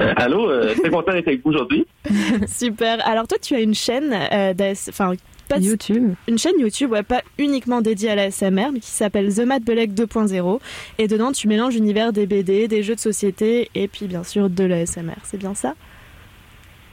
Euh, 0.00 0.12
allô, 0.16 0.50
euh, 0.50 0.74
très 0.74 0.90
content 0.90 1.12
d'être 1.12 1.28
avec 1.28 1.42
vous 1.44 1.50
aujourd'hui. 1.50 1.86
Super. 2.46 3.06
Alors, 3.06 3.28
toi, 3.28 3.38
tu 3.40 3.54
as 3.54 3.60
une 3.60 3.74
chaîne 3.74 4.14
euh. 4.32 4.54
Enfin, 4.88 5.12
pas 5.48 5.58
de- 5.58 5.64
YouTube. 5.64 6.14
Une 6.28 6.38
chaîne 6.38 6.58
YouTube, 6.58 6.90
ouais, 6.92 7.02
pas 7.02 7.22
uniquement 7.38 7.80
dédiée 7.80 8.10
à 8.10 8.14
la 8.14 8.30
SMR, 8.30 8.70
mais 8.72 8.80
qui 8.80 8.90
s'appelle 8.90 9.34
The 9.34 9.40
Matt 9.40 9.62
Belek 9.64 9.92
2.0. 9.92 10.60
Et 10.98 11.08
dedans, 11.08 11.32
tu 11.32 11.48
mélanges 11.48 11.74
l'univers 11.74 12.12
des 12.12 12.26
BD, 12.26 12.68
des 12.68 12.82
jeux 12.82 12.94
de 12.94 13.00
société 13.00 13.70
et 13.74 13.88
puis 13.88 14.06
bien 14.06 14.24
sûr 14.24 14.48
de 14.50 14.64
la 14.64 14.84
SMR. 14.86 15.16
C'est 15.24 15.38
bien 15.38 15.54
ça? 15.54 15.74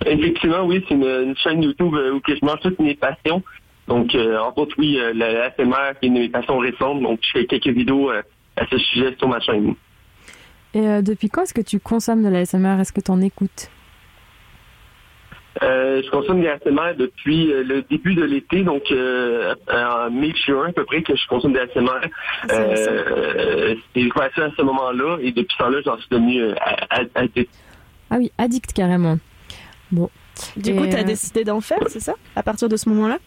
Effectivement, 0.06 0.64
oui, 0.66 0.84
c'est 0.88 0.94
une, 0.96 1.04
une 1.04 1.36
chaîne 1.38 1.62
YouTube 1.62 1.94
euh, 1.94 2.14
où 2.14 2.22
je 2.28 2.34
mange 2.46 2.60
toutes 2.62 2.80
mes 2.80 2.96
passions. 2.96 3.44
Donc, 3.88 4.16
euh, 4.16 4.38
entre 4.40 4.60
autres, 4.60 4.76
oui, 4.78 4.98
euh, 5.00 5.12
la, 5.14 5.32
la 5.34 5.52
SMR, 5.56 5.94
qui 6.00 6.06
est 6.06 6.08
une 6.08 6.14
de 6.16 6.20
mes 6.20 6.30
passions 6.30 6.58
récentes. 6.58 7.02
Donc, 7.02 7.20
je 7.24 7.32
fais 7.40 7.46
quelques 7.46 7.68
vidéos 7.76 8.10
euh, 8.12 8.22
à 8.56 8.66
ce 8.68 8.78
sujet 8.78 9.16
sur 9.18 9.28
ma 9.28 9.40
chaîne. 9.42 9.74
Et 10.74 10.80
euh, 10.88 11.02
depuis 11.02 11.28
quand 11.30 11.42
est-ce 11.42 11.54
que 11.54 11.62
tu 11.62 11.80
consommes 11.80 12.24
de 12.24 12.30
la 12.30 12.46
SMR 12.46 12.80
Est-ce 12.80 12.94
que 12.94 13.02
tu 13.02 13.12
en 13.12 13.20
écoutes? 13.22 13.70
Euh, 15.62 16.02
je 16.04 16.10
consomme 16.10 16.42
des 16.42 16.48
ASMR 16.48 16.96
depuis 16.98 17.52
euh, 17.52 17.64
le 17.64 17.82
début 17.82 18.16
de 18.16 18.24
l'été, 18.24 18.64
donc 18.64 18.84
euh, 18.92 19.54
en 19.70 20.10
mai-juin 20.10 20.70
à 20.70 20.72
peu 20.72 20.86
près 20.86 21.02
que 21.02 21.16
je 21.16 21.28
consomme 21.28 21.54
des 21.54 21.60
ASMR. 21.60 21.90
Euh, 22.52 23.76
c'est 23.94 24.10
passé 24.14 24.42
à 24.42 24.52
ce 24.58 24.62
moment-là 24.62 25.18
et 25.22 25.32
depuis 25.32 25.54
ce 25.58 25.64
temps-là, 25.64 25.80
j'en 25.84 25.98
suis 25.98 26.08
devenu 26.10 26.42
euh, 26.42 26.54
addict. 27.16 27.50
Ah 28.10 28.16
oui, 28.18 28.32
addict 28.38 28.74
carrément. 28.74 29.18
Bon. 29.92 30.10
Du 30.56 30.70
Et, 30.72 30.76
coup, 30.76 30.88
tu 30.88 30.96
as 30.96 31.00
euh, 31.00 31.04
décidé 31.04 31.44
d'en 31.44 31.60
faire, 31.60 31.80
c'est 31.88 32.00
ça? 32.00 32.14
À 32.36 32.44
partir 32.44 32.70
de 32.70 32.78
ce 32.78 32.88
moment-là? 32.90 33.18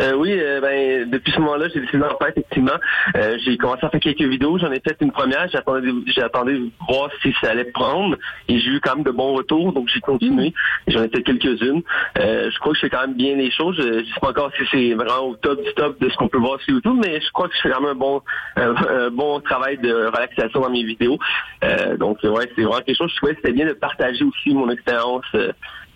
Euh, 0.00 0.14
oui, 0.14 0.32
euh, 0.32 0.60
ben 0.60 1.10
depuis 1.10 1.32
ce 1.32 1.40
moment-là, 1.40 1.68
j'ai 1.68 1.80
décidé 1.80 1.98
d'en 1.98 2.16
faire 2.16 2.28
effectivement. 2.28 2.78
Euh, 3.16 3.36
j'ai 3.44 3.56
commencé 3.56 3.84
à 3.84 3.90
faire 3.90 4.00
quelques 4.00 4.22
vidéos. 4.22 4.58
J'en 4.58 4.70
ai 4.72 4.80
fait 4.80 4.96
une 5.00 5.12
première. 5.12 5.48
J'attendais, 5.48 5.90
j'attendais 6.06 6.58
voir 6.88 7.10
si 7.22 7.34
ça 7.40 7.50
allait 7.50 7.64
prendre. 7.64 8.16
Et 8.48 8.58
j'ai 8.58 8.70
eu 8.70 8.80
quand 8.80 8.96
même 8.96 9.04
de 9.04 9.10
bons 9.10 9.34
retours, 9.34 9.72
donc 9.72 9.88
j'ai 9.92 10.00
continué. 10.00 10.54
Et 10.86 10.92
J'en 10.92 11.02
ai 11.02 11.08
fait 11.08 11.22
quelques-unes. 11.22 11.82
Euh, 12.18 12.50
je 12.50 12.58
crois 12.58 12.72
que 12.72 12.76
je 12.76 12.80
fais 12.82 12.90
quand 12.90 13.02
même 13.02 13.14
bien 13.14 13.36
les 13.36 13.50
choses. 13.50 13.76
Je, 13.76 14.00
je 14.00 14.14
sais 14.14 14.20
pas 14.20 14.30
encore 14.30 14.50
si 14.56 14.64
c'est 14.70 14.94
vraiment 14.94 15.28
au 15.28 15.36
top 15.36 15.62
du 15.62 15.72
top 15.74 16.00
de 16.00 16.08
ce 16.08 16.16
qu'on 16.16 16.28
peut 16.28 16.38
voir 16.38 16.60
sur 16.60 16.74
YouTube, 16.74 16.96
mais 17.02 17.20
je 17.20 17.30
crois 17.32 17.48
que 17.48 17.54
je 17.56 17.60
fais 17.60 17.70
quand 17.70 17.80
même 17.80 17.90
un 17.90 17.94
bon, 17.94 18.22
euh, 18.58 18.74
un 19.06 19.10
bon 19.10 19.40
travail 19.40 19.78
de 19.78 19.92
relaxation 19.92 20.60
dans 20.60 20.70
mes 20.70 20.84
vidéos. 20.84 21.18
Euh, 21.64 21.96
donc 21.96 22.18
ouais, 22.22 22.50
c'est 22.56 22.62
vraiment 22.62 22.80
quelque 22.80 22.96
chose. 22.96 23.10
Je 23.10 23.16
trouvais 23.16 23.34
que 23.34 23.40
c'était 23.42 23.52
bien 23.52 23.66
de 23.66 23.72
partager 23.74 24.24
aussi 24.24 24.54
mon 24.54 24.70
expérience. 24.70 25.24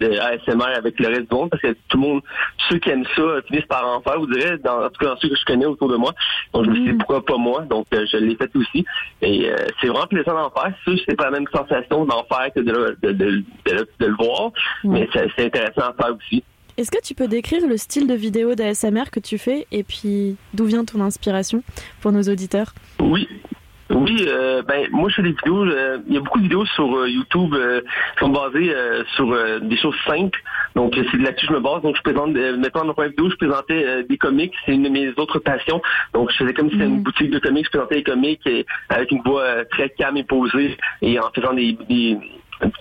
De 0.01 0.11
ASMR 0.19 0.75
avec 0.77 0.99
le 1.01 1.09
reste 1.09 1.31
du 1.31 1.35
monde 1.37 1.51
parce 1.51 1.63
que 1.63 1.73
tout 1.89 1.97
le 1.97 2.01
monde, 2.01 2.21
ceux 2.69 2.79
qui 2.79 2.91
aiment 2.91 3.05
ça, 3.17 3.23
finissent 3.47 3.67
par 3.67 3.87
en 3.87 4.01
faire, 4.01 4.19
vous 4.19 4.27
direz, 4.27 4.59
dans, 4.59 4.85
en 4.85 4.89
tout 4.91 4.99
cas 5.05 5.07
dans 5.15 5.17
ceux 5.19 5.29
que 5.29 5.37
je 5.37 5.45
connais 5.45 5.67
autour 5.67 5.89
de 5.89 5.97
moi. 5.97 6.13
Donc 6.53 6.65
je 6.65 6.71
me 6.71 6.75
suis 6.77 6.85
dit 6.85 6.93
pourquoi 6.95 7.25
pas 7.25 7.37
moi, 7.37 7.63
donc 7.63 7.87
euh, 7.95 8.05
je 8.11 8.17
l'ai 8.17 8.37
fait 8.37 8.51
aussi. 8.57 8.85
Et 9.23 9.51
euh, 9.51 9.57
c'est 9.81 9.87
vraiment 9.89 10.07
plaisant 10.07 10.35
d'en 10.35 10.51
faire. 10.51 10.73
C'est 10.85 10.97
c'est 11.07 11.17
pas 11.17 11.25
la 11.25 11.31
même 11.33 11.47
sensation 11.55 12.05
d'en 12.05 12.25
faire 12.25 12.49
que 12.55 12.61
de, 12.61 12.73
le- 12.73 12.99
de, 13.03 13.13
de, 13.13 13.25
de 13.67 13.73
le- 13.73 13.89
de 14.01 14.07
le 14.07 14.15
voir, 14.17 14.51
mais 14.85 15.09
c'est 15.13 15.29
c'est 15.37 15.47
intéressant 15.47 15.83
à 15.83 15.95
faire 15.95 16.15
aussi. 16.17 16.43
Est-ce 16.77 16.91
que 16.91 17.01
tu 17.01 17.15
peux 17.15 17.29
décrire 17.29 17.65
le 17.69 17.77
style 17.77 18.09
de 18.09 18.15
vidéo 18.15 18.57
d'ASMR 18.57 19.05
que 19.13 19.21
tu 19.21 19.39
fais 19.39 19.65
et 19.71 19.85
puis 19.85 20.35
d'où 20.55 20.65
vient 20.65 20.85
ton 20.85 21.01
inspiration 21.01 21.63
pour 22.01 22.11
nos 22.11 22.23
auditeurs? 22.23 22.75
Oui. 22.99 23.29
Oui, 23.91 24.24
euh, 24.28 24.62
ben 24.62 24.89
moi 24.93 25.11
je 25.11 25.16
fais 25.16 25.22
des 25.22 25.32
vidéos. 25.32 25.64
euh, 25.64 25.99
il 26.07 26.14
y 26.14 26.16
a 26.16 26.20
beaucoup 26.20 26.39
de 26.39 26.45
vidéos 26.45 26.64
sur 26.66 26.97
euh, 26.97 27.07
YouTube 27.09 27.55
euh, 27.55 27.82
qui 27.82 28.20
sont 28.20 28.30
basées 28.30 28.74
euh, 28.74 29.05
sur 29.14 29.30
euh, 29.30 29.59
des 29.61 29.76
choses 29.76 29.95
simples. 30.07 30.41
Donc 30.74 30.95
c'est 30.95 31.18
là-dessus 31.18 31.47
que 31.47 31.53
je 31.53 31.59
me 31.59 31.62
base. 31.62 31.82
Donc 31.82 31.95
je 31.97 32.03
présente, 32.03 32.35
euh, 32.35 32.57
mettons 32.57 32.80
dans 32.80 32.87
ma 32.87 32.95
première 32.95 33.11
vidéo, 33.11 33.28
je 33.28 33.37
présentais 33.37 33.85
euh, 33.85 34.03
des 34.03 34.16
comics. 34.16 34.55
C'est 34.64 34.72
une 34.72 34.85
de 34.85 34.89
mes 34.89 35.11
autres 35.18 35.39
passions. 35.39 35.82
Donc 36.14 36.30
je 36.30 36.37
faisais 36.39 36.55
comme 36.55 36.70
si 36.70 36.76
c'était 36.76 36.87
une 36.87 37.03
boutique 37.03 37.30
de 37.30 37.39
comics. 37.39 37.66
Je 37.66 37.70
présentais 37.70 37.97
les 37.97 38.03
comics 38.05 38.41
et, 38.47 38.64
avec 38.89 39.11
une 39.11 39.20
voix 39.22 39.64
très 39.66 39.91
calme 39.91 40.16
et 40.16 40.24
posée 40.24 40.78
et 41.03 41.20
en 41.20 41.30
faisant 41.35 41.53
des, 41.53 41.76
des 41.89 42.16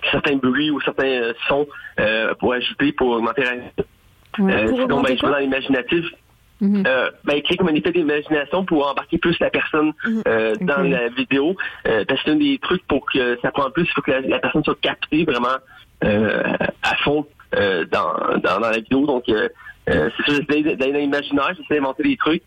certains 0.09 0.37
bruits 0.37 0.71
ou 0.71 0.79
certains 0.81 1.33
sons 1.49 1.67
euh, 1.99 2.33
pour 2.35 2.53
ajouter, 2.53 2.93
pour 2.93 3.09
augmenter 3.09 3.43
la. 3.43 3.51
Euh, 4.39 4.67
pour 4.67 4.79
sinon, 4.79 5.01
ben, 5.01 5.17
je 5.17 5.25
vais 5.25 5.31
dans 5.31 5.37
l'imaginatif. 5.37 6.05
Euh, 6.63 7.09
ben, 7.25 7.41
créer 7.41 7.57
comme 7.57 7.67
un 7.67 7.75
effet 7.75 7.91
d'imagination 7.91 8.63
pour 8.65 8.89
embarquer 8.89 9.17
plus 9.17 9.37
la 9.39 9.49
personne 9.49 9.91
euh, 10.27 10.55
dans 10.61 10.81
la 10.81 11.09
vidéo. 11.09 11.55
Euh, 11.87 12.05
parce 12.07 12.21
que 12.21 12.25
c'est 12.29 12.31
un 12.31 12.39
des 12.39 12.57
trucs 12.61 12.85
pour 12.87 13.05
que 13.11 13.37
ça 13.41 13.51
prend 13.51 13.69
plus, 13.69 13.83
il 13.83 13.89
faut 13.93 14.01
que 14.01 14.11
la, 14.11 14.21
la 14.21 14.39
personne 14.39 14.63
soit 14.63 14.79
captée 14.79 15.25
vraiment 15.25 15.57
euh, 16.03 16.41
à 16.81 16.95
fond 17.03 17.25
dans, 17.91 18.13
dans, 18.41 18.59
dans 18.59 18.59
la 18.59 18.77
vidéo. 18.77 19.05
Donc, 19.05 19.23
c'est 19.27 19.51
ça, 19.91 20.09
j'essaie 20.27 20.75
d'aller 20.75 20.91
dans 20.93 20.99
l'imaginaire, 20.99 21.53
j'essaie 21.57 21.79
d'inventer 21.79 22.03
des 22.03 22.17
trucs. 22.17 22.43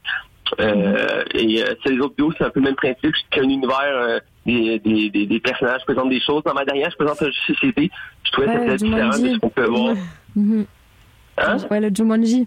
Euh, 0.61 1.25
et 1.35 1.57
sur 1.83 1.91
les 1.91 1.99
autres 1.99 2.15
vidéos, 2.17 2.33
c'est 2.39 2.45
un 2.45 2.51
peu 2.51 2.61
le 2.61 2.67
même 2.67 2.77
principe. 2.77 3.15
Je 3.15 3.21
crée 3.31 3.41
un 3.41 3.49
univers, 3.49 4.21
des, 4.47 4.79
des, 4.79 5.11
des, 5.11 5.27
des 5.27 5.41
personnages, 5.41 5.81
je 5.81 5.87
présente 5.93 6.09
des 6.09 6.21
choses. 6.21 6.43
Dans 6.45 6.55
ma 6.55 6.65
dernière, 6.65 6.91
je 6.91 6.97
présente 6.97 7.23
de 7.23 7.31
société. 7.47 7.91
Je 8.25 8.31
trouvais 8.31 8.47
que 8.47 8.53
Ouais, 8.53 8.61
c'était 8.79 8.85
différent 8.85 9.11
de 9.11 9.35
ce 9.35 9.39
qu'on 9.39 9.51
peut 9.51 9.67
voir. 9.67 9.95
Mhm. 10.37 10.67
Hein? 11.39 11.57
Ouais, 11.71 11.81
le 11.81 11.89
Jumanji. 11.95 12.47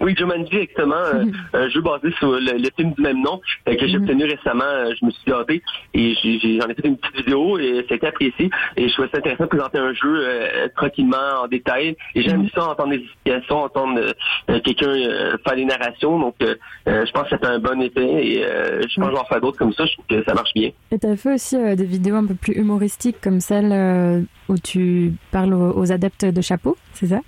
Oui, 0.00 0.14
Jumanji, 0.16 0.56
exactement. 0.56 0.94
euh, 0.94 1.24
un 1.54 1.68
jeu 1.68 1.80
basé 1.80 2.10
sur 2.18 2.30
le, 2.32 2.40
le 2.58 2.68
film 2.76 2.92
du 2.92 3.02
même 3.02 3.20
nom 3.22 3.40
euh, 3.68 3.74
que 3.74 3.86
j'ai 3.86 3.96
obtenu 3.96 4.24
récemment. 4.24 4.64
euh, 4.64 4.92
je 5.00 5.04
me 5.06 5.10
suis 5.10 5.24
gâté 5.26 5.62
et 5.94 6.14
j'en 6.14 6.68
ai, 6.68 6.74
fait 6.74 6.86
une 6.86 6.96
petite 6.96 7.16
vidéo 7.16 7.58
et 7.58 7.84
ça 7.88 7.94
a 7.94 7.96
été 7.96 8.06
apprécié. 8.06 8.50
Et 8.76 8.88
je 8.88 8.92
trouvais 8.92 9.08
ça 9.12 9.18
intéressant 9.18 9.44
de 9.44 9.48
présenter 9.48 9.78
un 9.78 9.92
jeu 9.92 10.14
euh, 10.28 10.68
tranquillement, 10.76 11.42
en 11.42 11.48
détail. 11.48 11.96
Et 12.14 12.22
j'aime 12.22 12.48
ça, 12.54 12.68
entendre 12.70 12.90
des 12.90 13.02
explications, 13.02 13.62
entendre 13.64 13.98
euh, 14.00 14.12
euh, 14.50 14.60
quelqu'un 14.60 14.88
euh, 14.88 15.36
faire 15.46 15.56
des 15.56 15.64
narrations. 15.64 16.18
Donc, 16.18 16.36
je 16.40 17.10
pense 17.12 17.24
que 17.24 17.30
ça 17.30 17.38
fait 17.38 17.46
un 17.46 17.58
bon 17.58 17.80
effet 17.80 18.26
et 18.26 18.44
euh, 18.44 18.82
je 18.82 18.94
pense 19.00 19.06
que 19.06 19.10
je 19.10 19.16
vais 19.16 19.18
en 19.18 19.24
faire 19.24 19.40
d'autres 19.40 19.58
comme 19.58 19.72
ça. 19.72 19.84
Je 19.86 19.92
trouve 19.94 20.06
que 20.08 20.24
ça 20.24 20.34
marche 20.34 20.52
bien. 20.54 20.70
Et 20.92 20.98
t'as 20.98 21.16
fait 21.16 21.34
aussi 21.34 21.56
euh, 21.56 21.74
des 21.74 21.84
vidéos 21.84 22.16
un 22.16 22.26
peu 22.26 22.34
plus 22.34 22.54
humoristiques 22.54 23.20
comme 23.20 23.40
celle 23.40 23.72
euh, 23.72 24.20
où 24.48 24.56
tu 24.58 25.12
parles 25.30 25.54
aux, 25.54 25.76
aux 25.78 25.92
adeptes 25.92 26.24
de 26.24 26.40
chapeau, 26.40 26.76
c'est 26.92 27.06
ça? 27.08 27.20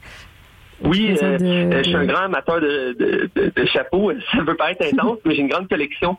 Oui, 0.82 1.16
euh, 1.22 1.38
de- 1.38 1.44
euh, 1.44 1.78
je 1.78 1.88
suis 1.88 1.96
un 1.96 2.06
grand 2.06 2.22
amateur 2.22 2.60
de, 2.60 2.92
de, 2.98 3.30
de, 3.34 3.52
de 3.54 3.66
chapeaux. 3.66 4.12
Ça 4.32 4.44
peut 4.44 4.54
paraître 4.56 4.84
intense, 4.86 5.18
mais 5.24 5.34
j'ai 5.34 5.42
une 5.42 5.48
grande 5.48 5.68
collection 5.68 6.16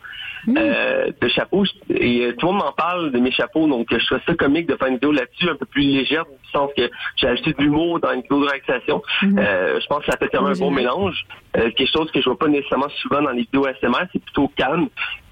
euh, 0.57 1.11
de 1.19 1.27
chapeaux. 1.27 1.63
Et 1.89 2.25
euh, 2.25 2.33
tout 2.37 2.47
le 2.47 2.53
monde 2.53 2.63
m'en 2.63 2.71
parle 2.71 3.11
de 3.11 3.19
mes 3.19 3.31
chapeaux, 3.31 3.67
donc 3.67 3.87
je 3.91 4.05
trouve 4.05 4.19
ça 4.27 4.33
comique 4.35 4.67
de 4.67 4.75
faire 4.75 4.87
une 4.87 4.95
vidéo 4.95 5.11
là-dessus, 5.11 5.49
un 5.49 5.55
peu 5.55 5.65
plus 5.65 5.81
légère, 5.83 6.25
du 6.25 6.51
sens 6.51 6.69
que 6.77 6.89
j'ai 7.15 7.27
ajouté 7.27 7.53
de 7.53 7.61
l'humour 7.63 7.99
dans 7.99 8.11
une 8.13 8.21
vidéo 8.21 8.39
de 8.41 8.45
relaxation. 8.47 9.01
Euh, 9.39 9.79
je 9.79 9.87
pense 9.87 9.99
que 10.05 10.11
ça 10.11 10.17
fait 10.17 10.27
vraiment 10.33 10.47
un 10.49 10.53
bon 10.59 10.71
mélange. 10.71 11.25
Euh, 11.57 11.69
quelque 11.71 11.91
chose 11.91 12.09
que 12.11 12.19
je 12.21 12.25
vois 12.25 12.37
pas 12.39 12.47
nécessairement 12.47 12.89
souvent 13.01 13.21
dans 13.21 13.31
les 13.31 13.41
vidéos 13.41 13.67
SMR, 13.81 14.05
c'est 14.13 14.21
plutôt 14.23 14.47
calme. 14.55 14.87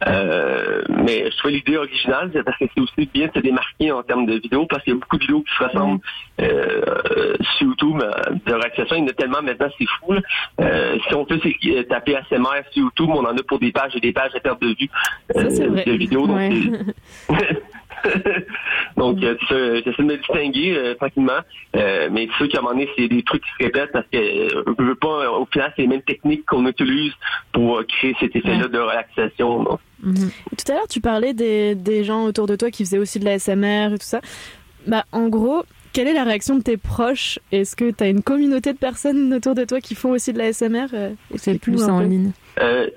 Euh, 0.07 0.81
mais 0.89 1.29
je 1.29 1.37
trouve 1.37 1.51
l'idée 1.51 1.77
originale 1.77 2.31
parce 2.45 2.57
que 2.57 2.65
c'est 2.73 2.81
aussi 2.81 3.09
bien 3.13 3.27
de 3.27 3.33
se 3.33 3.39
démarquer 3.39 3.91
en 3.91 4.01
termes 4.03 4.25
de 4.25 4.35
vidéos 4.39 4.65
parce 4.65 4.83
qu'il 4.83 4.93
y 4.93 4.95
a 4.95 4.99
beaucoup 4.99 5.17
de 5.17 5.21
vidéos 5.23 5.41
qui 5.41 5.53
se 5.57 5.63
ressemblent 5.63 5.99
euh, 6.41 6.81
euh, 7.17 7.33
sur 7.57 7.67
YouTube 7.67 8.01
euh, 8.01 8.11
de 8.45 8.53
relaxation. 8.53 8.95
Il 8.95 9.01
y 9.01 9.03
en 9.03 9.07
a 9.07 9.13
tellement 9.13 9.41
maintenant, 9.41 9.67
c'est 9.77 9.85
fou. 9.99 10.13
là. 10.13 10.21
Euh, 10.61 10.97
si 11.07 11.13
on 11.15 11.25
peut 11.25 11.39
c'est- 11.43 11.57
euh, 11.77 11.83
taper 11.83 12.15
ASMR 12.15 12.63
sur 12.71 12.83
YouTube, 12.83 13.09
on 13.09 13.25
en 13.25 13.37
a 13.37 13.43
pour 13.43 13.59
des 13.59 13.71
pages 13.71 13.95
et 13.95 13.99
des 13.99 14.13
pages 14.13 14.33
à 14.35 14.39
perte 14.39 14.61
de 14.61 14.67
vue 14.69 14.89
euh, 15.35 15.49
c'est 15.49 15.67
de 15.85 15.91
vidéos. 15.97 16.27
Donc, 16.27 16.37
Ouais. 16.37 16.49
donc, 18.97 19.23
euh, 19.23 19.81
j'essaie 19.85 20.03
de 20.03 20.07
me 20.07 20.17
distinguer 20.17 20.75
euh, 20.75 20.95
tranquillement. 20.95 21.39
Euh, 21.75 22.09
mais 22.11 22.27
c'est 22.31 22.37
sûr 22.37 22.49
qu'à 22.49 22.59
un 22.59 22.61
moment 22.61 22.73
donné, 22.73 22.89
c'est 22.97 23.07
des 23.07 23.23
trucs 23.23 23.43
qui 23.43 23.49
se 23.59 23.63
répètent 23.65 23.91
parce 23.91 24.05
que 24.11 24.17
euh, 24.17 24.63
je 24.77 24.83
veux 24.83 24.95
pas, 24.95 25.31
au 25.31 25.45
final, 25.45 25.71
c'est 25.75 25.83
les 25.83 25.87
mêmes 25.87 26.01
techniques 26.01 26.45
qu'on 26.45 26.65
utilise 26.67 27.13
pour 27.51 27.79
euh, 27.79 27.83
créer 27.83 28.15
cet 28.19 28.35
effet-là 28.35 28.67
de 28.67 28.79
relaxation. 28.79 29.63
Donc, 29.63 29.79
Et 30.51 30.55
Tout 30.55 30.71
à 30.71 30.75
l'heure, 30.75 30.87
tu 30.89 31.01
parlais 31.01 31.33
des, 31.33 31.75
des 31.75 32.03
gens 32.03 32.25
autour 32.25 32.47
de 32.47 32.55
toi 32.55 32.71
qui 32.71 32.83
faisaient 32.85 32.99
aussi 32.99 33.19
de 33.19 33.25
la 33.25 33.39
SMR 33.39 33.93
et 33.93 33.97
tout 33.97 34.05
ça. 34.05 34.21
Bah, 34.87 35.05
en 35.11 35.27
gros, 35.27 35.63
quelle 35.93 36.07
est 36.07 36.13
la 36.13 36.23
réaction 36.23 36.55
de 36.55 36.63
tes 36.63 36.77
proches? 36.77 37.39
Est-ce 37.51 37.75
que 37.75 37.91
tu 37.91 38.03
as 38.03 38.07
une 38.07 38.21
communauté 38.21 38.73
de 38.73 38.77
personnes 38.77 39.33
autour 39.33 39.55
de 39.55 39.65
toi 39.65 39.81
qui 39.81 39.95
font 39.95 40.11
aussi 40.11 40.33
de 40.33 40.37
la 40.37 40.53
SMR 40.53 40.87
C'est 41.35 41.59
plus 41.59 41.83
en 41.83 42.01
ligne. 42.01 42.31
Euh, 42.61 42.87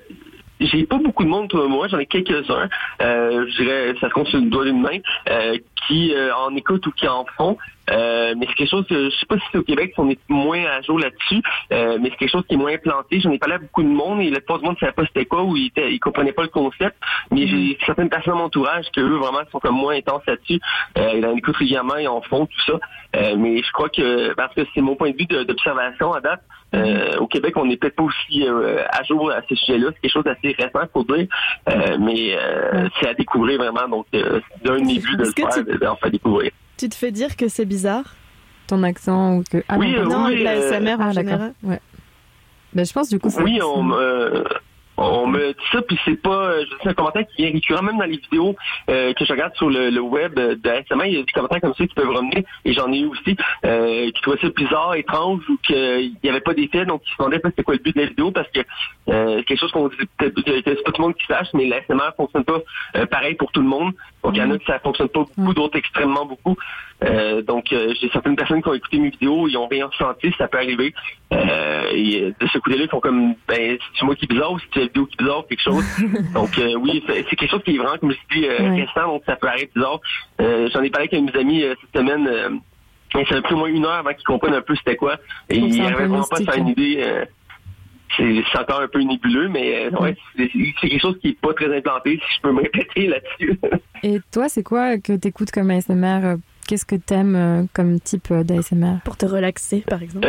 j'ai 0.66 0.84
pas 0.84 0.98
beaucoup 0.98 1.24
de 1.24 1.28
monde 1.28 1.44
autour 1.44 1.62
de 1.62 1.68
moi, 1.68 1.88
j'en 1.88 1.98
ai 1.98 2.06
quelques-uns. 2.06 2.68
Euh, 3.00 3.46
je 3.48 3.62
dirais, 3.62 3.94
ça 4.00 4.08
se 4.08 4.12
compte 4.12 4.28
sur 4.28 4.38
le 4.38 4.46
doigt 4.46 4.64
d'une 4.64 4.80
main, 4.80 4.98
euh, 5.28 5.58
qui 5.86 6.14
euh, 6.14 6.34
en 6.34 6.54
écoutent 6.56 6.86
ou 6.86 6.92
qui 6.92 7.08
en 7.08 7.24
font. 7.36 7.56
Euh, 7.90 8.34
mais 8.36 8.46
c'est 8.48 8.54
quelque 8.54 8.70
chose 8.70 8.86
que 8.86 9.10
je 9.10 9.16
sais 9.16 9.26
pas 9.26 9.36
si 9.36 9.42
c'est 9.50 9.58
au 9.58 9.62
Québec 9.64 9.90
si 9.94 10.00
on 10.00 10.08
est 10.08 10.18
moins 10.28 10.64
à 10.66 10.80
jour 10.82 10.98
là-dessus, 11.00 11.42
euh, 11.72 11.98
mais 12.00 12.10
c'est 12.10 12.16
quelque 12.16 12.30
chose 12.30 12.44
qui 12.48 12.54
est 12.54 12.58
moins 12.58 12.72
implanté. 12.72 13.20
J'en 13.20 13.30
ai 13.32 13.38
parlé 13.38 13.56
à 13.56 13.58
beaucoup 13.58 13.82
de 13.82 13.88
monde 13.88 14.20
et 14.20 14.30
la 14.30 14.36
plupart 14.38 14.58
du 14.60 14.64
monde 14.64 14.74
ne 14.76 14.80
savait 14.80 14.92
pas 14.92 15.04
c'était 15.06 15.24
quoi 15.26 15.42
ou 15.42 15.56
ils, 15.56 15.70
ils 15.76 15.98
comprenaient 15.98 16.32
pas 16.32 16.42
le 16.42 16.48
concept. 16.48 16.96
Mais 17.30 17.46
j'ai 17.48 17.76
certaines 17.84 18.08
personnes 18.08 18.34
dans 18.34 18.38
mon 18.40 18.44
entourage 18.46 18.86
que 18.94 19.00
eux 19.00 19.16
vraiment 19.16 19.40
sont 19.50 19.58
comme 19.58 19.74
moins 19.76 19.94
intenses 19.96 20.22
là-dessus. 20.26 20.60
Euh, 20.96 21.12
ils 21.16 21.26
en 21.26 21.34
écoutent 21.36 21.56
régulièrement, 21.56 21.96
ils 21.96 22.08
en 22.08 22.22
font 22.22 22.46
tout 22.46 22.60
ça. 22.66 22.78
Euh, 23.16 23.34
mais 23.36 23.62
je 23.62 23.72
crois 23.72 23.88
que 23.88 24.32
parce 24.34 24.54
que 24.54 24.62
c'est 24.74 24.80
mon 24.80 24.94
point 24.96 25.10
de 25.10 25.16
vue 25.16 25.26
d'observation 25.26 26.12
à 26.12 26.20
date. 26.20 26.40
euh, 26.74 27.16
au 27.18 27.26
Québec, 27.26 27.54
on 27.56 27.66
n'est 27.66 27.76
peut-être 27.76 27.96
pas 27.96 28.04
aussi 28.04 28.46
euh, 28.48 28.82
à 28.90 29.02
jour 29.02 29.30
à 29.30 29.40
ce 29.48 29.54
sujet-là. 29.54 29.88
C'est 29.94 30.00
quelque 30.02 30.12
chose 30.12 30.24
d'assez 30.24 30.54
récent, 30.58 30.86
faut 30.92 31.04
dire. 31.04 31.26
Euh, 31.68 31.98
mais 32.00 32.34
euh, 32.38 32.88
c'est 33.00 33.08
à 33.08 33.14
découvrir 33.14 33.58
vraiment. 33.58 33.86
Donc, 33.88 34.06
euh, 34.14 34.40
d'un 34.64 34.78
buts 35.00 35.16
de 35.16 35.24
le 35.24 35.24
faire, 35.32 35.48
tu- 35.50 35.64
de- 35.64 35.76
d'en 35.78 35.96
faire 35.96 36.10
découvrir. 36.10 36.50
Tu 36.82 36.88
te 36.88 36.96
fais 36.96 37.12
dire 37.12 37.36
que 37.36 37.46
c'est 37.46 37.64
bizarre? 37.64 38.16
Ton 38.66 38.82
accent 38.82 39.36
ou 39.36 39.44
que. 39.48 39.62
Ah 39.68 39.76
Oui, 39.78 39.92
non, 39.92 40.00
euh. 40.00 40.04
Non, 40.06 40.24
oui, 40.26 40.42
la 40.42 40.54
euh, 40.54 40.68
SMR 40.68 41.00
en 41.00 41.10
Ah, 41.10 41.12
général. 41.12 41.54
Ouais. 41.62 41.78
Ben, 42.72 42.84
je 42.84 42.92
pense 42.92 43.08
du 43.08 43.20
coup. 43.20 43.28
Oui, 43.38 43.60
on 43.62 43.84
me, 43.84 44.42
on 44.96 45.26
me 45.26 45.52
dit 45.52 45.64
ça, 45.72 45.82
puis 45.82 45.98
c'est 46.04 46.20
pas, 46.20 46.30
euh, 46.30 46.64
je 46.70 46.82
sais, 46.82 46.88
un 46.90 46.94
commentaire 46.94 47.24
qui 47.28 47.42
vient 47.42 47.52
récurrent, 47.52 47.82
même 47.82 47.98
dans 47.98 48.04
les 48.04 48.18
vidéos 48.18 48.54
euh, 48.90 49.12
que 49.14 49.24
je 49.24 49.32
regarde 49.32 49.54
sur 49.56 49.70
le, 49.70 49.90
le 49.90 50.00
web 50.00 50.38
euh, 50.38 50.54
de 50.56 50.68
ASMR, 50.68 51.06
il 51.06 51.14
y 51.14 51.18
a 51.18 51.22
des 51.22 51.32
commentaires 51.32 51.60
comme 51.60 51.74
ça 51.74 51.86
qui 51.86 51.94
peuvent 51.94 52.08
revenir, 52.08 52.42
et 52.64 52.72
j'en 52.72 52.92
ai 52.92 53.00
eu 53.00 53.06
aussi, 53.06 53.36
euh, 53.64 54.10
qui 54.10 54.20
trouvaient 54.20 54.40
ça 54.40 54.48
bizarre, 54.50 54.94
étrange, 54.94 55.42
ou 55.48 55.56
qu'il 55.62 56.14
n'y 56.22 56.30
avait 56.30 56.40
pas 56.40 56.54
d'effet, 56.54 56.84
donc 56.84 57.02
ils 57.06 57.12
se 57.12 57.18
demandaient 57.18 57.38
pas 57.38 57.48
c'était 57.50 57.62
quoi 57.62 57.74
le 57.74 57.80
but 57.80 57.94
de 57.96 58.02
la 58.02 58.08
vidéo, 58.08 58.30
parce 58.30 58.48
que 58.50 58.60
euh, 59.08 59.38
c'est 59.38 59.44
quelque 59.44 59.60
chose 59.60 59.72
qu'on 59.72 59.88
dit 59.88 59.96
peut-être 60.18 60.34
que 60.34 60.52
c'est 60.64 60.82
pas 60.84 60.92
tout 60.92 61.02
le 61.02 61.08
monde 61.08 61.16
qui 61.16 61.26
sache, 61.26 61.48
mais 61.54 61.66
l'ASMR 61.66 62.10
fonctionne 62.16 62.44
pas 62.44 62.60
pareil 63.10 63.34
pour 63.34 63.50
tout 63.52 63.60
le 63.60 63.68
monde. 63.68 63.92
Donc 64.22 64.36
il 64.36 64.38
y 64.38 64.42
en 64.42 64.50
a 64.50 64.58
que 64.58 64.64
ça 64.64 64.78
fonctionne 64.78 65.08
pas 65.08 65.20
beaucoup, 65.20 65.54
d'autres 65.54 65.78
extrêmement 65.78 66.26
beaucoup. 66.26 66.56
Euh, 67.04 67.42
donc 67.42 67.72
euh, 67.72 67.94
j'ai 68.00 68.08
certaines 68.10 68.36
personnes 68.36 68.62
qui 68.62 68.68
ont 68.68 68.74
écouté 68.74 68.98
mes 68.98 69.10
vidéos, 69.10 69.48
ils 69.48 69.56
ont 69.56 69.66
rien 69.66 69.86
ressenti, 69.86 70.32
ça 70.38 70.48
peut 70.48 70.58
arriver. 70.58 70.94
Euh, 71.32 71.90
et 71.92 72.32
de 72.38 72.46
ce 72.46 72.58
côté-là, 72.58 72.84
ils 72.84 72.90
font 72.90 73.00
comme 73.00 73.34
ben 73.48 73.78
c'est 73.98 74.04
moi 74.04 74.14
qui 74.14 74.26
est 74.26 74.28
bizarre 74.28 74.52
ou 74.52 74.58
c'est 74.58 74.80
la 74.80 74.86
vidéo 74.86 75.06
qui 75.06 75.14
est 75.14 75.22
bizarre, 75.24 75.44
quelque 75.48 75.62
chose. 75.62 75.84
donc 76.34 76.50
oui, 76.80 77.02
c'est 77.06 77.36
quelque 77.36 77.50
chose 77.50 77.62
qui 77.64 77.74
est 77.74 77.78
vraiment, 77.78 77.98
comme 77.98 78.12
je 78.12 78.36
dis, 78.36 78.42
Ouais. 78.42 78.84
récent, 78.84 79.06
donc 79.06 79.22
ça 79.24 79.36
peut 79.36 79.46
paraître 79.46 79.72
bizarre. 79.74 80.00
J'en 80.38 80.82
ai 80.82 80.90
parlé 80.90 81.08
avec 81.10 81.12
mes 81.12 81.40
amis 81.40 81.62
cette 81.62 82.00
semaine. 82.00 82.60
et 83.16 83.24
ça 83.26 83.36
a 83.36 83.42
pris 83.42 83.54
au 83.54 83.58
moins 83.58 83.68
une 83.68 83.84
heure 83.84 83.92
avant 83.92 84.12
qu'ils 84.12 84.24
comprennent 84.24 84.54
un 84.54 84.62
peu 84.62 84.74
c'était 84.76 84.96
quoi. 84.96 85.16
Et 85.48 85.56
ils 85.56 85.78
n'arrivaient 85.78 86.06
vraiment 86.06 86.24
pas 86.24 86.36
faire 86.36 86.56
une 86.56 86.68
hein. 86.68 86.74
idée. 86.76 87.24
c'est 88.16 88.58
encore 88.58 88.80
un 88.80 88.88
peu 88.88 89.00
nébuleux, 89.00 89.48
mais 89.48 89.86
euh, 89.86 89.90
ouais, 89.98 90.16
c'est 90.36 90.48
quelque 90.48 91.00
chose 91.00 91.18
qui 91.20 91.28
est 91.30 91.40
pas 91.40 91.54
très 91.54 91.74
implanté, 91.74 92.20
si 92.28 92.36
je 92.36 92.40
peux 92.42 92.52
me 92.52 92.62
répéter 92.62 93.06
là-dessus. 93.06 93.58
Et 94.02 94.20
toi, 94.32 94.48
c'est 94.48 94.62
quoi 94.62 94.98
que 94.98 95.14
t'écoutes 95.14 95.50
comme 95.50 95.70
ASMR 95.70 96.36
Qu'est-ce 96.66 96.84
que 96.84 96.96
t'aimes 96.96 97.36
euh, 97.36 97.64
comme 97.72 98.00
type 98.00 98.30
euh, 98.30 98.44
d'ASMR 98.44 99.00
Pour 99.04 99.16
te 99.16 99.26
relaxer, 99.26 99.84
par 99.88 100.02
exemple. 100.02 100.26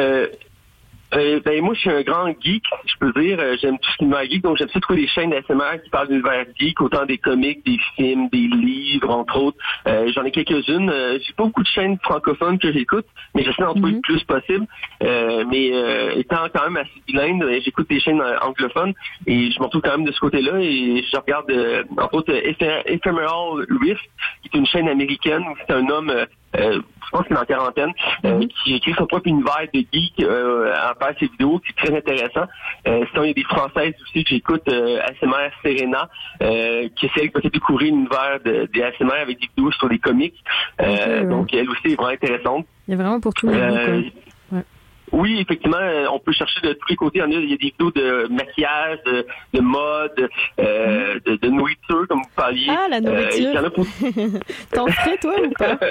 Euh, 1.16 1.40
ben 1.46 1.62
moi 1.62 1.74
je 1.76 1.80
suis 1.82 1.90
un 1.92 2.02
grand 2.02 2.28
geek, 2.42 2.64
si 2.86 2.94
je 2.94 2.98
peux 3.00 3.12
dire. 3.22 3.38
Euh, 3.40 3.56
J'aime 3.62 3.78
tout 3.78 3.90
ce 3.92 3.98
qui 3.98 4.06
est 4.06 4.32
geek, 4.32 4.42
donc 4.44 4.58
j'aime 4.58 4.70
ça 4.70 4.80
trouver 4.80 5.02
des 5.02 5.08
chaînes 5.08 5.30
d'ASMR 5.30 5.82
qui 5.84 5.90
parlent 5.90 6.08
d'univers 6.08 6.46
geek, 6.60 6.82
autant 6.82 7.06
des 7.06 7.18
comics, 7.18 7.64
des 7.66 7.78
films, 7.96 8.30
des 8.30 8.48
livres, 8.48 9.10
entre 9.10 9.38
autres. 9.40 9.58
Euh, 9.88 10.12
J'en 10.14 10.24
ai 10.24 10.32
quelques-unes. 10.32 10.90
Euh, 10.90 11.20
J'ai 11.26 11.34
pas 11.34 11.44
beaucoup 11.44 11.62
de 11.64 11.68
chaînes 11.68 11.98
francophones 12.04 12.58
que 12.58 12.72
j'écoute, 12.72 13.06
mais 13.36 13.44
j'essaie 13.44 13.62
d'en 13.62 13.74
trouver 13.74 13.92
le 13.94 14.02
plus 14.02 14.24
possible. 14.24 14.66
Euh, 15.04 15.44
mais 15.50 15.70
euh, 15.74 16.14
étant 16.16 16.48
quand 16.54 16.64
même 16.64 16.78
assez 16.78 17.02
bilingue, 17.08 17.44
j'écoute 17.64 17.90
des 17.90 18.00
chaînes 18.00 18.22
anglophones 18.42 18.94
et 19.28 19.52
je 19.52 19.60
me 19.60 19.66
retrouve 19.66 19.82
quand 19.82 19.98
même 19.98 20.06
de 20.06 20.12
ce 20.12 20.20
côté-là 20.20 20.60
et 20.60 21.04
je 21.12 21.18
regarde 21.18 21.52
entre 21.98 22.14
autres 22.16 22.34
Ephe- 22.34 22.84
Ephemeral 22.86 23.66
Rift, 23.82 24.02
qui 24.42 24.50
est 24.54 24.58
une 24.58 24.66
chaîne 24.66 24.88
américaine 24.90 25.44
où 25.44 25.56
c'est 25.68 25.74
un 25.74 25.88
homme 25.90 26.12
euh, 26.56 26.60
euh, 26.64 26.82
je 27.06 27.10
pense 27.20 27.28
qu'il 27.28 27.36
est 27.36 27.40
en 27.40 27.46
quarantaine, 27.46 27.92
euh, 28.26 28.42
qui 28.64 28.74
écrit 28.76 28.94
son 28.98 29.06
propre 29.06 29.28
univers 29.28 29.68
de 29.74 29.80
geek 29.92 30.14
euh, 30.22 30.74
à 30.74 30.96
faire 30.96 31.16
ses 31.20 31.28
vidéos, 31.28 31.60
qui 31.60 31.72
est 31.72 31.86
très 31.86 31.96
intéressant. 31.96 32.48
Euh, 32.88 33.06
sinon, 33.12 33.24
il 33.24 33.28
y 33.28 33.32
a 33.32 33.34
des 33.34 33.44
Françaises 33.44 33.94
aussi 34.02 34.24
que 34.24 34.30
j'écoute, 34.32 34.64
euh, 34.68 35.00
ASMR 35.04 35.50
Serena, 35.64 36.10
euh, 36.42 36.88
qui 36.96 37.06
essaie 37.06 37.28
de 37.28 37.50
découvrir 37.50 37.94
l'univers 37.94 38.40
de, 38.44 38.68
des 38.74 38.82
ASMR 38.82 39.14
avec 39.22 39.40
des 39.40 39.48
vidéos 39.56 39.72
sur 39.74 39.90
des 39.90 40.00
comics. 40.00 40.34
Euh. 40.82 41.30
Donc, 41.30 41.54
elle 41.54 41.70
aussi 41.70 41.82
est 41.88 41.96
vraiment 41.96 42.10
intéressante. 42.14 42.66
Il 42.88 42.92
y 42.92 42.94
a 42.96 42.98
vraiment 42.98 43.20
pour. 43.20 43.34
Euh, 43.44 44.02
quoi. 44.50 44.58
Ouais. 44.58 44.64
oui, 45.12 45.40
effectivement, 45.40 45.78
euh, 45.80 46.08
on 46.12 46.20
peut 46.20 46.32
chercher 46.34 46.62
de 46.62 46.74
tous 46.74 46.90
les 46.90 46.96
côtés. 46.96 47.20
Il 47.20 47.22
y, 47.22 47.26
en 47.26 47.30
a, 47.30 47.42
il 47.42 47.50
y 47.50 47.54
a 47.54 47.58
des 47.58 47.66
vidéos 47.68 47.92
de 47.92 48.28
maquillage, 48.34 48.98
de, 49.06 49.26
de 49.54 49.60
mode, 49.62 50.30
euh, 50.60 51.20
de, 51.26 51.36
de 51.36 51.48
nourriture, 51.48 52.08
comme 52.10 52.20
vous 52.20 52.36
parliez. 52.36 52.68
Ah, 52.70 52.88
la 52.90 52.98
Euh, 52.98 53.30
il 53.38 53.44
y 53.44 53.48
en 53.50 53.56
a 53.58 53.62
nourriture. 53.62 53.74
pour 53.74 53.86
T'en 54.74 54.88
ferais, 54.88 55.18
toi, 55.18 55.36
ou 55.46 55.52
pas? 55.52 55.78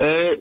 Euh, 0.00 0.36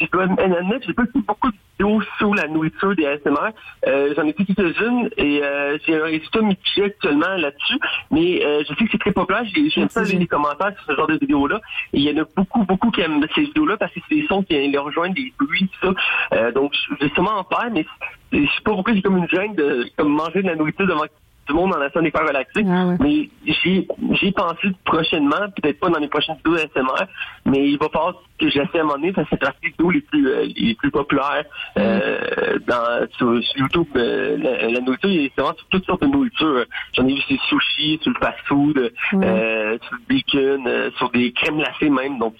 je 0.00 0.06
dois 0.12 0.24
admettre, 0.24 0.86
j'ai 0.86 0.92
pas 0.94 1.04
fait 1.04 1.18
beaucoup 1.26 1.50
de 1.50 1.56
vidéos 1.78 2.02
sur 2.18 2.34
la 2.34 2.46
nourriture 2.48 2.94
des 2.94 3.06
ASMR. 3.06 3.50
Euh, 3.86 4.12
J'en 4.16 4.24
ai 4.26 4.32
fait 4.32 4.44
quelques-unes 4.44 5.10
et 5.16 5.40
euh, 5.42 5.78
j'ai 5.86 6.00
un 6.00 6.04
résultat 6.04 6.40
mitigé 6.42 6.84
actuellement 6.84 7.34
là-dessus. 7.36 7.78
Mais 8.10 8.44
euh, 8.44 8.60
je 8.68 8.74
sais 8.74 8.84
que 8.84 8.90
c'est 8.92 8.98
très 8.98 9.12
populaire. 9.12 9.44
J'ai- 9.54 9.70
J'aime 9.70 9.88
lire 10.04 10.18
les 10.20 10.26
commentaires 10.26 10.72
sur 10.76 10.86
ce 10.86 10.96
genre 10.96 11.06
de 11.08 11.18
vidéos-là. 11.18 11.60
Et 11.92 11.98
il 11.98 12.02
y 12.02 12.10
en 12.18 12.22
a 12.22 12.26
beaucoup, 12.36 12.64
beaucoup 12.64 12.90
qui 12.90 13.00
aiment 13.00 13.24
ces 13.34 13.42
vidéos-là 13.42 13.76
parce 13.76 13.92
que 13.92 14.00
c'est 14.08 14.14
des 14.14 14.26
sons 14.26 14.42
qui 14.42 14.54
les 14.54 14.78
rejoignent, 14.78 15.14
des 15.14 15.32
bruits, 15.38 15.68
tout 15.80 15.88
ça. 15.88 15.94
Euh, 16.36 16.52
donc, 16.52 16.72
je 17.00 17.04
vais 17.04 17.12
sûrement 17.14 17.38
en 17.38 17.44
faire, 17.44 17.70
mais 17.72 17.84
je 18.32 18.38
sais 18.38 18.62
pas 18.64 18.72
pourquoi 18.72 18.94
j'ai 18.94 19.02
comme 19.02 19.16
une 19.18 19.28
gêne 19.28 19.54
de 19.54 19.86
comme 19.96 20.12
manger 20.12 20.42
de 20.42 20.48
la 20.48 20.56
nourriture 20.56 20.86
devant 20.86 21.04
le 21.52 21.56
monde 21.58 21.74
en 21.74 21.82
essayant 21.82 22.00
de 22.00 22.06
les 22.06 22.10
faire 22.10 22.26
relaxer. 22.26 22.62
Mais 23.00 23.28
j'ai 23.44 23.86
j'ai 24.20 24.32
pensé 24.32 24.68
prochainement, 24.84 25.36
peut-être 25.60 25.78
pas 25.80 25.88
dans 25.88 25.98
les 25.98 26.08
prochaines 26.08 26.36
vidéos 26.36 26.54
ASMR, 26.56 27.06
mais 27.46 27.68
il 27.68 27.78
va 27.78 27.88
falloir 27.88 28.14
que 28.38 28.48
j'essaie 28.48 28.78
à 28.78 28.80
un 28.80 28.84
moment 28.84 28.94
donné, 28.98 29.12
ça 29.14 29.24
fait 29.26 29.36
partie 29.36 29.60
des 29.62 29.68
vidéos 29.70 29.90
les 29.90 30.00
plus, 30.00 30.28
euh, 30.28 30.46
les 30.56 30.74
plus 30.74 30.90
populaires 30.90 31.44
euh, 31.78 32.58
dans, 32.66 33.06
sur, 33.16 33.42
sur 33.44 33.56
YouTube. 33.60 33.86
euh, 33.96 34.36
la, 34.38 34.68
la 34.68 34.80
nourriture, 34.80 35.10
il 35.10 35.30
a 35.36 35.42
vraiment 35.42 35.56
sur 35.56 35.66
toutes 35.68 35.84
sortes 35.86 36.02
de 36.02 36.06
nourriture. 36.08 36.64
J'en 36.94 37.06
ai 37.06 37.14
vu 37.14 37.20
sur 37.20 37.36
le 37.36 37.60
sushi, 37.60 37.98
sur 38.02 38.12
le 38.12 38.18
fast-food, 38.20 38.92
sur 39.08 39.18
le 39.20 39.78
bacon, 40.08 40.90
sur 40.96 41.10
des 41.10 41.32
crèmes 41.32 41.58
glacées 41.58 41.90
même. 41.90 42.18
Donc, 42.18 42.34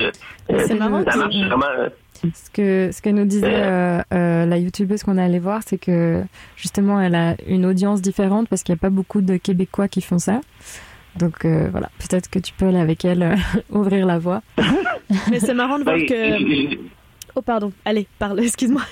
C'est 0.48 0.78
ça 1.04 1.12
que- 1.12 1.18
marche 1.18 1.36
vraiment. 1.36 1.90
Ce 2.34 2.50
que, 2.50 2.90
ce 2.92 3.02
que 3.02 3.10
nous 3.10 3.24
disait 3.24 3.46
euh, 3.46 4.00
euh, 4.12 4.46
la 4.46 4.58
youtubeuse 4.58 5.02
qu'on 5.02 5.18
est 5.18 5.22
allé 5.22 5.38
voir, 5.38 5.62
c'est 5.66 5.78
que 5.78 6.22
justement, 6.56 7.00
elle 7.00 7.14
a 7.14 7.34
une 7.46 7.66
audience 7.66 8.00
différente 8.00 8.48
parce 8.48 8.62
qu'il 8.62 8.72
n'y 8.72 8.78
a 8.78 8.80
pas 8.80 8.90
beaucoup 8.90 9.20
de 9.20 9.36
Québécois 9.36 9.88
qui 9.88 10.00
font 10.00 10.18
ça. 10.18 10.40
Donc 11.16 11.44
euh, 11.44 11.68
voilà, 11.70 11.90
peut-être 11.98 12.30
que 12.30 12.38
tu 12.38 12.52
peux 12.52 12.66
aller 12.66 12.78
avec 12.78 13.04
elle 13.04 13.22
euh, 13.22 13.36
ouvrir 13.70 14.06
la 14.06 14.18
voie. 14.18 14.42
Mais 15.30 15.40
c'est 15.40 15.54
marrant 15.54 15.78
de 15.78 15.84
voir 15.84 15.96
que. 15.96 16.76
Oh, 17.34 17.42
pardon. 17.42 17.72
Allez, 17.84 18.06
parle, 18.18 18.40
excuse-moi. 18.44 18.82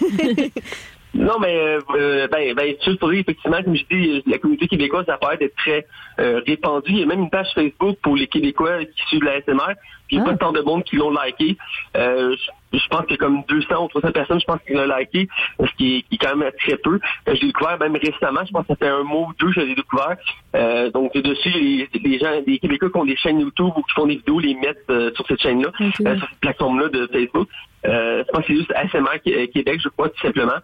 Non, 1.13 1.41
mais 1.41 1.57
euh, 1.97 2.29
ben, 2.29 2.55
ben, 2.55 2.75
juste 2.85 3.01
pour 3.01 3.11
dire, 3.11 3.21
effectivement, 3.21 3.61
comme 3.63 3.75
je 3.75 3.83
dis, 3.91 4.23
la 4.27 4.39
communauté 4.39 4.69
québécoise, 4.69 5.07
ça 5.07 5.19
paraît 5.19 5.39
d'être 5.39 5.57
très 5.57 5.87
euh, 6.21 6.41
répandue. 6.47 6.93
Il 6.93 6.99
y 7.01 7.03
a 7.03 7.07
même 7.07 7.23
une 7.23 7.31
page 7.31 7.49
Facebook 7.55 7.99
pour 8.01 8.17
les 8.17 8.29
Québécois 8.29 8.85
qui 8.85 9.03
suivent 9.09 9.25
la 9.25 9.41
SMR. 9.43 9.75
Puis 10.07 10.17
il 10.17 10.23
n'y 10.23 10.29
a 10.29 10.31
pas 10.33 10.37
tant 10.37 10.53
de 10.53 10.61
monde 10.61 10.85
qui 10.85 10.97
l'ont 10.97 11.11
liké. 11.11 11.57
Euh, 11.97 12.37
je, 12.37 12.51
je 12.73 12.89
pense 12.89 13.03
qu'il 13.03 13.13
y 13.13 13.15
a 13.15 13.17
comme 13.19 13.43
200 13.49 13.85
ou 13.85 13.89
300 13.89 14.13
personnes, 14.13 14.41
je 14.41 14.45
pense, 14.45 14.59
qui 14.67 14.73
l'ont 14.75 14.87
liké, 14.97 15.29
ce 15.59 15.77
qui 15.77 16.05
est, 16.11 16.17
quand 16.19 16.37
même 16.37 16.51
très 16.59 16.77
peu. 16.77 16.95
Euh, 16.95 17.35
je 17.35 17.41
l'ai 17.41 17.47
découvert 17.49 17.79
même 17.79 17.97
récemment, 17.97 18.45
je 18.45 18.53
pense 18.53 18.63
que 18.63 18.69
ça 18.69 18.77
fait 18.77 18.89
un 18.89 19.03
mois 19.03 19.29
ou 19.29 19.33
deux 19.39 19.49
que 19.49 19.61
je 19.61 19.61
l'ai 19.61 19.75
découvert. 19.75 20.17
Euh, 20.55 20.91
donc 20.91 21.17
dessus, 21.17 21.51
les, 21.51 21.89
les 22.03 22.19
gens, 22.19 22.31
les 22.47 22.59
Québécois 22.59 22.91
qui 22.91 22.97
ont 22.97 23.05
des 23.05 23.17
chaînes 23.17 23.41
YouTube 23.41 23.73
ou 23.77 23.83
qui 23.83 23.95
font 23.95 24.07
des 24.07 24.17
vidéos, 24.17 24.41
les 24.41 24.55
mettent 24.55 24.79
euh, 24.91 25.11
sur 25.15 25.27
cette 25.27 25.41
chaîne-là, 25.41 25.71
euh, 25.81 25.91
sur 25.95 26.05
cette 26.05 26.41
plateforme-là 26.41 26.89
de 26.89 27.07
Facebook. 27.13 27.49
Euh, 27.87 28.23
je 28.27 28.33
pense 28.33 28.43
que 28.43 28.53
c'est 28.53 28.57
juste 28.59 28.73
ASMR 28.75 29.21
Qué- 29.25 29.49
Québec, 29.49 29.81
je 29.83 29.89
crois, 29.89 30.09
tout 30.11 30.21
simplement. 30.21 30.59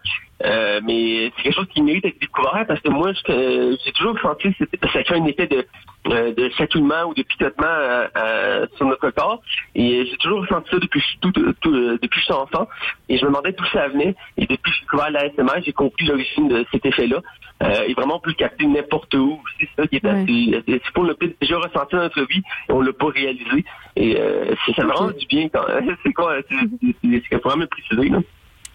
Euh, 0.45 0.79
mais 0.83 1.31
c'est 1.35 1.43
quelque 1.43 1.55
chose 1.55 1.67
qui 1.73 1.81
mérite 1.81 2.03
d'être 2.03 2.21
découvert 2.21 2.63
parce 2.67 2.79
que 2.79 2.89
moi, 2.89 3.11
euh, 3.29 3.75
j'ai 3.83 3.91
toujours 3.93 4.19
senti 4.19 4.53
que 4.53 4.89
ça 4.93 5.01
crée 5.01 5.15
un 5.15 5.25
effet 5.25 5.47
de, 5.47 5.65
euh, 6.09 6.31
de 6.35 6.49
chatouillement 6.49 7.05
ou 7.05 7.15
de 7.15 7.23
picotement 7.23 7.65
euh, 7.65 8.07
euh, 8.15 8.67
sur 8.75 8.85
notre 8.85 9.09
corps. 9.09 9.41
Et 9.73 10.05
j'ai 10.05 10.17
toujours 10.17 10.41
ressenti 10.41 10.69
ça 10.69 10.77
depuis, 10.77 11.01
tout, 11.21 11.31
tout, 11.31 11.73
euh, 11.73 11.97
depuis 11.99 12.09
que 12.09 12.19
je 12.19 12.25
suis 12.25 12.33
enfant. 12.33 12.67
Et 13.09 13.17
je 13.17 13.25
me 13.25 13.31
demandais 13.31 13.51
d'où 13.53 13.65
ça 13.73 13.87
venait. 13.87 14.13
Et 14.37 14.41
depuis 14.45 14.57
que 14.71 14.75
j'ai 14.77 14.81
découvert 14.81 15.09
l'ASMR, 15.09 15.63
j'ai 15.65 15.73
compris 15.73 16.05
l'origine 16.05 16.47
de 16.49 16.65
cet 16.71 16.85
effet-là. 16.85 17.21
Euh, 17.63 17.85
et 17.87 17.93
vraiment, 17.95 18.17
on 18.17 18.19
peut 18.19 18.29
le 18.29 18.35
capter 18.35 18.67
n'importe 18.67 19.15
où. 19.15 19.41
C'est 19.59 19.69
ça 19.75 19.87
qui 19.87 19.95
est 19.95 20.05
assez... 20.05 20.63
C'est 20.67 20.93
qu'on 20.93 21.01
l'a 21.03 21.15
peut-être 21.15 21.41
déjà 21.41 21.57
ressenti 21.57 21.95
dans 21.95 22.03
notre 22.03 22.21
vie 22.27 22.43
et 22.69 22.71
on 22.73 22.81
l'a 22.81 22.93
pas 22.93 23.07
réalisé. 23.07 23.65
Et 23.95 24.15
euh, 24.19 24.53
ça 24.75 24.83
me 24.83 24.91
rend 24.91 25.07
du 25.09 25.25
bien 25.25 25.49
quand... 25.49 25.65
c'est 26.05 26.13
quoi? 26.13 26.35
C'est 26.47 26.55
c'est- 27.01 27.06
me 27.07 27.65
préciser, 27.65 28.09
là. 28.09 28.19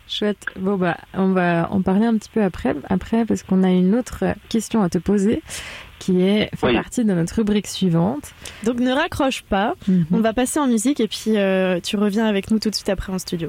Chouette. 0.09 0.45
Bon 0.59 0.77
bah, 0.77 0.99
on 1.15 1.29
va 1.29 1.69
en 1.71 1.81
parler 1.81 2.05
un 2.07 2.17
petit 2.19 2.29
peu 2.29 2.43
après, 2.43 2.75
après 2.91 3.25
parce 3.25 3.43
qu'on 3.45 3.63
a 3.63 3.71
une 3.71 3.95
autre 3.95 4.25
question 4.49 4.83
à 4.83 4.89
te 4.91 4.99
poser 4.99 5.43
qui 6.01 6.21
est 6.23 6.51
fait 6.57 6.67
Oui. 6.67 6.75
partie 6.75 7.05
de 7.05 7.13
notre 7.15 7.37
rubrique 7.37 7.69
suivante. 7.69 8.33
Donc 8.65 8.81
ne 8.81 8.91
raccroche 8.93 9.43
pas. 9.43 9.75
On 10.11 10.19
va 10.21 10.33
passer 10.35 10.59
en 10.59 10.67
musique 10.67 11.01
et 11.01 11.09
puis 11.09 11.39
euh, 11.39 11.79
tu 11.81 11.97
reviens 11.97 12.27
avec 12.27 12.51
nous 12.51 12.59
tout 12.59 12.69
de 12.69 12.75
suite 12.75 12.89
après 12.89 13.13
en 13.13 13.19
studio. 13.19 13.49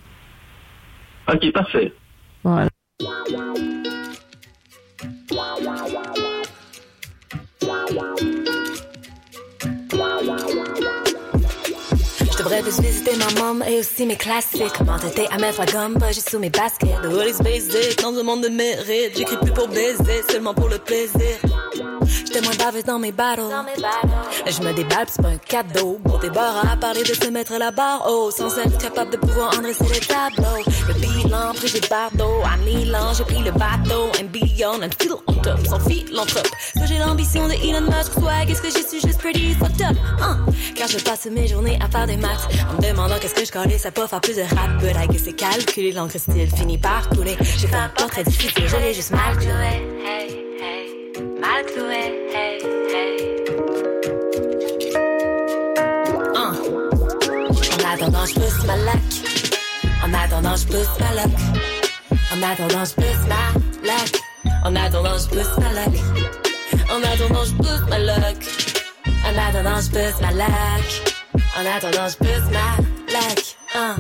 OK, 1.28 1.52
parfait. 1.52 1.92
Voilà. 2.44 2.70
Je 12.54 12.60
devrais 12.60 12.72
plus 12.72 12.84
visiter 12.84 13.16
ma 13.16 13.42
maman 13.42 13.66
et 13.66 13.80
aussi 13.80 14.06
mes 14.06 14.16
classiques. 14.16 14.80
M'entêter 14.86 15.28
à 15.32 15.38
mettre 15.40 15.60
la 15.60 15.66
gomme, 15.66 15.98
juste 16.10 16.30
sous 16.30 16.38
mes 16.38 16.52
baskets. 16.52 17.02
The 17.02 17.08
hood 17.08 17.28
is 17.28 17.42
basic, 17.42 18.00
dans 18.00 18.16
un 18.16 18.22
monde 18.22 18.44
de 18.44 18.50
mérite. 18.50 19.18
J'écris 19.18 19.38
plus 19.38 19.52
pour 19.52 19.68
baiser, 19.70 20.22
seulement 20.30 20.54
pour 20.54 20.70
le 20.70 20.78
plaisir. 20.78 21.38
J'étais 22.06 22.42
moins 22.42 22.56
baveuse 22.56 22.84
dans 22.84 23.00
mes 23.00 23.12
battles. 23.12 23.42
Je 24.46 24.62
me 24.62 24.72
déballe, 24.74 25.08
c'est 25.10 25.22
pas 25.22 25.30
un 25.30 25.38
cadeau. 25.38 25.98
Bon, 26.04 26.20
t'es 26.20 26.30
barre 26.30 26.72
à 26.72 26.76
parler 26.78 27.02
de 27.02 27.14
se 27.14 27.28
mettre 27.30 27.58
la 27.58 27.72
barre 27.72 28.06
haut. 28.08 28.30
Sans 28.30 28.56
être 28.60 28.78
capable 28.78 29.12
de 29.12 29.18
pouvoir 29.18 29.58
endresser 29.58 29.86
les 29.92 30.00
tableaux. 30.00 30.64
Le 30.88 30.94
bilan, 30.94 31.54
pris 31.56 31.68
j'ai 31.70 31.82
bardeau. 31.82 32.42
À 32.44 32.58
Milan, 32.58 33.14
j'ai 33.18 33.24
pris 33.24 33.44
le 33.44 33.52
bateau. 33.52 34.12
And 34.20 34.30
beyond, 34.32 34.84
and 34.84 34.92
still 34.92 35.18
on 35.28 35.34
top. 35.42 35.60
Sans 35.68 35.80
philanthrope. 35.80 36.50
Que 36.76 36.86
j'ai 36.86 37.00
l'ambition 37.00 37.48
de 37.48 37.54
Elon 37.54 37.82
Musk? 37.82 38.14
Swag, 38.14 38.50
est-ce 38.50 38.62
que 38.62 38.70
je 38.70 38.86
suis 38.88 39.02
juste 39.02 39.20
pretty 39.20 39.56
fucked 39.56 39.82
up? 39.82 39.98
Hein? 40.22 40.46
Car 40.76 40.88
je 40.88 40.98
passe 41.00 41.26
mes 41.26 41.48
journées 41.48 41.80
à 41.84 41.88
faire 41.88 42.06
des 42.06 42.18
maths. 42.18 42.43
En 42.70 42.74
me 42.76 42.82
demandant 42.82 43.16
qu'est-ce 43.20 43.36
que 43.36 43.46
je 43.46 43.52
connais, 43.52 43.78
ça 43.78 43.92
peut 43.92 44.08
faire 44.08 44.22
plus 44.22 44.36
de 44.36 44.42
rap. 44.42 44.80
But 44.80 44.96
I 44.96 45.08
guess 45.08 45.24
c'est 45.26 45.34
calculé, 45.34 45.92
l'encre 45.92 46.18
style 46.18 46.50
finit 46.56 46.78
par 46.78 47.10
couler. 47.10 47.38
J'ai 47.58 47.68
fait 47.68 47.76
un 47.76 47.90
portrait 47.90 48.24
difficile, 48.24 48.68
je 48.68 48.76
l'ai 48.78 48.94
juste 48.94 49.12
mal 49.12 49.38
cloué. 49.38 49.82
Hey, 50.06 50.46
hey, 50.62 51.14
mal 51.40 51.66
cloué. 51.66 52.30
Hey, 52.34 52.60
hey. 52.94 53.34
Hein. 56.36 56.54
En 57.74 57.94
attendant, 57.94 58.26
je 58.26 58.34
pousse 58.34 58.66
ma 58.66 58.78
luck. 58.78 59.14
En 60.04 60.14
attendant, 60.14 60.56
je 60.56 60.66
pousse 60.66 61.00
ma 61.00 61.14
luck. 61.22 61.38
En 62.34 62.42
attendant, 62.42 62.86
je 62.86 62.94
pousse 62.96 63.28
ma 63.28 63.40
luck. 63.92 64.22
En 64.66 64.76
attendant, 64.76 65.18
je 65.18 65.28
pousse 65.28 65.58
ma 65.58 65.70
luck. 65.74 65.96
En 66.92 67.04
attendant, 67.04 67.46
je 67.46 67.54
pousse 67.54 67.90
ma 67.90 68.00
luck. 68.00 68.38
En 69.26 69.38
attendant, 69.38 69.82
je 69.82 69.90
pousse 69.90 70.22
ma 70.22 70.32
luck. 70.32 71.23
En 71.56 71.66
attendant, 71.68 72.08
je 72.08 72.18
pousse 72.18 72.52
ma 72.52 72.78
luck. 73.14 73.56
Hein. 73.76 73.96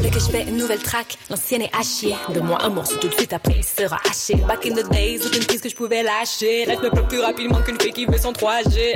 Dès 0.00 0.10
que 0.10 0.18
je 0.18 0.30
fais 0.30 0.42
une 0.42 0.56
nouvelle 0.56 0.80
track, 0.80 1.16
l'ancienne 1.30 1.62
est 1.62 1.70
hachée. 1.72 2.16
De 2.34 2.40
moi 2.40 2.58
un 2.64 2.70
morceau 2.70 2.96
tout 2.96 3.06
de 3.06 3.14
suite 3.14 3.32
après 3.32 3.54
il 3.58 3.64
sera 3.64 3.98
haché. 4.04 4.34
Back 4.34 4.66
in 4.66 4.74
the 4.74 4.90
days, 4.90 5.20
aucune 5.24 5.44
prise 5.44 5.60
que 5.60 5.68
je 5.68 5.76
pouvais 5.76 6.02
lâcher. 6.02 6.64
Reste 6.64 6.82
me 6.82 7.06
plus 7.06 7.20
rapidement 7.20 7.62
qu'une 7.62 7.80
fille 7.80 7.92
qui 7.92 8.04
veut 8.04 8.18
son 8.18 8.32
3G. 8.32 8.94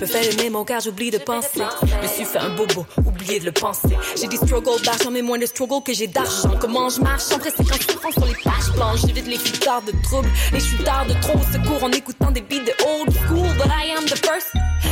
Je 0.00 0.06
me 0.06 0.10
fais 0.10 0.30
le 0.30 0.36
mémo 0.42 0.64
car 0.64 0.80
j'oublie 0.80 1.10
de 1.10 1.18
penser. 1.18 1.60
Je 1.82 2.02
me 2.02 2.08
suis 2.08 2.24
fait 2.24 2.38
un 2.38 2.48
bobo, 2.56 2.86
oublié 3.04 3.38
de 3.38 3.44
le 3.44 3.52
penser. 3.52 3.94
J'ai 4.18 4.28
des 4.28 4.38
struggles 4.38 4.80
d'argent, 4.82 5.10
mais 5.10 5.20
moins 5.20 5.36
de 5.36 5.44
struggles 5.44 5.82
que 5.84 5.92
j'ai 5.92 6.06
d'argent. 6.06 6.56
Comment 6.58 6.88
je 6.88 7.02
marche 7.02 7.20
sans 7.20 7.38
presser 7.38 7.62
quand 7.68 7.82
souffrant 7.82 8.10
sur 8.10 8.24
les 8.24 8.34
pages 8.42 8.72
blanches. 8.74 9.00
J'évite 9.06 9.26
les 9.26 9.36
futards 9.36 9.82
de 9.82 9.92
troubles, 10.02 10.30
les 10.54 10.60
chutards 10.60 11.04
de 11.04 11.12
trop 11.20 11.36
au 11.36 11.52
secours 11.52 11.84
en 11.84 11.92
écoutant 11.92 12.30
des 12.30 12.40
beats 12.40 12.64
de 12.64 12.72
old 12.82 13.12
school. 13.12 13.46
But 13.58 13.66
I 13.66 13.90
am 13.94 14.06
the 14.06 14.16
first 14.16 14.48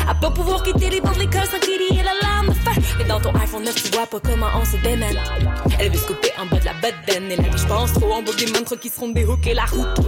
à 0.07 0.15
pas 0.15 0.31
pouvoir 0.31 0.63
quitter 0.63 0.91
les 0.91 1.01
bancs 1.01 1.15
de 1.15 1.21
l'école 1.21 1.47
sans 1.51 1.59
qu'il 1.59 1.97
y 1.97 1.99
ait 1.99 2.03
la 2.03 2.13
lame 2.21 2.49
de. 2.49 3.03
Et 3.03 3.09
dans 3.09 3.19
ton 3.19 3.35
iPhone 3.37 3.65
9, 3.65 3.75
tu 3.83 3.91
vois 3.97 4.07
pas 4.07 4.21
comment 4.21 4.49
on 4.61 4.65
se 4.67 4.77
démène. 4.83 5.19
Elle 5.81 5.91
veut 5.91 5.99
se 5.99 6.07
couper 6.07 6.33
en 6.39 6.45
bas 6.45 6.61
de 6.61 6.67
la 6.67 6.75
bedaine. 6.75 7.33
Et 7.33 7.37
là, 7.37 7.57
je 7.57 7.67
pense 7.67 7.95
trop 7.95 8.13
en 8.13 8.23
bas 8.23 8.33
des 8.35 8.53
mantres 8.53 8.79
qui 8.79 8.91
seront 8.91 9.09
des 9.09 9.25
hooks 9.25 9.47
et 9.47 9.55
la 9.55 9.65
route. 9.65 10.05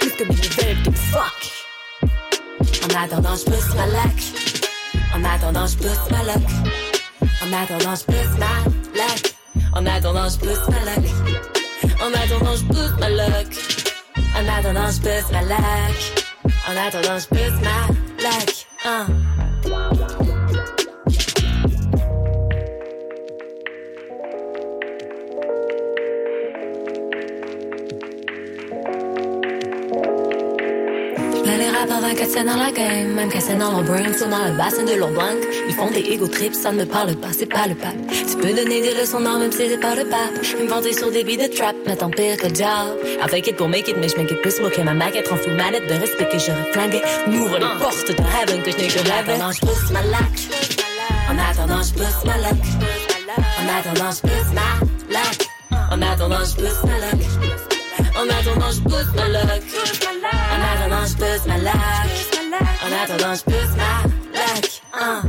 Plus 0.00 0.12
que 0.12 0.24
mes 0.24 0.34
nouvelles 0.34 0.94
fuck. 1.12 1.63
En 2.84 2.94
attendant, 3.02 3.34
je 3.34 3.44
pousse 3.44 3.74
ma 3.76 3.86
lac. 3.86 4.18
En 5.14 5.24
attendant, 5.24 5.66
je 5.66 5.76
pousse 5.76 6.10
ma 6.10 6.22
lac. 6.22 6.42
En 7.42 7.52
attendant, 7.52 7.94
je 7.96 8.04
pousse 8.04 8.38
ma 8.38 8.46
lac. 8.98 9.34
En 9.72 9.86
attendant, 9.86 10.28
je 10.28 10.38
pousse 10.38 10.68
ma 10.68 10.84
lac. 10.84 11.04
En 12.02 12.12
attendant, 12.12 12.56
je 12.56 12.64
pousse 12.66 12.98
ma 13.00 13.08
lac. 13.08 13.46
En 14.36 14.48
attendant, 14.58 14.90
je 14.90 15.00
pousse 15.00 15.32
ma 15.32 15.42
lac. 15.42 15.96
En 16.68 16.76
attendant, 16.76 17.18
je 17.18 17.26
pousse 17.28 17.60
ma 17.62 18.22
lac. 18.22 18.66
Hein. 18.84 19.33
84 31.86 32.30
cents 32.30 32.44
dans 32.44 32.56
la 32.56 32.70
game, 32.70 33.12
même 33.14 33.28
qu'un 33.28 33.40
cent 33.40 33.58
dans 33.58 33.70
leur 33.70 33.82
brain, 33.82 34.02
dans 34.02 34.44
le 34.46 34.56
bassin 34.56 34.84
de 34.84 34.94
leur 34.94 35.10
banque. 35.10 35.44
Ils 35.68 35.74
font 35.74 35.90
des 35.90 36.00
ego 36.00 36.26
trips, 36.26 36.54
ça 36.54 36.72
ne 36.72 36.78
me 36.78 36.84
parle 36.86 37.14
pas, 37.16 37.28
c'est 37.32 37.46
pas 37.46 37.66
le 37.66 37.74
pape. 37.74 37.92
Tu 38.08 38.36
peux 38.36 38.54
donner 38.54 38.80
des 38.80 38.94
leçons 38.94 39.20
non, 39.20 39.38
même 39.38 39.52
si 39.52 39.68
c'est 39.68 39.80
pas 39.80 39.94
le 39.94 40.04
pape. 40.04 40.32
Une 40.58 40.66
vendée 40.66 40.94
sur 40.94 41.10
des 41.10 41.24
billes 41.24 41.36
de 41.36 41.54
trap, 41.54 41.76
mais 41.86 41.96
tant 41.96 42.08
pire 42.08 42.38
que 42.38 42.48
job. 42.48 42.96
I 43.22 43.28
fake 43.28 43.48
it 43.48 43.56
pour 43.56 43.68
make 43.68 43.86
it, 43.88 43.96
mais 43.98 44.08
je 44.08 44.16
m'inquiète 44.16 44.40
plus 44.40 44.60
moi 44.60 44.70
que 44.70 44.80
ma 44.80 44.94
maquette 44.94 45.30
en 45.30 45.36
full 45.36 45.52
manette 45.54 45.86
de 45.86 45.94
respect 45.94 46.28
que 46.30 46.38
j'aurais 46.38 46.72
flingué. 46.72 47.02
M'ouvre 47.26 47.58
les 47.58 47.78
portes 47.78 48.08
de 48.08 48.14
heaven 48.14 48.62
que 48.62 48.70
je 48.70 48.76
n'ai 48.78 48.86
que 48.86 48.98
rêvé. 49.00 49.34
En 49.34 49.48
attendant, 49.48 49.52
je 49.52 49.60
pousse 49.60 49.90
ma 49.92 50.02
lac. 50.04 50.34
En 51.28 51.38
attendant, 51.38 51.82
je 51.82 51.92
pousse 51.92 52.24
ma 52.24 52.36
lac. 52.38 52.64
En 53.60 53.78
attendant, 53.78 54.10
je 54.10 54.20
pousse 54.22 54.52
ma 54.54 54.66
lac. 55.10 55.48
En 55.92 56.00
attendant, 56.00 56.44
je 56.44 56.62
pousse 56.62 56.84
ma 56.84 56.98
lac. 56.98 57.20
En 58.16 58.28
attendant, 58.28 58.70
je 58.70 58.80
pousse 58.80 59.14
ma 59.16 59.28
lac. 59.28 60.13
En 60.94 60.96
attendant, 60.96 61.06
je 61.06 61.16
pousse 61.16 61.46
ma 61.48 61.58
luck. 61.58 61.74
En 62.84 62.92
attendant, 63.02 63.34
je 63.34 63.42
pousse 63.42 63.76
ma 63.76 64.04
luck. 64.38 64.82
Hein. 64.92 65.22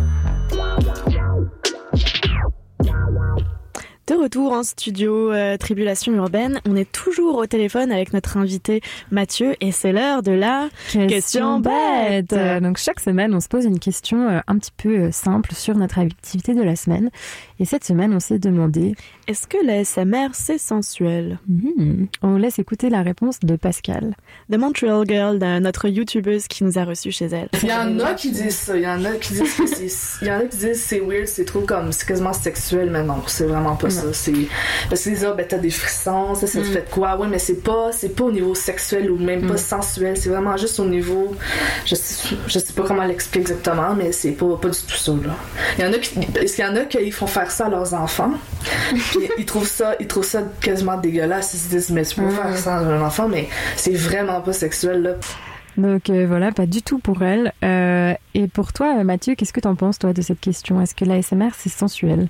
De 4.07 4.13
retour 4.13 4.51
en 4.51 4.61
studio 4.61 5.31
euh, 5.31 5.57
Tribulation 5.57 6.13
Urbaine, 6.13 6.61
on 6.69 6.75
est 6.75 6.91
toujours 6.91 7.37
au 7.37 7.47
téléphone 7.47 7.91
avec 7.91 8.13
notre 8.13 8.37
invité 8.37 8.81
Mathieu 9.09 9.55
et 9.61 9.71
c'est 9.71 9.91
l'heure 9.91 10.21
de 10.21 10.31
la 10.31 10.69
question, 10.91 11.59
bête. 11.59 12.31
Euh, 12.33 12.59
Donc 12.59 12.77
chaque 12.77 12.99
semaine, 12.99 13.33
on 13.33 13.39
se 13.39 13.47
pose 13.47 13.65
une 13.65 13.79
question 13.79 14.29
euh, 14.29 14.39
un 14.47 14.59
petit 14.59 14.73
peu 14.77 14.95
euh, 14.95 15.11
simple 15.11 15.55
sur 15.55 15.75
notre 15.75 15.97
activité 15.97 16.53
de 16.53 16.61
la 16.61 16.75
semaine. 16.75 17.09
Et 17.59 17.65
cette 17.65 17.83
semaine, 17.83 18.13
on 18.13 18.19
s'est 18.19 18.37
demandé 18.37 18.93
Est-ce 19.27 19.47
que 19.47 19.57
la 19.65 19.83
SMR 19.83 20.29
c'est 20.33 20.59
sensuel? 20.59 21.39
Hmm. 21.49 22.05
On 22.21 22.37
laisse 22.37 22.59
écouter 22.59 22.91
la 22.91 23.01
réponse 23.01 23.39
de 23.41 23.55
Pascal. 23.55 24.15
The 24.51 24.57
Montreal 24.57 25.03
Girl, 25.07 25.39
de 25.39 25.57
notre 25.59 25.87
youtubeuse 25.87 26.47
qui 26.47 26.63
nous 26.63 26.77
a 26.77 26.83
reçus 26.85 27.11
chez 27.11 27.25
elle. 27.25 27.49
Il 27.63 27.69
y 27.69 27.73
en 27.73 27.99
a 28.01 28.13
qui 28.13 28.29
disent 28.29 28.55
ça, 28.55 28.77
il 28.77 28.83
y 28.83 28.87
en 28.87 29.03
a 29.03 29.13
qui 29.13 29.33
disent 29.33 29.55
que 29.55 29.65
c'est, 29.65 29.89
il 30.21 30.27
y 30.27 30.31
en 30.31 30.35
a 30.39 30.43
qui 30.43 30.57
disent 30.57 30.79
c'est 30.79 30.99
weird, 30.99 31.25
c'est 31.25 31.45
trop 31.45 31.61
comme, 31.61 31.91
c'est 31.91 32.07
quasiment 32.07 32.33
sexuel, 32.33 32.91
mais 32.91 33.01
non, 33.03 33.23
c'est 33.25 33.45
vraiment 33.45 33.75
pas 33.75 33.89
ça. 33.89 34.13
C'est, 34.13 34.31
parce 34.89 35.01
qu'ils 35.01 35.13
disent, 35.13 35.25
ah, 35.25 35.33
ben 35.33 35.45
t'as 35.47 35.57
des 35.57 35.71
frissons, 35.71 36.35
ça, 36.35 36.45
ça 36.45 36.61
te 36.61 36.65
Mm. 36.67 36.71
fait 36.73 36.81
de 36.85 36.89
quoi? 36.91 37.17
Oui, 37.19 37.27
mais 37.27 37.39
c'est 37.39 37.63
pas, 37.63 37.91
c'est 37.91 38.09
pas 38.15 38.25
au 38.25 38.31
niveau 38.31 38.53
sexuel 38.53 39.09
ou 39.09 39.17
même 39.17 39.47
pas 39.47 39.57
sensuel, 39.57 40.17
c'est 40.17 40.29
vraiment 40.29 40.55
juste 40.55 40.79
au 40.79 40.85
niveau, 40.85 41.33
je 41.85 41.95
sais, 41.95 42.35
je 42.45 42.59
sais 42.59 42.73
pas 42.73 42.83
comment 42.83 43.03
l'expliquer 43.05 43.39
exactement, 43.39 43.95
mais 43.95 44.11
c'est 44.11 44.33
pas, 44.33 44.55
pas 44.57 44.69
du 44.69 44.77
tout 44.87 44.95
ça, 44.95 45.11
là. 45.13 45.35
Il 45.79 45.83
y 45.83 45.87
en 45.87 45.93
a 45.93 45.97
qui, 45.97 46.13
parce 46.27 46.51
qu'il 46.53 46.63
y 46.63 46.67
en 46.67 46.75
a 46.75 46.81
qui 46.81 47.09
font 47.09 47.25
faire 47.27 47.49
ça 47.49 47.65
à 47.65 47.69
leurs 47.69 47.93
enfants, 47.95 48.31
ils 49.37 49.45
trouvent 49.45 49.67
ça, 49.67 49.95
ils 49.99 50.07
trouvent 50.07 50.25
ça 50.25 50.43
quasiment 50.61 50.97
dégueulasse, 50.97 51.53
ils 51.53 51.57
se 51.57 51.69
disent, 51.69 51.89
mais 51.91 52.03
tu 52.03 52.15
peux 52.15 52.29
faire 52.29 52.57
ça 52.57 52.77
à 52.77 52.79
un 52.79 53.01
enfant, 53.01 53.27
mais 53.27 53.47
c'est 53.75 53.93
vraiment 53.93 54.41
pas 54.41 54.53
sexuel, 54.53 55.01
là. 55.01 55.11
Donc 55.77 56.09
euh, 56.09 56.25
voilà, 56.25 56.51
pas 56.51 56.65
du 56.65 56.81
tout 56.81 56.99
pour 56.99 57.21
elle. 57.21 57.53
Euh, 57.63 58.13
et 58.33 58.47
pour 58.47 58.71
toi, 58.71 59.03
Mathieu, 59.03 59.35
qu'est-ce 59.35 59.53
que 59.53 59.59
t'en 59.59 59.75
penses, 59.75 59.99
toi, 59.99 60.13
de 60.13 60.21
cette 60.21 60.39
question? 60.39 60.79
Est-ce 60.81 60.95
que 60.95 61.05
la 61.05 61.21
SMR, 61.21 61.49
c'est 61.53 61.69
sensuel? 61.69 62.29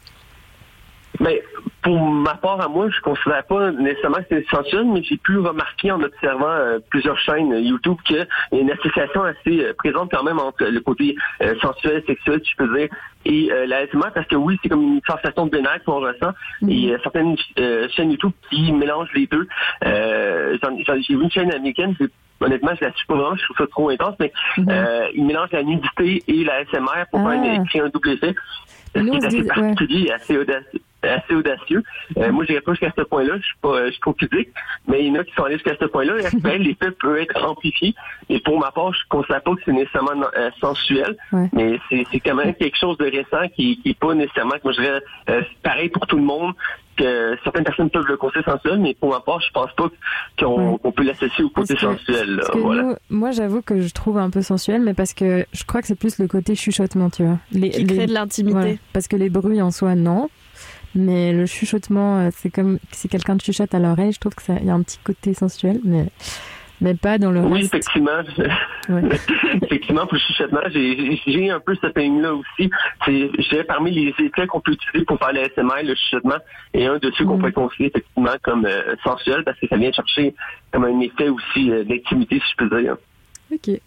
Mais 1.20 1.42
pour 1.86 2.02
ma 2.02 2.34
part 2.34 2.60
à 2.62 2.68
moi, 2.68 2.90
je 2.90 3.00
considère 3.02 3.44
pas 3.46 3.70
nécessairement 3.72 4.18
que 4.18 4.24
c'est 4.30 4.46
sensuel, 4.50 4.86
mais 4.86 5.04
j'ai 5.04 5.18
pu 5.18 5.38
remarquer 5.38 5.92
en 5.92 6.02
observant 6.02 6.50
euh, 6.50 6.80
plusieurs 6.90 7.18
chaînes 7.20 7.54
euh, 7.54 7.60
YouTube 7.60 7.98
qu'il 8.06 8.18
y 8.18 8.56
a 8.58 8.60
une 8.60 8.72
association 8.72 9.22
assez 9.24 9.64
euh, 9.64 9.74
présente 9.78 10.10
quand 10.12 10.24
même 10.24 10.40
entre 10.40 10.64
le 10.66 10.80
côté 10.82 11.16
euh, 11.44 11.54
sensuel, 11.62 12.04
sexuel, 12.08 12.42
si 12.44 12.52
je 12.54 12.56
peux 12.58 12.76
dire, 12.76 12.88
et 13.26 13.52
euh, 13.52 13.68
la 13.68 13.86
SMR, 13.88 14.12
parce 14.16 14.26
que 14.26 14.36
oui, 14.36 14.58
c'est 14.64 14.70
comme 14.70 14.82
une 14.82 15.02
sensation 15.08 15.46
de 15.46 15.52
bien-être 15.52 15.84
qu'on 15.86 16.00
ressent, 16.00 16.32
et 16.68 16.92
euh, 16.92 16.98
certaines 17.04 17.36
chaînes 17.92 18.10
YouTube 18.12 18.32
qui 18.50 18.72
mélangent 18.74 19.14
les 19.14 19.28
deux. 19.28 19.48
Euh, 19.86 20.58
j'ai 21.08 21.16
vu 21.16 21.22
une 21.24 21.30
chaîne 21.32 21.54
américaine, 21.54 21.96
honnêtement, 22.42 22.72
je 22.80 22.84
la 22.86 22.94
suis 22.94 23.06
pas 23.06 23.14
vraiment, 23.14 23.36
je 23.36 23.44
trouve 23.44 23.58
ça 23.58 23.68
trop 23.68 23.90
intense, 23.92 24.16
mais 24.20 24.34
euh, 24.70 25.08
ils 25.14 25.24
mélangent 25.24 25.52
la 25.52 25.62
nudité 25.62 26.24
et 26.28 26.44
la 26.44 26.62
SMR 26.66 27.06
pour 27.12 27.22
faire 27.30 27.44
une- 27.44 27.68
créer 27.68 27.82
un 27.82 27.90
double 27.90 28.10
effet. 28.10 28.34
Ce 28.96 29.02
qui 29.02 29.10
est 29.18 29.22
se 29.22 29.26
assez 29.28 29.42
ouais. 29.42 29.48
particulier 29.48 30.06
et 30.08 30.14
assez 30.14 30.38
audacieux. 30.38 30.80
Assez 31.10 31.34
audacieux. 31.36 31.84
Euh, 32.18 32.32
moi, 32.32 32.46
j'irai 32.46 32.62
pas 32.62 32.72
jusqu'à 32.74 32.92
ce 32.98 33.04
point-là. 33.04 33.36
Je 33.38 33.44
suis 33.46 33.58
pas, 33.62 33.86
je 33.88 33.92
suis 33.92 34.50
mais 34.88 35.06
il 35.06 35.08
y 35.08 35.12
en 35.12 35.22
a 35.22 35.24
qui 35.24 35.34
sont 35.34 35.44
allés 35.44 35.56
jusqu'à 35.56 35.76
ce 35.80 35.86
point-là. 35.86 36.14
Et 36.20 36.26
après, 36.26 36.58
l'effet 36.58 36.92
peut 36.92 37.20
être 37.20 37.44
amplifié. 37.44 37.94
Et 38.30 38.40
pour 38.40 38.60
ma 38.60 38.72
part, 38.72 38.94
je 38.94 39.00
considère 39.10 39.42
pas 39.42 39.56
que 39.56 39.62
c'est 39.66 39.72
nécessairement 39.74 40.12
euh, 40.38 40.50
sensuel, 40.62 41.18
Ouais. 41.32 41.50
mais 41.54 41.80
c'est 41.90 42.20
quand 42.20 42.36
même 42.36 42.54
quelque 42.56 42.78
chose 42.78 42.98
de 42.98 43.06
récent 43.06 43.48
qui, 43.56 43.80
qui 43.82 43.90
est 43.90 44.00
pas 44.00 44.14
nécessairement, 44.14 44.54
que 44.54 44.64
moi, 44.64 44.74
je 44.74 44.82
dirais, 44.82 45.02
euh, 45.30 45.42
pareil 45.64 45.90
pour 45.90 46.06
tout 46.08 46.18
le 46.18 46.24
monde. 46.24 46.54
Que 46.98 47.38
certaines 47.44 47.66
personnes 47.66 47.90
peuvent 47.90 48.08
le 48.08 48.16
considérer 48.16 48.50
sensuel, 48.50 48.80
mais 48.80 48.94
pour 48.94 49.10
ma 49.10 49.20
part, 49.20 49.42
je 49.42 49.50
pense 49.52 49.70
pas 49.74 49.90
qu'on 50.40 50.80
peut 50.96 51.04
l'associer 51.04 51.44
au 51.44 51.50
côté 51.50 51.76
sensuel. 51.76 52.36
là. 52.36 52.44
Parce 52.44 52.52
que 52.52 52.58
voilà. 52.58 52.84
nous- 52.84 52.96
moi, 53.10 53.32
j'avoue 53.32 53.62
que 53.62 53.82
je 53.82 53.94
trouve 53.94 54.18
un 54.18 54.30
peu 54.30 54.42
sensuel, 54.42 54.82
mais 54.82 54.94
parce 54.94 55.14
que 55.14 55.46
je 55.52 55.64
crois 55.66 55.82
que 55.82 55.88
c'est 55.88 56.00
plus 56.00 56.18
le 56.20 56.28
côté 56.30 56.56
chuchotement, 56.56 57.10
tu 57.10 57.24
vois. 57.26 57.38
Les, 57.52 57.70
Qui 57.72 57.86
crée 57.86 58.06
de 58.06 58.14
l'intimité. 58.14 58.54
Voilà. 58.58 58.74
parce 58.94 59.10
que 59.10 59.18
les 59.18 59.30
bruits 59.30 59.62
en 59.62 59.72
soi, 59.72 59.96
non. 59.96 60.30
Mais 60.96 61.34
le 61.34 61.46
chuchotement, 61.46 62.20
euh, 62.20 62.30
c'est 62.34 62.50
comme 62.50 62.80
si 62.92 63.10
quelqu'un 63.10 63.38
te 63.38 63.44
chuchote 63.44 63.74
à 63.74 63.80
l'oreille. 63.80 64.14
Je 64.14 64.20
trouve 64.20 64.34
que 64.36 64.42
ça, 64.44 64.54
y 64.62 64.70
a 64.70 64.74
un 64.74 64.82
petit 64.82 65.00
côté 65.04 65.34
sensuel, 65.34 65.80
mais 65.84 66.06
mais 66.82 66.94
pas 66.94 67.18
dans 67.18 67.32
le 67.32 67.40
Oui, 67.42 67.62
reste. 67.62 67.74
effectivement. 67.74 68.12
effectivement, 69.62 70.02
pour 70.08 70.14
le 70.14 70.20
chuchotement, 70.20 70.60
j'ai 70.72 71.22
j'ai 71.26 71.50
un 71.50 71.60
peu 71.60 71.76
ce 71.76 71.88
thing-là 71.88 72.34
aussi. 72.34 72.70
Dirais, 73.08 73.64
parmi 73.64 73.92
les 73.92 74.10
effets 74.10 74.48
qu'on 74.48 74.60
peut 74.60 74.74
utiliser 74.74 75.06
pour 75.06 75.18
faire 75.20 75.34
le 75.34 75.42
SMR, 75.56 75.84
le 75.84 75.96
chuchotement, 75.96 76.36
et 76.74 76.86
un 76.86 76.98
de 76.98 77.12
ceux 77.18 77.26
qu'on 77.26 77.40
peut 77.40 77.52
considérer 77.52 77.92
effectivement 77.96 78.36
comme 78.44 78.66
euh, 78.66 78.96
sensuel 79.04 79.44
parce 79.44 79.60
que 79.60 79.68
ça 79.68 79.78
vient 79.78 79.92
chercher 79.92 80.36
comme 80.72 80.86
un 80.86 81.00
effet 81.00 81.30
aussi 81.30 81.72
euh, 81.72 81.84
d'intimité, 81.84 82.40
si 82.40 82.52
je 82.58 82.66
peux 82.68 82.82
dire. 82.82 82.98
Ok. 83.54 83.80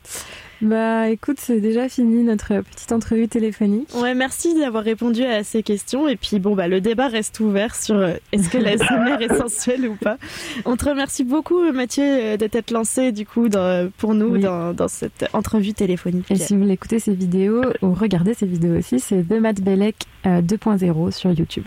Bah 0.60 1.08
écoute, 1.08 1.36
c'est 1.38 1.60
déjà 1.60 1.88
fini 1.88 2.24
notre 2.24 2.48
petite 2.62 2.90
entrevue 2.90 3.28
téléphonique. 3.28 3.88
Ouais, 3.94 4.14
merci 4.14 4.58
d'avoir 4.58 4.82
répondu 4.82 5.22
à 5.22 5.44
ces 5.44 5.62
questions. 5.62 6.08
Et 6.08 6.16
puis 6.16 6.40
bon, 6.40 6.56
bah 6.56 6.66
le 6.66 6.80
débat 6.80 7.06
reste 7.08 7.38
ouvert 7.40 7.76
sur 7.76 7.94
euh, 7.94 8.14
est-ce 8.32 8.50
que 8.50 8.58
la 8.58 8.72
SMR 8.76 9.20
est 9.22 9.34
sensuelle 9.36 9.86
ou 9.86 9.94
pas. 9.94 10.16
On 10.64 10.76
te 10.76 10.88
remercie 10.88 11.22
beaucoup, 11.22 11.60
euh, 11.60 11.72
Mathieu, 11.72 12.02
euh, 12.04 12.36
de 12.36 12.46
t'être 12.48 12.72
lancé 12.72 13.12
du 13.12 13.24
coup 13.24 13.48
dans- 13.48 13.88
pour 13.98 14.14
nous 14.14 14.34
Oui. 14.34 14.40
dans, 14.40 14.72
dans 14.74 14.88
cette 14.88 15.26
entrevue 15.32 15.74
téléphonique. 15.74 16.28
Et 16.30 16.34
si 16.36 16.54
vous 16.54 16.62
voulez 16.62 16.72
écouter 16.74 16.98
ces 16.98 17.14
vidéos 17.14 17.62
ou 17.82 17.94
regarder 17.94 18.34
ces 18.34 18.46
vidéos 18.46 18.76
aussi, 18.78 18.98
c'est 18.98 19.22
The 19.28 19.40
Matt 19.40 19.60
Belek 19.60 19.96
euh, 20.26 20.40
2.0 20.42 21.10
sur 21.12 21.30
YouTube. 21.30 21.64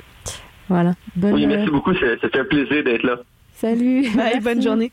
Voilà. 0.68 0.96
Bonne 1.16 1.34
Oui, 1.34 1.48
merci 1.48 1.70
beaucoup. 1.70 1.94
Ça, 1.94 2.06
ça 2.22 2.30
fait 2.30 2.40
un 2.40 2.46
plaisir 2.46 2.84
d'être 2.84 3.04
là. 3.04 3.18
Salut. 3.56 4.10
Bye, 4.16 4.40
bonne 4.42 4.62
journée. 4.62 4.92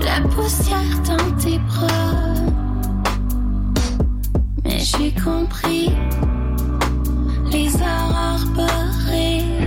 La 0.00 0.20
poussière 0.28 1.00
dans 1.06 1.36
tes 1.36 1.58
bras. 1.58 2.34
Mais 4.64 4.78
j'ai 4.78 5.12
compris 5.12 5.90
les 7.50 7.74
aurores 7.74 8.46
boréales. 8.54 9.58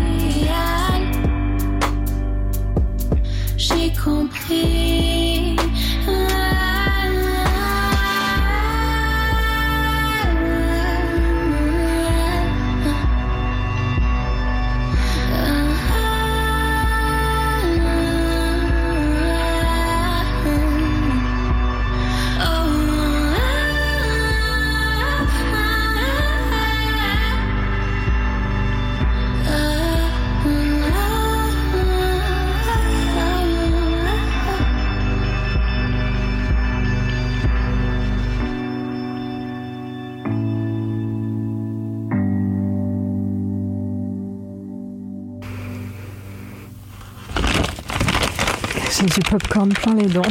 J'ai 3.58 3.92
compris. 3.94 5.05
J'ai 49.06 49.22
du 49.22 49.30
popcorn 49.30 49.70
plein 49.72 49.94
les 49.94 50.08
dents. 50.08 50.24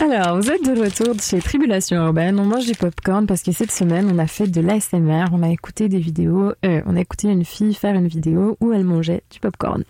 Alors, 0.00 0.40
vous 0.40 0.50
êtes 0.50 0.64
de 0.64 0.80
retour 0.80 1.16
chez 1.20 1.40
Tribulation 1.40 1.96
Urbaine. 1.96 2.38
On 2.38 2.44
mange 2.44 2.66
du 2.66 2.74
popcorn 2.74 3.26
parce 3.26 3.42
que 3.42 3.50
cette 3.50 3.72
semaine, 3.72 4.08
on 4.12 4.18
a 4.18 4.28
fait 4.28 4.46
de 4.46 4.60
l'ASMR. 4.60 5.24
On 5.32 5.42
a 5.42 5.48
écouté 5.48 5.88
des 5.88 5.98
vidéos. 5.98 6.52
euh, 6.64 6.80
on 6.86 6.94
a 6.94 7.00
écouté 7.00 7.28
une 7.28 7.44
fille 7.44 7.74
faire 7.74 7.96
une 7.96 8.06
vidéo 8.06 8.56
où 8.60 8.72
elle 8.72 8.84
mangeait 8.84 9.24
du 9.32 9.40
popcorn. 9.40 9.82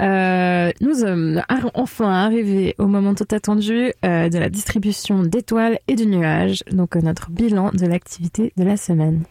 Euh, 0.00 0.70
nous 0.80 0.94
sommes 0.94 1.42
enfin 1.74 2.10
arrivés 2.10 2.74
au 2.78 2.86
moment 2.86 3.14
tout 3.14 3.28
attendu 3.30 3.92
euh, 4.02 4.30
de 4.30 4.38
la 4.38 4.48
distribution 4.48 5.24
d'étoiles 5.24 5.78
et 5.88 5.94
de 5.94 6.04
nuages. 6.04 6.64
Donc, 6.70 6.96
euh, 6.96 7.02
notre 7.02 7.30
bilan 7.30 7.70
de 7.74 7.84
l'activité 7.84 8.54
de 8.56 8.64
la 8.64 8.78
semaine. 8.78 9.24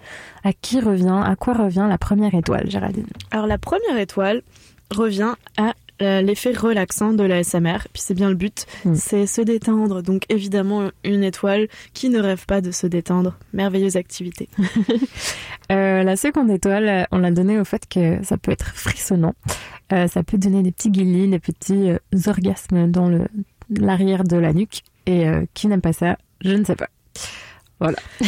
À 0.43 0.53
qui 0.53 0.79
revient, 0.79 1.23
à 1.25 1.35
quoi 1.35 1.53
revient 1.53 1.87
la 1.89 1.97
première 1.97 2.35
étoile, 2.35 2.69
Géraldine? 2.69 3.07
Alors 3.31 3.47
la 3.47 3.57
première 3.57 3.97
étoile 3.97 4.43
revient 4.91 5.33
à 5.57 5.73
l'effet 5.99 6.53
relaxant 6.53 7.13
de 7.13 7.23
la 7.23 7.43
SMR, 7.43 7.87
puis 7.91 8.01
c'est 8.01 8.13
bien 8.13 8.29
le 8.29 8.35
but, 8.35 8.65
c'est 8.93 9.25
se 9.25 9.41
détendre. 9.41 10.01
Donc 10.01 10.23
évidemment 10.29 10.89
une 11.03 11.23
étoile 11.23 11.67
qui 11.93 12.09
ne 12.09 12.19
rêve 12.19 12.45
pas 12.45 12.61
de 12.61 12.71
se 12.71 12.87
détendre. 12.87 13.37
Merveilleuse 13.53 13.97
activité. 13.97 14.49
Euh, 15.71 16.01
la 16.01 16.15
seconde 16.15 16.49
étoile, 16.49 16.89
euh, 16.89 17.03
on 17.11 17.19
l'a 17.19 17.29
donnée 17.29 17.59
au 17.59 17.63
fait 17.63 17.87
que 17.87 18.23
ça 18.23 18.39
peut 18.39 18.51
être 18.51 18.73
frissonnant. 18.73 19.35
Euh, 19.91 20.07
ça 20.07 20.23
peut 20.23 20.37
donner 20.37 20.63
des 20.63 20.71
petits 20.71 20.91
guillis, 20.91 21.27
des 21.27 21.39
petits 21.39 21.91
euh, 21.91 21.97
orgasmes 22.27 22.89
dans 22.91 23.09
l'arrière 23.69 24.23
de 24.23 24.37
la 24.37 24.53
nuque. 24.53 24.81
Et 25.05 25.27
euh, 25.27 25.45
qui 25.53 25.67
n'aime 25.67 25.81
pas 25.81 25.93
ça, 25.93 26.17
je 26.41 26.51
ne 26.51 26.63
sais 26.63 26.75
pas. 26.75 26.89
Voilà. 27.79 27.97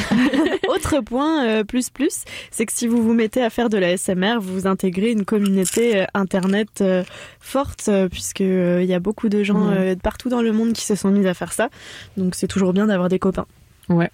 Autre 0.69 1.01
point 1.01 1.45
euh, 1.45 1.63
plus 1.63 1.89
plus, 1.89 2.23
c'est 2.51 2.65
que 2.65 2.71
si 2.71 2.87
vous 2.87 3.03
vous 3.03 3.13
mettez 3.13 3.43
à 3.43 3.49
faire 3.49 3.69
de 3.69 3.77
la 3.77 3.97
SMR, 3.97 4.39
vous 4.39 4.67
intégrez 4.67 5.11
une 5.11 5.25
communauté 5.25 6.01
euh, 6.01 6.05
internet 6.13 6.81
euh, 6.81 7.03
forte 7.39 7.89
puisque 8.11 8.39
il 8.39 8.85
y 8.85 8.93
a 8.93 8.99
beaucoup 8.99 9.29
de 9.29 9.43
gens 9.43 9.71
de 9.71 9.95
partout 9.95 10.29
dans 10.29 10.41
le 10.41 10.53
monde 10.53 10.73
qui 10.73 10.85
se 10.85 10.95
sont 10.95 11.09
mis 11.09 11.27
à 11.27 11.33
faire 11.33 11.53
ça. 11.53 11.69
Donc 12.17 12.35
c'est 12.35 12.47
toujours 12.47 12.73
bien 12.73 12.87
d'avoir 12.87 13.09
des 13.09 13.19
copains. 13.19 13.47
Ouais. 13.91 14.09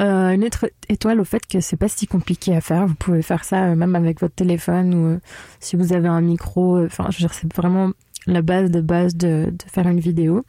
Euh, 0.00 0.30
une 0.30 0.44
autre 0.44 0.70
étoile 0.88 1.20
au 1.20 1.24
fait 1.24 1.46
que 1.46 1.60
c'est 1.60 1.76
pas 1.76 1.88
si 1.88 2.06
compliqué 2.06 2.54
à 2.54 2.60
faire. 2.60 2.86
Vous 2.86 2.94
pouvez 2.94 3.22
faire 3.22 3.44
ça 3.44 3.64
euh, 3.64 3.74
même 3.74 3.94
avec 3.94 4.20
votre 4.20 4.34
téléphone 4.34 4.94
ou 4.94 5.06
euh, 5.06 5.18
si 5.60 5.76
vous 5.76 5.92
avez 5.92 6.08
un 6.08 6.20
micro. 6.20 6.84
Enfin, 6.84 7.06
je 7.10 7.26
c'est 7.30 7.52
vraiment 7.54 7.92
la 8.26 8.42
base 8.42 8.70
de 8.70 8.80
base 8.80 9.14
de, 9.14 9.46
de 9.50 9.70
faire 9.70 9.86
une 9.86 10.00
vidéo. 10.00 10.44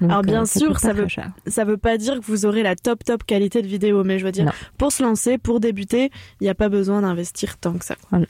Donc, 0.00 0.10
Alors 0.10 0.22
bien 0.22 0.42
euh, 0.42 0.46
sûr, 0.46 0.78
ça 0.78 0.92
veut 0.92 1.02
très 1.02 1.08
cher. 1.08 1.30
ça 1.46 1.64
veut 1.64 1.76
pas 1.76 1.96
dire 1.98 2.20
que 2.20 2.24
vous 2.24 2.46
aurez 2.46 2.62
la 2.62 2.76
top 2.76 3.04
top 3.04 3.24
qualité 3.24 3.62
de 3.62 3.66
vidéo, 3.66 4.04
mais 4.04 4.18
je 4.18 4.24
veux 4.24 4.32
dire 4.32 4.46
Non. 4.46 4.52
pour 4.76 4.92
se 4.92 5.02
lancer, 5.02 5.38
pour 5.38 5.60
débuter, 5.60 6.10
il 6.40 6.44
n'y 6.44 6.50
a 6.50 6.54
pas 6.54 6.68
besoin 6.68 7.02
d'investir 7.02 7.58
tant 7.58 7.74
que 7.74 7.84
ça. 7.84 7.96
Voilà. 8.10 8.26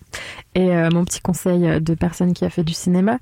Et 0.54 0.70
euh, 0.74 0.88
mon 0.90 1.04
petit 1.04 1.20
conseil 1.20 1.80
de 1.80 1.94
personne 1.94 2.32
qui 2.32 2.44
a 2.44 2.50
fait 2.50 2.64
du 2.64 2.72
cinéma, 2.74 3.18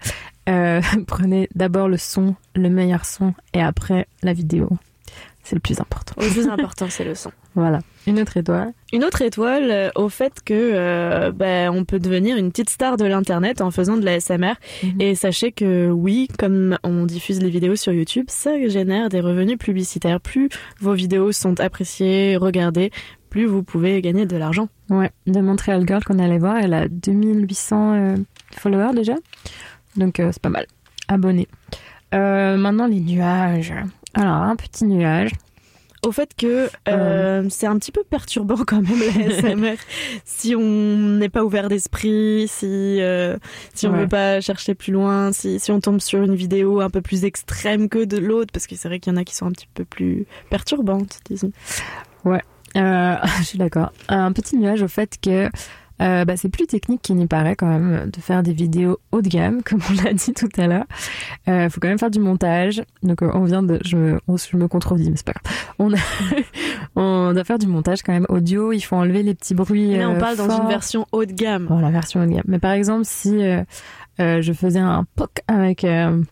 euh, 0.48 0.80
prenez 1.06 1.48
d'abord 1.54 1.88
le 1.88 1.96
son, 1.96 2.34
le 2.54 2.68
meilleur 2.68 3.04
son, 3.04 3.34
et 3.52 3.62
après 3.62 4.06
la 4.22 4.32
vidéo. 4.32 4.68
C'est 5.46 5.54
le 5.54 5.60
plus 5.60 5.78
important. 5.78 6.12
Le 6.20 6.28
plus 6.28 6.48
important, 6.50 6.86
c'est 6.90 7.04
le 7.04 7.14
son. 7.14 7.30
Voilà. 7.54 7.78
Une 8.08 8.18
autre 8.18 8.36
étoile. 8.36 8.72
Une 8.92 9.04
autre 9.04 9.22
étoile 9.22 9.70
euh, 9.70 9.90
au 9.94 10.08
fait 10.08 10.40
que 10.44 10.52
euh, 10.52 11.30
ben, 11.30 11.70
on 11.70 11.84
peut 11.84 12.00
devenir 12.00 12.36
une 12.36 12.50
petite 12.50 12.68
star 12.68 12.96
de 12.96 13.04
l'internet 13.04 13.60
en 13.60 13.70
faisant 13.70 13.96
de 13.96 14.04
la 14.04 14.18
SMR. 14.18 14.54
Et 14.98 15.14
sachez 15.14 15.52
que 15.52 15.88
oui, 15.88 16.26
comme 16.36 16.76
on 16.82 17.06
diffuse 17.06 17.40
les 17.40 17.48
vidéos 17.48 17.76
sur 17.76 17.92
YouTube, 17.92 18.24
ça 18.26 18.50
génère 18.66 19.08
des 19.08 19.20
revenus 19.20 19.56
publicitaires. 19.56 20.20
Plus 20.20 20.48
vos 20.80 20.94
vidéos 20.94 21.30
sont 21.30 21.60
appréciées, 21.60 22.36
regardées, 22.36 22.90
plus 23.30 23.46
vous 23.46 23.62
pouvez 23.62 24.02
gagner 24.02 24.26
de 24.26 24.36
l'argent. 24.36 24.68
Ouais, 24.90 25.12
de 25.28 25.40
Montreal 25.40 25.86
Girl 25.86 26.02
qu'on 26.02 26.18
allait 26.18 26.38
voir, 26.38 26.56
elle 26.56 26.74
a 26.74 26.88
2800 26.88 27.94
euh, 27.94 28.16
followers 28.56 28.94
déjà. 28.96 29.14
Donc 29.94 30.18
euh, 30.18 30.30
c'est 30.32 30.42
pas 30.42 30.48
mal. 30.48 30.66
Abonnés. 31.06 31.46
Maintenant 32.12 32.88
les 32.88 33.00
nuages. 33.00 33.74
Alors 34.16 34.34
un 34.42 34.56
petit 34.56 34.84
nuage. 34.84 35.30
Au 36.04 36.12
fait 36.12 36.30
que 36.36 36.68
euh, 36.88 37.46
c'est 37.48 37.66
un 37.66 37.76
petit 37.78 37.90
peu 37.90 38.04
perturbant 38.04 38.58
quand 38.66 38.80
même 38.80 39.00
la 39.00 39.30
SMR 39.40 39.76
si 40.24 40.54
on 40.54 40.60
n'est 41.18 41.28
pas 41.30 41.42
ouvert 41.42 41.68
d'esprit, 41.68 42.46
si 42.48 43.00
euh, 43.00 43.36
si 43.74 43.86
on 43.88 43.92
Ouais. 43.92 44.00
veut 44.00 44.08
pas 44.08 44.40
chercher 44.40 44.74
plus 44.74 44.92
loin, 44.92 45.32
si 45.32 45.58
si 45.58 45.72
on 45.72 45.80
tombe 45.80 46.00
sur 46.00 46.22
une 46.22 46.34
vidéo 46.36 46.80
un 46.80 46.90
peu 46.90 47.00
plus 47.00 47.24
extrême 47.24 47.88
que 47.88 48.04
de 48.04 48.18
l'autre, 48.18 48.52
parce 48.52 48.66
que 48.68 48.76
c'est 48.76 48.86
vrai 48.88 49.00
qu'il 49.00 49.12
y 49.12 49.16
en 49.16 49.18
a 49.18 49.24
qui 49.24 49.34
sont 49.34 49.46
un 49.46 49.52
petit 49.52 49.68
peu 49.74 49.84
plus 49.84 50.26
perturbantes, 50.48 51.18
disons. 51.28 51.50
Ouais, 52.24 52.42
euh, 52.76 53.16
je 53.38 53.44
suis 53.44 53.58
d'accord. 53.58 53.90
Un 54.08 54.30
petit 54.32 54.56
nuage 54.56 54.82
au 54.82 54.88
fait 54.88 55.16
que 55.20 55.48
euh, 56.02 56.24
bah, 56.24 56.36
c'est 56.36 56.48
plus 56.48 56.66
technique 56.66 57.02
qu'il 57.02 57.16
n'y 57.16 57.26
paraît 57.26 57.56
quand 57.56 57.66
même 57.66 58.10
de 58.10 58.20
faire 58.20 58.42
des 58.42 58.52
vidéos 58.52 58.98
haut 59.12 59.22
de 59.22 59.28
gamme, 59.28 59.62
comme 59.64 59.80
on 59.90 60.02
l'a 60.04 60.12
dit 60.12 60.32
tout 60.34 60.48
à 60.58 60.66
l'heure. 60.66 60.84
Il 61.46 61.68
faut 61.70 61.80
quand 61.80 61.88
même 61.88 61.98
faire 61.98 62.10
du 62.10 62.20
montage. 62.20 62.82
Donc 63.02 63.22
euh, 63.22 63.30
on 63.34 63.44
vient 63.44 63.62
de, 63.62 63.78
je 63.84 63.96
me, 63.96 64.20
on- 64.28 64.36
je 64.36 64.56
me 64.56 64.68
contredis, 64.68 65.10
mais 65.10 65.16
c'est 65.16 65.26
pas 65.26 65.32
grave. 65.32 65.56
On, 65.78 65.92
a- 65.94 65.96
on 66.96 67.32
doit 67.32 67.44
faire 67.44 67.58
du 67.58 67.66
montage 67.66 68.02
quand 68.02 68.12
même 68.12 68.26
audio. 68.28 68.72
Il 68.72 68.80
faut 68.80 68.96
enlever 68.96 69.22
les 69.22 69.34
petits 69.34 69.54
bruits. 69.54 69.92
Et 69.92 69.98
là, 69.98 70.10
on 70.10 70.14
euh, 70.14 70.18
parle 70.18 70.36
dans 70.36 70.50
une 70.62 70.68
version 70.68 71.06
haut 71.12 71.24
de 71.24 71.32
gamme. 71.32 71.66
Bon, 71.66 71.78
la 71.78 71.90
version 71.90 72.22
haut 72.22 72.26
de 72.26 72.30
gamme. 72.32 72.44
Mais 72.46 72.58
par 72.58 72.72
exemple, 72.72 73.04
si 73.04 73.42
euh, 73.42 73.62
euh, 74.20 74.42
je 74.42 74.52
faisais 74.52 74.78
un 74.78 75.04
POC 75.16 75.30
avec 75.48 75.84
euh, 75.84 76.22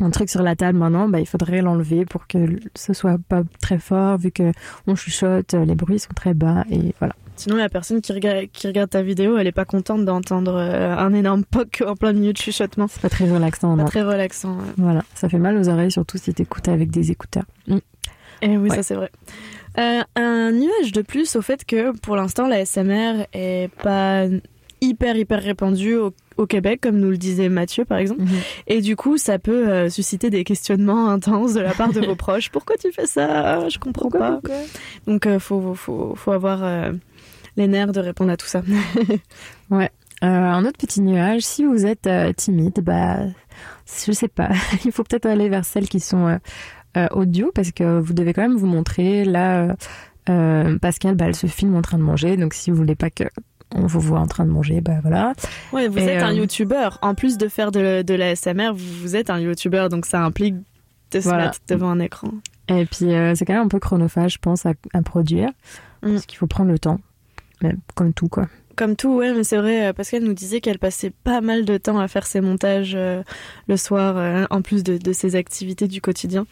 un 0.00 0.10
truc 0.10 0.28
sur 0.28 0.42
la 0.42 0.56
table 0.56 0.78
maintenant, 0.78 1.08
bah, 1.08 1.20
il 1.20 1.26
faudrait 1.26 1.62
l'enlever 1.62 2.04
pour 2.04 2.26
que 2.26 2.58
ce 2.74 2.92
soit 2.92 3.16
pas 3.28 3.42
très 3.60 3.78
fort, 3.78 4.18
vu 4.18 4.30
que 4.30 4.52
on 4.86 4.94
chuchote, 4.94 5.54
euh, 5.54 5.64
les 5.64 5.74
bruits 5.74 5.98
sont 5.98 6.12
très 6.14 6.34
bas 6.34 6.64
et 6.70 6.94
voilà. 6.98 7.14
Sinon, 7.36 7.56
la 7.56 7.68
personne 7.68 8.00
qui 8.00 8.12
regarde, 8.12 8.46
qui 8.52 8.66
regarde 8.66 8.90
ta 8.90 9.02
vidéo, 9.02 9.36
elle 9.38 9.46
est 9.46 9.52
pas 9.52 9.64
contente 9.64 10.04
d'entendre 10.04 10.54
euh, 10.56 10.96
un 10.96 11.12
énorme 11.14 11.44
poc 11.44 11.82
en 11.86 11.94
plein 11.94 12.12
milieu 12.12 12.32
de 12.32 12.38
chuchotement. 12.38 12.86
C'est 12.88 13.02
pas 13.02 13.08
très 13.10 13.30
relaxant. 13.30 13.76
Pas 13.76 13.82
non. 13.82 13.88
très 13.88 14.02
relaxant. 14.02 14.56
ouais. 14.56 14.64
Voilà, 14.78 15.02
ça 15.14 15.28
fait 15.28 15.38
mal 15.38 15.56
aux 15.58 15.68
oreilles, 15.68 15.92
surtout 15.92 16.18
si 16.18 16.32
t'écoutes 16.34 16.68
avec 16.68 16.90
des 16.90 17.10
écouteurs. 17.10 17.44
Mm. 17.68 17.78
Et 18.42 18.56
oui, 18.58 18.68
Ouais. 18.70 18.76
ça 18.76 18.82
c'est 18.82 18.94
vrai. 18.94 19.10
Euh, 19.78 20.00
un 20.16 20.52
nuage 20.52 20.92
de 20.92 21.02
plus 21.02 21.36
au 21.36 21.42
fait 21.42 21.64
que 21.64 21.96
pour 21.98 22.16
l'instant 22.16 22.48
la 22.48 22.64
SMR 22.64 23.26
est 23.34 23.70
pas 23.82 24.24
hyper 24.80 25.16
hyper 25.16 25.42
répandue 25.42 25.96
au, 25.96 26.12
au 26.38 26.46
Québec 26.46 26.80
comme 26.82 26.96
nous 26.98 27.10
le 27.10 27.16
disait 27.18 27.48
Mathieu 27.50 27.84
par 27.84 27.98
exemple 27.98 28.22
Mhm. 28.22 28.28
et 28.68 28.80
du 28.80 28.94
coup 28.96 29.16
ça 29.18 29.38
peut 29.38 29.68
euh, 29.68 29.88
susciter 29.90 30.28
des 30.30 30.44
questionnements 30.44 31.08
intenses 31.10 31.54
de 31.54 31.60
la 31.60 31.72
part 31.74 31.92
de 31.92 32.00
vos 32.00 32.14
proches 32.16 32.50
pourquoi 32.50 32.76
tu 32.76 32.90
fais 32.92 33.06
ça? 33.06 33.68
Je 33.68 33.78
comprends 33.78 34.08
pas 34.10 34.40
donc 35.06 35.26
euh, 35.26 35.38
faut, 35.38 35.74
faut 35.74 36.14
faut 36.14 36.32
avoir 36.32 36.60
les 37.56 37.66
nerfs 37.68 37.92
de 37.92 38.00
répondre 38.00 38.30
à 38.32 38.36
tout 38.36 38.46
ça 38.46 38.62
Ouais. 39.70 39.90
Euh, 40.24 40.26
un 40.26 40.64
autre 40.64 40.78
petit 40.78 41.00
nuage, 41.02 41.42
si 41.42 41.64
vous 41.64 41.84
êtes 41.84 42.06
euh, 42.06 42.32
timide, 42.32 42.80
bah, 42.82 43.18
je 44.06 44.12
sais 44.12 44.28
pas, 44.28 44.48
il 44.84 44.92
faut 44.92 45.04
peut-être 45.04 45.26
aller 45.26 45.48
vers 45.48 45.64
celles 45.64 45.88
qui 45.88 46.00
sont 46.00 46.26
euh, 46.26 46.36
euh, 46.96 47.06
audio 47.10 47.50
parce 47.54 47.70
que 47.72 47.98
vous 48.00 48.14
devez 48.14 48.32
quand 48.32 48.42
même 48.42 48.56
vous 48.56 48.66
montrer. 48.66 49.24
Là, 49.26 49.74
Pascal, 50.80 51.14
bah, 51.14 51.26
elle 51.26 51.36
se 51.36 51.46
filme 51.46 51.76
en 51.76 51.82
train 51.82 51.98
de 51.98 52.02
manger, 52.02 52.36
donc 52.36 52.54
si 52.54 52.70
vous 52.70 52.76
voulez 52.76 52.94
pas 52.96 53.10
que 53.10 53.24
on 53.74 53.86
vous 53.86 54.00
voit 54.00 54.20
en 54.20 54.26
train 54.26 54.44
de 54.46 54.50
manger, 54.50 54.80
bah 54.80 54.98
voilà. 55.02 55.32
ouais 55.72 55.88
vous 55.88 55.98
Et, 55.98 56.02
êtes 56.04 56.22
un 56.22 56.32
youtubeur 56.32 56.98
en 57.02 57.14
plus 57.16 57.36
de 57.36 57.48
faire 57.48 57.72
de, 57.72 58.02
de 58.02 58.14
la 58.14 58.34
SMR 58.36 58.72
vous, 58.72 59.00
vous 59.02 59.16
êtes 59.16 59.28
un 59.28 59.40
youtubeur 59.40 59.88
donc 59.88 60.06
ça 60.06 60.22
implique 60.22 60.54
de 61.10 61.18
se 61.20 61.24
Voilà. 61.24 61.46
mettre 61.46 61.58
devant 61.68 61.90
un 61.90 61.98
écran 61.98 62.28
Et 62.68 62.86
puis 62.86 63.12
euh, 63.12 63.34
c'est 63.34 63.44
quand 63.44 63.54
même 63.54 63.64
un 63.64 63.68
peu 63.68 63.80
chronophage, 63.80 64.34
je 64.34 64.38
pense, 64.38 64.66
à, 64.66 64.72
à 64.94 65.02
produire, 65.02 65.50
Mm. 66.02 66.12
parce 66.12 66.26
qu'il 66.26 66.38
faut 66.38 66.46
prendre 66.46 66.70
le 66.70 66.78
temps, 66.78 67.00
comme 67.94 68.12
tout 68.12 68.28
quoi. 68.28 68.48
Comme 68.76 68.94
tout, 68.94 69.14
ouais, 69.16 69.32
mais 69.32 69.42
c'est 69.42 69.56
vrai, 69.56 69.86
euh, 69.86 69.92
parce 69.94 70.10
qu'elle 70.10 70.24
nous 70.24 70.34
disait 70.34 70.60
qu'elle 70.60 70.78
passait 70.78 71.10
pas 71.24 71.40
mal 71.40 71.64
de 71.64 71.78
temps 71.78 71.98
à 71.98 72.08
faire 72.08 72.26
ses 72.26 72.42
montages 72.42 72.92
euh, 72.94 73.22
le 73.68 73.76
soir, 73.78 74.18
euh, 74.18 74.44
en 74.50 74.60
plus 74.60 74.84
de, 74.84 74.98
de 74.98 75.12
ses 75.14 75.34
activités 75.34 75.88
du 75.88 76.02
quotidien. 76.02 76.46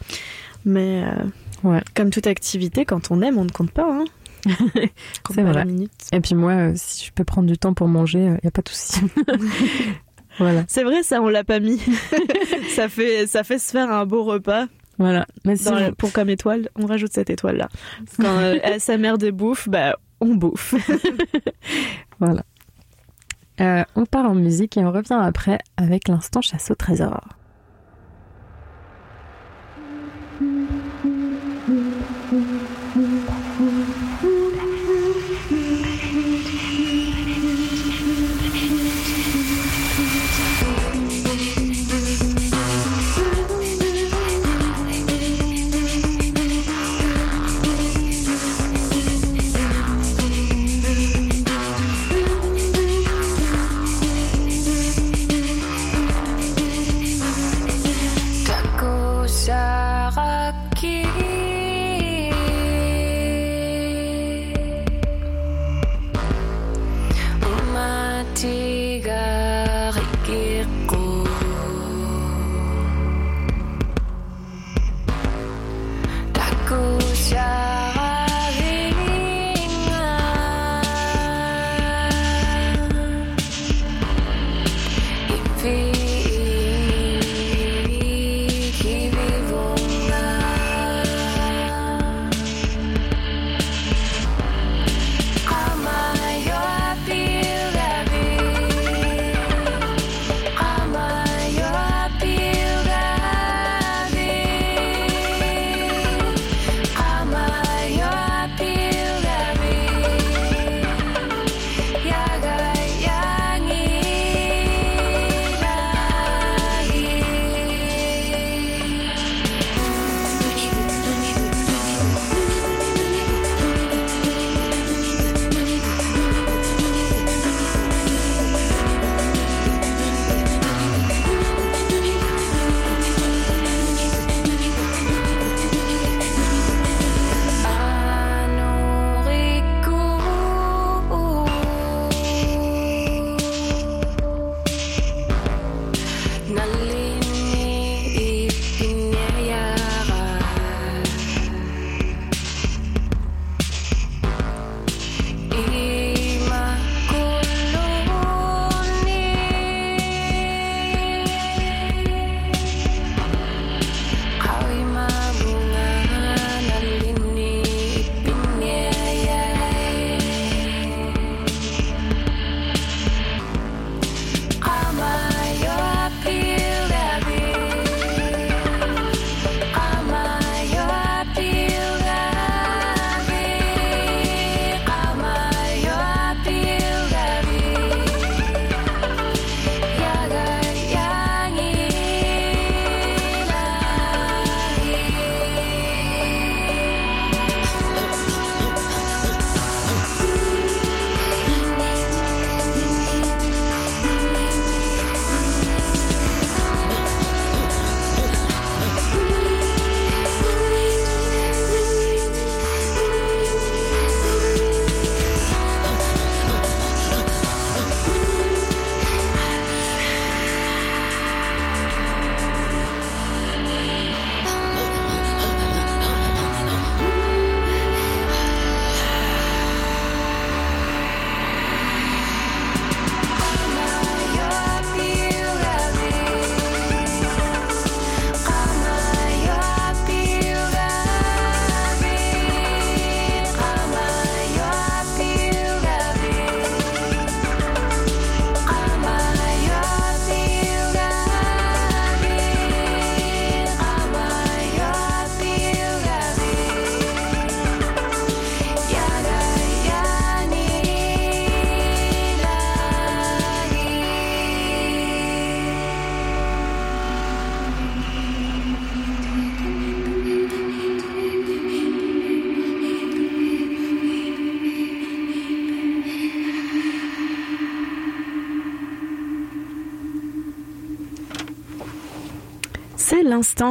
Mais 0.65 1.03
euh, 1.03 1.69
Ouais. 1.69 1.81
comme 1.95 2.09
toute 2.09 2.25
activité, 2.25 2.83
quand 2.83 3.11
on 3.11 3.21
aime, 3.21 3.37
on 3.37 3.43
ne 3.45 3.49
compte 3.51 3.69
pas. 3.71 3.87
Hein. 3.87 4.05
C'est 5.33 5.43
vrai. 5.43 5.65
Et 6.11 6.19
puis 6.19 6.33
moi, 6.35 6.71
si 6.75 7.05
je 7.05 7.11
peux 7.11 7.23
prendre 7.23 7.47
du 7.47 7.57
temps 7.59 7.73
pour 7.75 7.87
manger, 7.87 8.19
il 8.41 8.43
y 8.43 8.47
a 8.47 8.51
pas 8.51 8.61
de 8.63 8.69
souci. 8.69 9.01
voilà. 10.39 10.63
C'est 10.67 10.83
vrai, 10.83 11.03
ça, 11.03 11.21
on 11.21 11.29
l'a 11.29 11.43
pas 11.43 11.59
mis. 11.59 11.79
ça, 12.75 12.89
fait, 12.89 13.27
ça 13.27 13.43
fait 13.43 13.59
se 13.59 13.71
faire 13.71 13.91
un 13.91 14.05
beau 14.05 14.23
repas. 14.23 14.65
Voilà. 14.97 15.25
Mais 15.43 15.55
si 15.57 15.65
Dans 15.65 15.91
pour 15.93 16.11
comme 16.11 16.29
étoile, 16.29 16.69
on 16.75 16.85
rajoute 16.85 17.11
cette 17.13 17.29
étoile-là. 17.29 17.69
Quand 18.19 18.37
euh, 18.37 18.57
sa 18.79 18.97
mère 18.97 19.17
de 19.17 19.29
bouffe, 19.29 19.67
bah, 19.67 19.97
on 20.21 20.35
bouffe. 20.35 20.75
Voilà. 22.19 22.43
Euh, 23.59 23.83
on 23.95 24.05
part 24.05 24.25
en 24.25 24.35
musique 24.35 24.77
et 24.77 24.85
on 24.85 24.91
revient 24.91 25.19
après 25.21 25.59
avec 25.75 26.07
l'instant 26.07 26.41
chasse 26.41 26.71
au 26.71 26.75
trésor. 26.75 27.27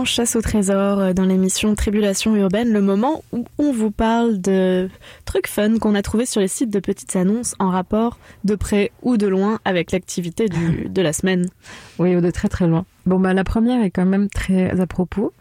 Chasse 0.04 0.34
au 0.34 0.40
trésor 0.40 0.98
euh, 0.98 1.12
dans 1.12 1.24
l'émission 1.24 1.74
Tribulation 1.74 2.34
urbaine, 2.34 2.72
le 2.72 2.80
moment 2.80 3.22
où 3.32 3.44
on 3.58 3.70
vous 3.70 3.90
parle 3.90 4.40
de 4.40 4.88
trucs 5.24 5.46
fun 5.46 5.78
qu'on 5.78 5.94
a 5.94 6.02
trouvé 6.02 6.26
sur 6.26 6.40
les 6.40 6.48
sites 6.48 6.70
de 6.70 6.80
petites 6.80 7.14
annonces 7.16 7.54
en 7.58 7.70
rapport 7.70 8.18
de 8.44 8.54
près 8.54 8.92
ou 9.02 9.16
de 9.16 9.26
loin 9.26 9.60
avec 9.64 9.92
l'activité 9.92 10.48
de 10.48 11.02
la 11.02 11.12
semaine. 11.12 11.46
Oui, 11.98 12.16
ou 12.16 12.20
de 12.20 12.30
très 12.30 12.48
très 12.48 12.66
loin. 12.66 12.86
Bon, 13.06 13.20
bah, 13.20 13.34
la 13.34 13.44
première 13.44 13.84
est 13.84 13.90
quand 13.90 14.06
même 14.06 14.28
très 14.28 14.80
à 14.80 14.86
propos, 14.86 15.32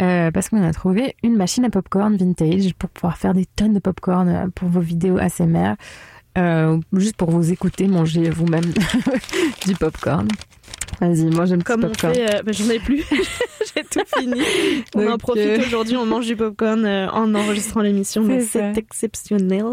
euh, 0.00 0.30
parce 0.30 0.48
qu'on 0.48 0.62
a 0.62 0.72
trouvé 0.72 1.14
une 1.22 1.36
machine 1.36 1.64
à 1.64 1.70
popcorn 1.70 2.16
vintage 2.16 2.74
pour 2.74 2.88
pouvoir 2.88 3.18
faire 3.18 3.34
des 3.34 3.44
tonnes 3.44 3.74
de 3.74 3.78
popcorn 3.78 4.28
euh, 4.28 4.46
pour 4.54 4.68
vos 4.68 4.80
vidéos 4.80 5.18
ASMR, 5.18 5.74
euh, 6.38 6.78
juste 6.94 7.16
pour 7.16 7.30
vous 7.30 7.52
écouter 7.52 7.86
manger 7.88 8.30
vous-même 8.30 8.64
du 9.66 9.74
popcorn. 9.74 10.28
Vas-y, 11.00 11.24
mange 11.24 11.52
un 11.52 11.56
petit 11.56 11.64
Comme 11.64 11.80
popcorn. 11.80 12.14
euh, 12.16 12.42
bah, 12.44 12.52
j'en 12.52 12.68
ai 12.70 12.78
plus, 12.78 13.02
j'ai 13.74 13.82
tout 13.84 14.04
fini. 14.18 14.40
On 14.94 15.08
en 15.10 15.18
profite 15.18 15.42
euh, 15.44 15.58
aujourd'hui, 15.66 15.96
on 15.96 16.06
mange 16.06 16.26
du 16.26 16.36
popcorn 16.36 16.86
en 16.86 17.34
enregistrant 17.34 17.80
l'émission, 17.80 18.22
mais 18.22 18.40
C'est 18.40 18.76
exceptionnel. 18.78 19.64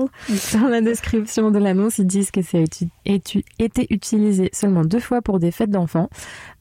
Dans 0.53 0.67
la 0.67 0.81
description 0.81 1.51
de 1.51 1.59
l'annonce, 1.59 1.97
ils 1.99 2.07
disent 2.07 2.31
que 2.31 2.41
ça 2.41 2.57
a 2.57 2.61
été 3.05 3.87
utilisé 3.89 4.49
seulement 4.53 4.83
deux 4.85 4.99
fois 5.01 5.21
pour 5.21 5.39
des 5.39 5.51
fêtes 5.51 5.71
d'enfants. 5.71 6.09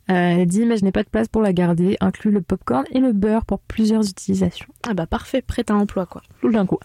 Elle 0.08 0.46
dit, 0.46 0.64
mais 0.64 0.78
je 0.78 0.84
n'ai 0.84 0.92
pas 0.92 1.02
de 1.02 1.08
place 1.10 1.28
pour 1.28 1.42
la 1.42 1.52
garder, 1.52 1.96
inclut 2.00 2.30
le 2.30 2.40
popcorn 2.40 2.84
et 2.92 2.98
le 2.98 3.12
beurre 3.12 3.44
pour 3.44 3.60
plusieurs 3.60 4.08
utilisations. 4.08 4.68
Ah 4.88 4.94
bah 4.94 5.06
parfait, 5.06 5.42
prêt 5.42 5.64
à 5.68 5.74
emploi 5.74 6.06
quoi. 6.06 6.22
Tout 6.40 6.50
d'un 6.50 6.64
coup. 6.66 6.78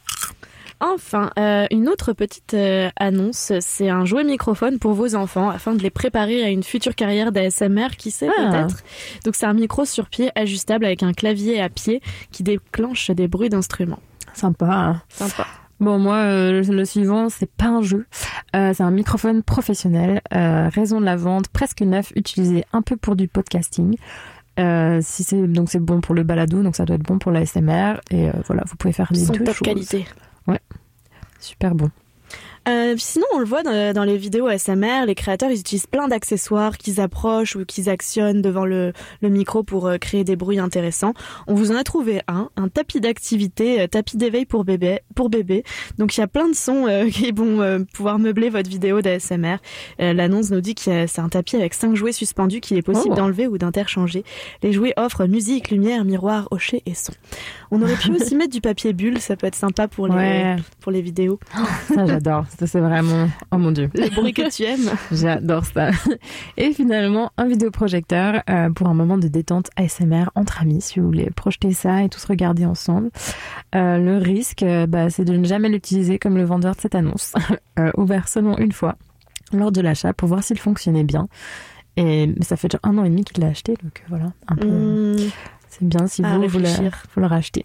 Enfin, 0.85 1.29
euh, 1.39 1.65
une 1.71 1.87
autre 1.87 2.11
petite 2.11 2.53
euh, 2.53 2.89
annonce, 2.97 3.53
c'est 3.61 3.89
un 3.89 4.03
jouet 4.03 4.23
microphone 4.25 4.79
pour 4.79 4.93
vos 4.93 5.15
enfants 5.15 5.49
afin 5.49 5.73
de 5.75 5.81
les 5.81 5.89
préparer 5.89 6.43
à 6.43 6.49
une 6.49 6.63
future 6.63 6.93
carrière 6.93 7.31
d'ASMR, 7.31 7.95
qui 7.97 8.11
sait 8.11 8.27
Ah. 8.37 8.49
peut-être. 8.51 8.83
Donc 9.23 9.35
c'est 9.35 9.45
un 9.45 9.53
micro 9.53 9.85
sur 9.85 10.07
pied 10.09 10.29
ajustable 10.35 10.83
avec 10.85 11.01
un 11.01 11.13
clavier 11.13 11.61
à 11.61 11.69
pied 11.69 12.01
qui 12.31 12.43
déclenche 12.43 13.09
des 13.11 13.27
bruits 13.29 13.49
d'instruments. 13.49 13.99
Sympa. 14.33 14.65
hein. 14.65 15.01
Sympa. 15.09 15.47
Bon, 15.79 15.99
moi, 15.99 16.15
euh, 16.17 16.63
le, 16.63 16.85
suivant, 16.85 17.29
c'est 17.29 17.49
pas 17.51 17.67
un 17.67 17.81
jeu. 17.81 18.05
Euh, 18.55 18.73
c'est 18.73 18.83
un 18.83 18.91
microphone 18.91 19.41
professionnel, 19.43 20.21
euh, 20.33 20.69
raison 20.69 20.99
de 20.99 21.05
la 21.05 21.15
vente, 21.15 21.47
presque 21.49 21.81
neuf, 21.81 22.11
utilisé 22.15 22.63
un 22.73 22.81
peu 22.81 22.95
pour 22.97 23.15
du 23.15 23.27
podcasting. 23.27 23.95
Si 24.57 25.23
c'est 25.23 25.47
donc 25.47 25.69
c'est 25.71 25.79
bon 25.79 25.99
pour 26.01 26.13
le 26.13 26.23
balado, 26.23 26.61
donc 26.61 26.75
ça 26.75 26.85
doit 26.85 26.95
être 26.95 27.03
bon 27.03 27.17
pour 27.19 27.31
l'ASMR 27.31 27.95
et 28.11 28.29
voilà, 28.45 28.63
vous 28.67 28.75
pouvez 28.75 28.93
faire 28.93 29.07
les 29.11 29.25
Son 29.25 29.33
deux 29.33 29.43
top 29.45 29.55
choses. 29.55 29.65
qualité. 29.65 30.05
Ouais, 30.47 30.59
super 31.39 31.75
bon. 31.75 31.89
Euh, 32.67 32.95
sinon, 32.97 33.25
on 33.33 33.39
le 33.39 33.45
voit 33.45 33.61
dans, 33.63 33.93
dans 33.93 34.03
les 34.03 34.17
vidéos 34.17 34.47
ASMR, 34.47 35.05
les 35.05 35.15
créateurs 35.15 35.51
ils 35.51 35.59
utilisent 35.59 35.87
plein 35.87 36.07
d'accessoires 36.07 36.77
qu'ils 36.77 37.01
approchent 37.01 37.55
ou 37.55 37.65
qu'ils 37.65 37.89
actionnent 37.89 38.41
devant 38.41 38.65
le, 38.65 38.93
le 39.21 39.29
micro 39.29 39.63
pour 39.63 39.87
euh, 39.87 39.97
créer 39.97 40.23
des 40.23 40.35
bruits 40.35 40.59
intéressants. 40.59 41.13
On 41.47 41.55
vous 41.55 41.71
en 41.71 41.75
a 41.75 41.83
trouvé 41.83 42.21
un, 42.27 42.49
un 42.55 42.69
tapis 42.69 43.01
d'activité, 43.01 43.81
euh, 43.81 43.87
tapis 43.87 44.15
d'éveil 44.17 44.45
pour 44.45 44.63
bébé, 44.63 44.99
pour 45.15 45.29
bébé. 45.29 45.63
Donc 45.97 46.15
il 46.15 46.21
y 46.21 46.23
a 46.23 46.27
plein 46.27 46.47
de 46.47 46.53
sons 46.55 46.87
euh, 46.87 47.05
qui 47.09 47.31
vont 47.31 47.61
euh, 47.61 47.79
pouvoir 47.93 48.17
meubler 48.19 48.49
votre 48.49 48.69
vidéo 48.69 49.01
d'ASMR. 49.01 49.57
Euh, 49.99 50.13
L'annonce 50.13 50.49
nous 50.51 50.61
dit 50.61 50.75
que 50.75 50.81
c'est 51.07 51.19
un 51.19 51.29
tapis 51.29 51.57
avec 51.57 51.73
cinq 51.73 51.95
jouets 51.95 52.11
suspendus 52.13 52.61
qu'il 52.61 52.77
est 52.77 52.81
possible 52.81 53.13
Oh. 53.13 53.15
d'enlever 53.15 53.47
ou 53.47 53.57
d'interchanger. 53.57 54.23
Les 54.61 54.71
jouets 54.71 54.93
offrent 54.95 55.25
musique, 55.27 55.69
lumière, 55.71 56.05
miroir, 56.05 56.47
hocher 56.51 56.81
et 56.85 56.93
son. 56.93 57.11
On 57.71 57.81
aurait 57.81 57.95
pu 57.97 58.11
aussi 58.15 58.35
mettre 58.35 58.51
du 58.51 58.61
papier 58.61 58.93
bulle, 58.93 59.19
ça 59.19 59.35
peut 59.35 59.47
être 59.47 59.55
sympa 59.55 59.87
pour 59.89 60.07
les, 60.07 60.13
Ouais. 60.13 60.55
pour 60.79 60.91
les 60.93 61.01
vidéos. 61.01 61.39
Ça, 61.93 62.05
j'adore. 62.05 62.45
Ça, 62.59 62.67
c'est 62.67 62.79
vraiment. 62.79 63.29
Oh 63.51 63.57
mon 63.57 63.71
dieu. 63.71 63.89
Les 63.95 64.09
bruits 64.09 64.33
que 64.33 64.49
tu 64.49 64.63
aimes. 64.63 64.91
J'adore 65.11 65.65
ça. 65.65 65.89
Et 66.57 66.73
finalement, 66.73 67.31
un 67.37 67.47
vidéoprojecteur 67.47 68.43
euh, 68.49 68.69
pour 68.69 68.87
un 68.87 68.93
moment 68.93 69.17
de 69.17 69.27
détente 69.27 69.69
ASMR 69.75 70.25
entre 70.35 70.61
amis, 70.61 70.81
si 70.81 70.99
vous 70.99 71.07
voulez 71.07 71.29
projeter 71.31 71.73
ça 71.73 72.03
et 72.03 72.09
tous 72.09 72.23
regarder 72.25 72.65
ensemble. 72.65 73.09
Euh, 73.75 73.97
le 73.97 74.17
risque, 74.17 74.63
euh, 74.63 74.85
bah, 74.85 75.09
c'est 75.09 75.25
de 75.25 75.35
ne 75.35 75.45
jamais 75.45 75.69
l'utiliser 75.69 76.19
comme 76.19 76.37
le 76.37 76.43
vendeur 76.43 76.75
de 76.75 76.81
cette 76.81 76.95
annonce, 76.95 77.33
ouvert 77.97 78.27
seulement 78.27 78.57
une 78.57 78.71
fois 78.71 78.95
lors 79.51 79.71
de 79.71 79.81
l'achat 79.81 80.13
pour 80.13 80.27
voir 80.27 80.43
s'il 80.43 80.59
fonctionnait 80.59 81.03
bien. 81.03 81.27
Et 81.95 82.27
mais 82.27 82.43
ça 82.43 82.55
fait 82.55 82.67
déjà 82.67 82.79
un 82.83 82.97
an 82.97 83.03
et 83.03 83.09
demi 83.09 83.23
qu'il 83.23 83.43
l'a 83.43 83.49
acheté, 83.49 83.75
donc 83.83 84.03
voilà, 84.09 84.31
un 84.47 84.55
peu. 84.55 84.67
Hmm. 84.67 85.29
C'est 85.69 85.87
bien 85.87 86.07
si 86.07 86.21
vous, 86.21 86.47
vous 86.47 86.59
le, 86.59 86.89
vous 87.13 87.21
le 87.21 87.27
rachetez. 87.27 87.63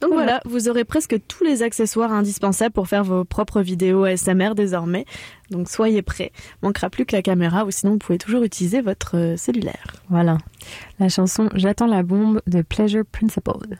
Donc 0.00 0.12
Voilà. 0.12 0.24
voilà. 0.24 0.40
vous 0.44 0.68
aurez 0.68 0.84
presque 0.84 1.16
tous 1.26 1.42
les 1.44 1.62
accessoires 1.62 2.12
indispensables 2.12 2.72
pour 2.72 2.86
faire 2.88 3.02
vos 3.04 3.24
propres 3.24 3.60
vidéos 3.60 4.04
ASMR 4.04 4.54
désormais. 4.54 5.04
Donc 5.50 5.68
soyez 5.68 6.02
prêts. 6.02 6.32
Manquera 6.62 6.88
plus 6.90 7.04
que 7.04 7.16
la 7.16 7.22
caméra 7.22 7.64
ou 7.64 7.70
sinon 7.70 7.92
vous 7.92 7.98
pouvez 7.98 8.18
toujours 8.18 8.42
utiliser 8.42 8.80
votre 8.80 9.16
euh, 9.16 9.36
cellulaire. 9.36 9.94
Voilà. 10.08 10.38
La 11.00 11.08
chanson 11.08 11.48
J'attends 11.54 11.86
la 11.86 12.02
bombe 12.02 12.40
de 12.46 12.62
Pleasure 12.62 13.04
Principle. 13.10 13.78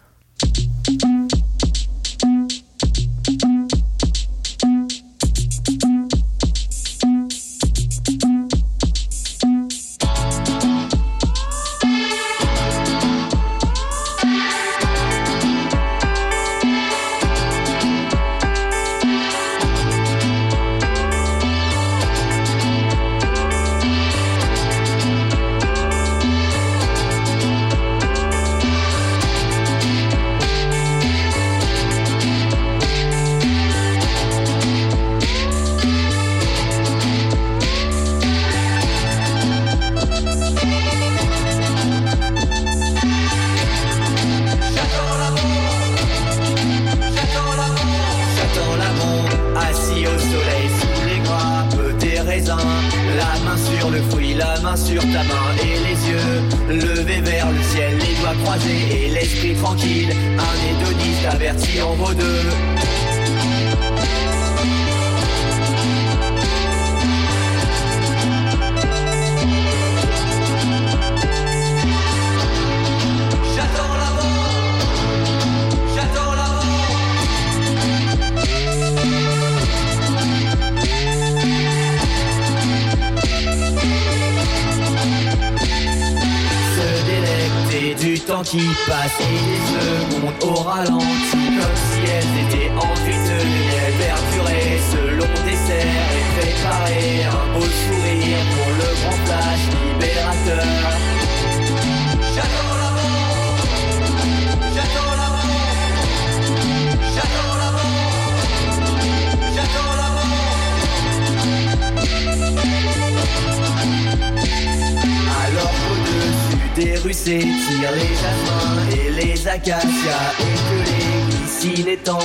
S'étirent 117.12 117.93
les 117.94 118.14
jasmins 118.20 118.89
et 118.90 119.10
les 119.20 119.48
acacias 119.48 120.32
Et 120.40 120.56
que 120.68 120.78
les 120.90 121.36
glycines 121.36 121.89
étendent 121.89 122.22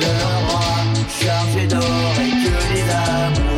leur 0.00 0.42
bras 0.48 0.84
chargés 1.08 1.66
d'or 1.66 2.14
Et 2.18 2.30
que 2.30 2.74
les 2.74 2.82
amoureux 2.90 3.51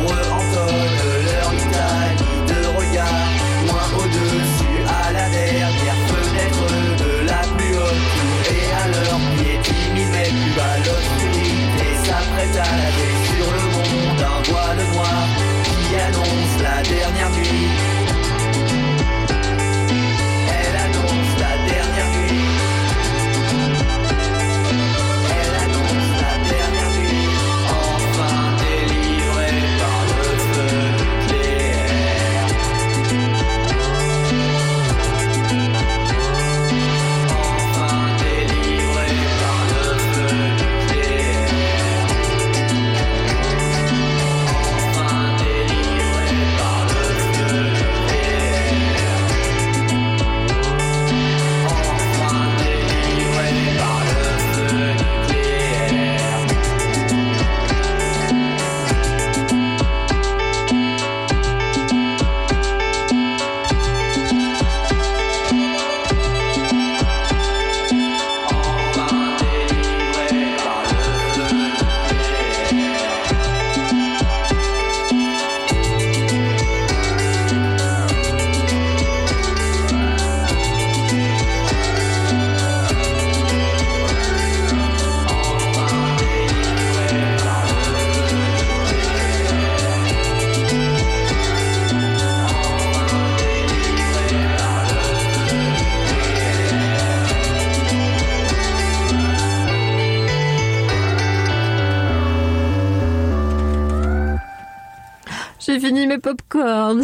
Popcorn. 106.19 107.03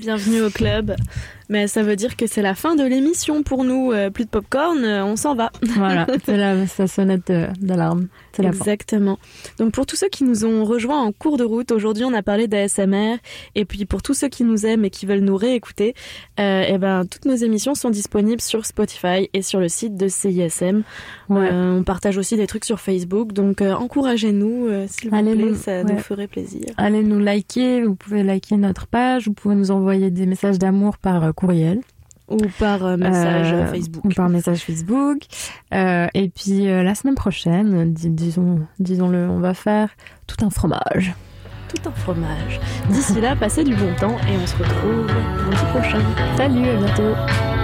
Bienvenue 0.00 0.42
au 0.42 0.50
club. 0.50 0.94
Mais 1.48 1.68
ça 1.68 1.82
veut 1.82 1.96
dire 1.96 2.16
que 2.16 2.26
c'est 2.26 2.42
la 2.42 2.54
fin 2.54 2.74
de 2.74 2.82
l'émission 2.84 3.42
pour 3.42 3.64
nous. 3.64 3.92
Euh, 3.92 4.10
plus 4.10 4.24
de 4.24 4.30
popcorn, 4.30 4.84
euh, 4.84 5.04
on 5.04 5.16
s'en 5.16 5.34
va. 5.34 5.50
Voilà, 5.76 6.06
c'est 6.24 6.36
la, 6.36 6.66
sa 6.66 6.86
sonnette 6.86 7.32
d'alarme. 7.60 8.08
C'est 8.32 8.42
la 8.42 8.52
fin. 8.52 8.58
Exactement. 8.58 9.18
Donc 9.58 9.72
pour 9.72 9.86
tous 9.86 9.96
ceux 9.96 10.08
qui 10.08 10.24
nous 10.24 10.44
ont 10.44 10.64
rejoints 10.64 11.00
en 11.00 11.12
cours 11.12 11.36
de 11.38 11.44
route, 11.44 11.70
aujourd'hui 11.72 12.04
on 12.04 12.12
a 12.12 12.22
parlé 12.22 12.48
d'ASMR. 12.48 13.16
Et 13.54 13.64
puis 13.64 13.84
pour 13.86 14.02
tous 14.02 14.14
ceux 14.14 14.28
qui 14.28 14.44
nous 14.44 14.66
aiment 14.66 14.84
et 14.84 14.90
qui 14.90 15.06
veulent 15.06 15.20
nous 15.20 15.36
réécouter, 15.36 15.94
euh, 16.40 16.64
eh 16.68 16.78
ben, 16.78 17.04
toutes 17.06 17.24
nos 17.24 17.34
émissions 17.36 17.74
sont 17.74 17.90
disponibles 17.90 18.40
sur 18.42 18.66
Spotify 18.66 19.30
et 19.32 19.42
sur 19.42 19.60
le 19.60 19.68
site 19.68 19.96
de 19.96 20.08
CISM. 20.08 20.82
Ouais. 21.28 21.48
Euh, 21.52 21.78
on 21.78 21.82
partage 21.82 22.18
aussi 22.18 22.36
des 22.36 22.46
trucs 22.46 22.64
sur 22.64 22.80
Facebook. 22.80 23.32
Donc 23.32 23.62
euh, 23.62 23.72
encouragez-nous, 23.74 24.68
s'il 24.88 25.10
vous 25.10 25.16
Allez 25.16 25.34
plaît, 25.34 25.44
nous- 25.44 25.54
ça 25.54 25.82
ouais. 25.82 25.84
nous 25.84 25.98
ferait 25.98 26.26
plaisir. 26.28 26.66
Allez 26.76 27.02
nous 27.02 27.18
liker, 27.20 27.82
vous 27.84 27.94
pouvez 27.94 28.22
liker 28.22 28.56
notre 28.56 28.86
page, 28.86 29.26
vous 29.28 29.32
pouvez 29.34 29.54
nous 29.54 29.70
envoyer 29.70 30.10
des 30.10 30.26
messages 30.26 30.58
d'amour 30.58 30.98
par 30.98 31.34
courriel. 31.36 31.80
Ou 32.28 32.38
par 32.58 32.84
euh, 32.84 32.96
message 32.96 33.52
Euh, 33.52 33.66
Facebook. 33.68 34.04
Ou 34.04 34.08
par 34.08 34.28
message 34.28 34.58
Facebook. 34.58 35.18
Euh, 35.72 36.08
et 36.12 36.28
puis 36.28 36.66
euh, 36.68 36.82
la 36.82 36.96
semaine 36.96 37.14
prochaine, 37.14 37.92
dis- 37.94 38.10
disons, 38.10 38.66
disons-le, 38.80 39.28
on 39.28 39.38
va 39.38 39.54
faire 39.54 39.90
tout 40.26 40.44
un 40.44 40.50
fromage. 40.50 41.14
Tout 41.68 41.88
un 41.88 41.92
fromage. 41.92 42.60
D'ici 42.90 43.20
là, 43.20 43.36
passez 43.36 43.62
du 43.62 43.76
bon 43.76 43.94
temps 44.00 44.16
et 44.28 44.36
on 44.42 44.46
se 44.46 44.56
retrouve 44.56 45.06
lundi 45.06 45.64
prochain. 45.72 46.00
Salut, 46.36 46.68
à 46.68 46.76
bientôt. 46.76 47.55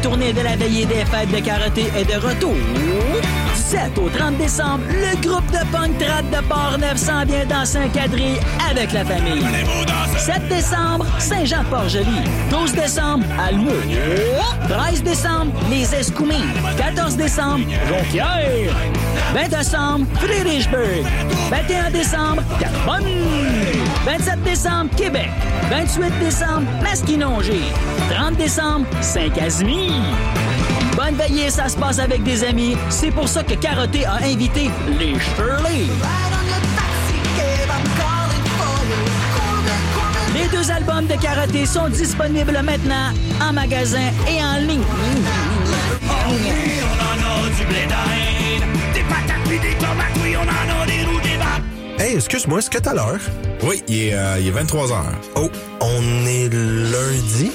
Tournée 0.00 0.32
de 0.32 0.40
la 0.40 0.56
veillée 0.56 0.86
des 0.86 1.04
fêtes 1.04 1.30
de 1.30 1.38
karaté 1.38 1.90
est 1.96 2.04
de 2.04 2.14
retour. 2.26 2.54
Du 2.54 3.60
7 3.60 3.98
au 3.98 4.08
30 4.08 4.36
décembre, 4.38 4.80
le 4.88 5.20
groupe 5.20 5.46
de 5.50 5.64
punk 5.70 5.98
trad 5.98 6.28
de 6.30 6.46
Port-Neuf 6.48 6.96
s'en 6.96 7.24
vient 7.24 7.44
dans 7.46 7.64
Saint-Cadry 7.64 8.38
avec 8.70 8.92
la 8.92 9.04
famille. 9.04 9.44
7 10.16 10.48
décembre, 10.48 11.06
Saint-Jean-Port-Joli. 11.18 12.22
12 12.50 12.72
décembre, 12.72 13.24
Almeux. 13.38 13.82
13 14.68 15.02
décembre, 15.02 15.52
Les 15.70 15.94
Escoumins. 15.94 16.46
14 16.76 17.16
décembre, 17.16 17.64
Jonquière. 17.88 18.74
20 19.32 19.48
décembre, 19.48 20.06
Friedrichsburg. 20.20 21.04
21 21.50 21.90
décembre, 21.90 22.42
Carbonne. 22.60 23.06
27 24.04 24.42
décembre, 24.42 24.90
Québec. 24.96 25.30
28 25.70 26.18
décembre, 26.20 26.66
Masquinongé. 26.82 27.60
30 28.10 28.36
décembre, 28.36 28.86
Saint-Casimir. 29.00 29.92
Bonne 30.96 31.14
veillée, 31.14 31.48
ça 31.48 31.68
se 31.68 31.78
passe 31.78 31.98
avec 31.98 32.22
des 32.22 32.44
amis. 32.44 32.76
C'est 32.90 33.10
pour 33.10 33.26
ça 33.26 33.42
que 33.42 33.54
Caroté 33.54 34.04
a 34.04 34.16
invité 34.22 34.70
les 34.98 35.14
Shirley. 35.18 35.86
Les 40.34 40.48
deux 40.48 40.70
albums 40.70 41.06
de 41.06 41.14
Karaté 41.14 41.64
sont 41.64 41.88
disponibles 41.88 42.60
maintenant 42.62 43.12
en 43.40 43.52
magasin 43.54 44.10
et 44.28 44.42
en 44.44 44.58
ligne. 44.58 44.82
Hey, 51.98 52.16
excuse-moi, 52.16 52.58
est-ce 52.58 52.70
que 52.70 52.78
t'as 52.78 52.94
l'heure? 52.94 53.20
Oui, 53.62 53.82
il 53.86 54.08
est, 54.08 54.14
euh, 54.14 54.38
il 54.40 54.48
est 54.48 54.50
23 54.50 54.88
h 54.88 54.94
Oh, 55.36 55.48
on 55.80 56.26
est 56.26 56.48
lundi? 56.52 57.52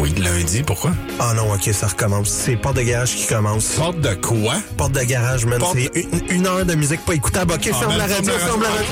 oui, 0.00 0.14
lundi, 0.18 0.62
pourquoi? 0.62 0.92
Ah 1.20 1.34
non, 1.34 1.52
ok, 1.52 1.68
ça 1.74 1.88
recommence. 1.88 2.28
C'est 2.30 2.56
porte 2.56 2.76
de 2.76 2.82
garage 2.82 3.14
qui 3.14 3.26
commence. 3.26 3.66
Porte 3.74 4.00
de 4.00 4.14
quoi? 4.14 4.54
Porte 4.78 4.92
de 4.92 5.02
garage, 5.02 5.44
man. 5.44 5.60
C'est 5.74 5.90
une, 5.94 6.20
une 6.30 6.46
heure 6.46 6.64
de 6.64 6.74
musique 6.74 7.04
pas 7.04 7.14
écoutable. 7.14 7.52
Ok, 7.52 7.68
Ah, 7.70 7.74
ferme 7.76 7.92
ben, 7.92 7.98
la 7.98 8.06
radio, 8.06 8.32
ferme 8.32 8.62
la 8.62 8.68
radio. 8.70 8.84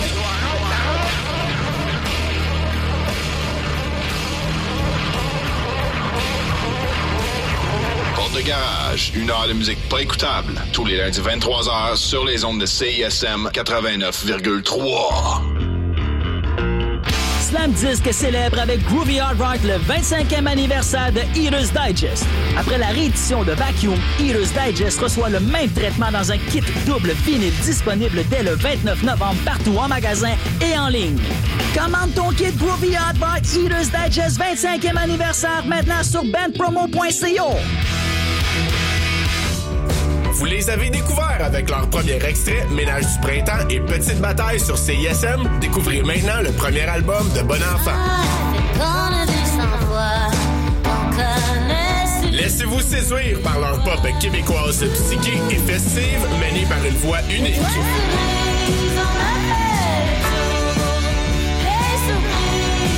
Une 8.97 9.31
heure 9.31 9.47
de 9.47 9.53
musique 9.53 9.79
pas 9.91 10.01
écoutable. 10.01 10.55
Tous 10.73 10.87
les 10.87 10.97
lundis 10.97 11.21
23h 11.21 11.97
sur 11.97 12.25
les 12.25 12.45
ondes 12.45 12.61
de 12.61 12.67
CISM 12.67 13.51
89,3. 13.53 15.43
Slam 17.43 17.73
Disc 17.73 18.09
célèbre 18.11 18.59
avec 18.59 18.83
Groovy 18.85 19.21
Hard 19.21 19.39
Rock 19.39 19.59
le 19.65 19.75
25e 19.93 20.47
anniversaire 20.47 21.13
de 21.13 21.21
Eater's 21.39 21.73
Digest. 21.73 22.25
Après 22.57 22.79
la 22.79 22.87
réédition 22.87 23.45
de 23.45 23.53
Vacuum, 23.53 23.99
Eater's 24.19 24.53
Digest 24.53 24.99
reçoit 24.99 25.29
le 25.29 25.41
même 25.41 25.71
traitement 25.71 26.11
dans 26.11 26.33
un 26.33 26.39
kit 26.39 26.63
double 26.87 27.11
vinyle 27.27 27.55
disponible 27.63 28.25
dès 28.31 28.43
le 28.43 28.55
29 28.55 29.03
novembre 29.03 29.37
partout 29.45 29.77
en 29.77 29.89
magasin 29.89 30.33
et 30.63 30.79
en 30.79 30.89
ligne. 30.89 31.19
Commande 31.75 32.15
ton 32.15 32.31
kit 32.31 32.53
Groovy 32.53 32.97
Hard 32.97 33.19
Rock 33.19 33.43
Eater's 33.55 33.91
Digest 33.91 34.41
25e 34.41 34.97
anniversaire 34.97 35.65
maintenant 35.67 36.03
sur 36.03 36.25
bandpromo.co. 36.25 37.57
Vous 40.39 40.45
les 40.45 40.69
avez 40.69 40.91
découverts 40.91 41.41
avec 41.41 41.71
leur 41.71 41.89
premier 41.89 42.23
extrait, 42.23 42.67
Ménage 42.71 43.07
du 43.07 43.21
printemps 43.21 43.67
et 43.71 43.81
Petite 43.81 44.21
bataille 44.21 44.61
sur 44.61 44.77
CISM. 44.77 45.49
Découvrez 45.63 46.03
maintenant 46.03 46.43
le 46.43 46.53
premier 46.53 46.83
album 46.83 47.27
de 47.35 47.41
Bon 47.41 47.55
Enfant. 47.55 47.97
Laissez-vous 52.31 52.81
séduire 52.81 53.41
par 53.41 53.59
leur 53.61 53.83
pop 53.83 54.07
québécoise 54.21 54.85
psyché 54.85 55.39
et 55.51 55.57
festive 55.57 56.21
menée 56.39 56.67
par 56.69 56.85
une 56.85 56.97
voix 56.97 57.23
unique. 57.31 57.57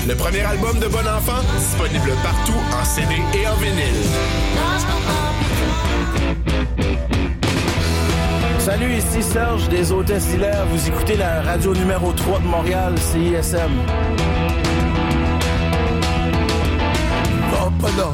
Le 0.09 0.15
premier 0.17 0.41
album 0.41 0.81
de 0.81 0.89
Bon 0.89 1.07
Enfant, 1.07 1.41
disponible 1.57 2.15
partout 2.25 2.59
en 2.81 2.85
CD 2.85 3.15
et 3.35 3.47
en 3.47 3.55
vinyle. 3.55 4.09
Salut, 8.69 8.97
ici 8.99 9.23
Serge 9.23 9.67
des 9.71 9.91
Hôtesses 9.91 10.27
d'Hilaire. 10.27 10.67
Vous 10.71 10.89
écoutez 10.89 11.17
la 11.17 11.41
radio 11.41 11.73
numéro 11.73 12.13
3 12.13 12.41
de 12.41 12.45
Montréal, 12.45 12.93
CISM. 12.99 13.71
Pas 17.81 17.89
là, 17.97 18.11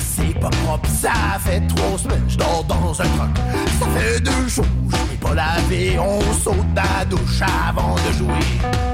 c'est 0.00 0.38
pas 0.38 0.50
propre, 0.50 0.88
ça 0.90 1.38
fait 1.38 1.62
trois 1.68 1.96
semaines, 1.96 2.24
je 2.28 2.36
dors 2.36 2.64
dans 2.64 3.00
un 3.00 3.04
troc. 3.04 3.28
Ça 3.78 3.86
fait 3.96 4.20
deux 4.20 4.48
jours, 4.48 4.64
je 4.90 5.10
m'ai 5.10 5.16
pas 5.18 5.34
lavé, 5.34 5.98
on 5.98 6.20
saute 6.34 6.74
dans 6.74 6.82
la 6.98 7.04
douche 7.06 7.40
avant 7.66 7.94
de 7.94 8.12
jouer. 8.12 8.93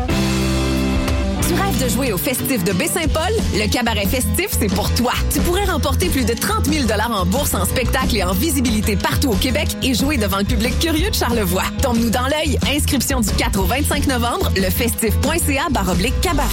Tu 1.50 1.56
rêves 1.56 1.82
de 1.82 1.88
jouer 1.88 2.12
au 2.12 2.16
festif 2.16 2.62
de 2.62 2.72
Baie-Saint-Paul? 2.72 3.32
Le 3.54 3.68
cabaret 3.68 4.06
festif, 4.06 4.50
c'est 4.52 4.72
pour 4.72 4.88
toi. 4.94 5.10
Tu 5.32 5.40
pourrais 5.40 5.64
remporter 5.64 6.08
plus 6.08 6.24
de 6.24 6.32
30 6.32 6.66
000 6.66 6.86
en 7.12 7.26
bourse, 7.26 7.54
en 7.54 7.64
spectacle 7.64 8.16
et 8.18 8.22
en 8.22 8.32
visibilité 8.32 8.94
partout 8.94 9.30
au 9.30 9.34
Québec 9.34 9.66
et 9.82 9.92
jouer 9.92 10.16
devant 10.16 10.38
le 10.38 10.44
public 10.44 10.78
curieux 10.78 11.10
de 11.10 11.14
Charlevoix. 11.14 11.64
Tombe-nous 11.82 12.10
dans 12.10 12.28
l'œil. 12.28 12.56
Inscription 12.72 13.18
du 13.18 13.32
4 13.32 13.58
au 13.58 13.64
25 13.64 14.06
novembre, 14.06 14.52
lefestif.ca 14.54 15.70
baroblique 15.70 16.20
cabaret. 16.20 16.46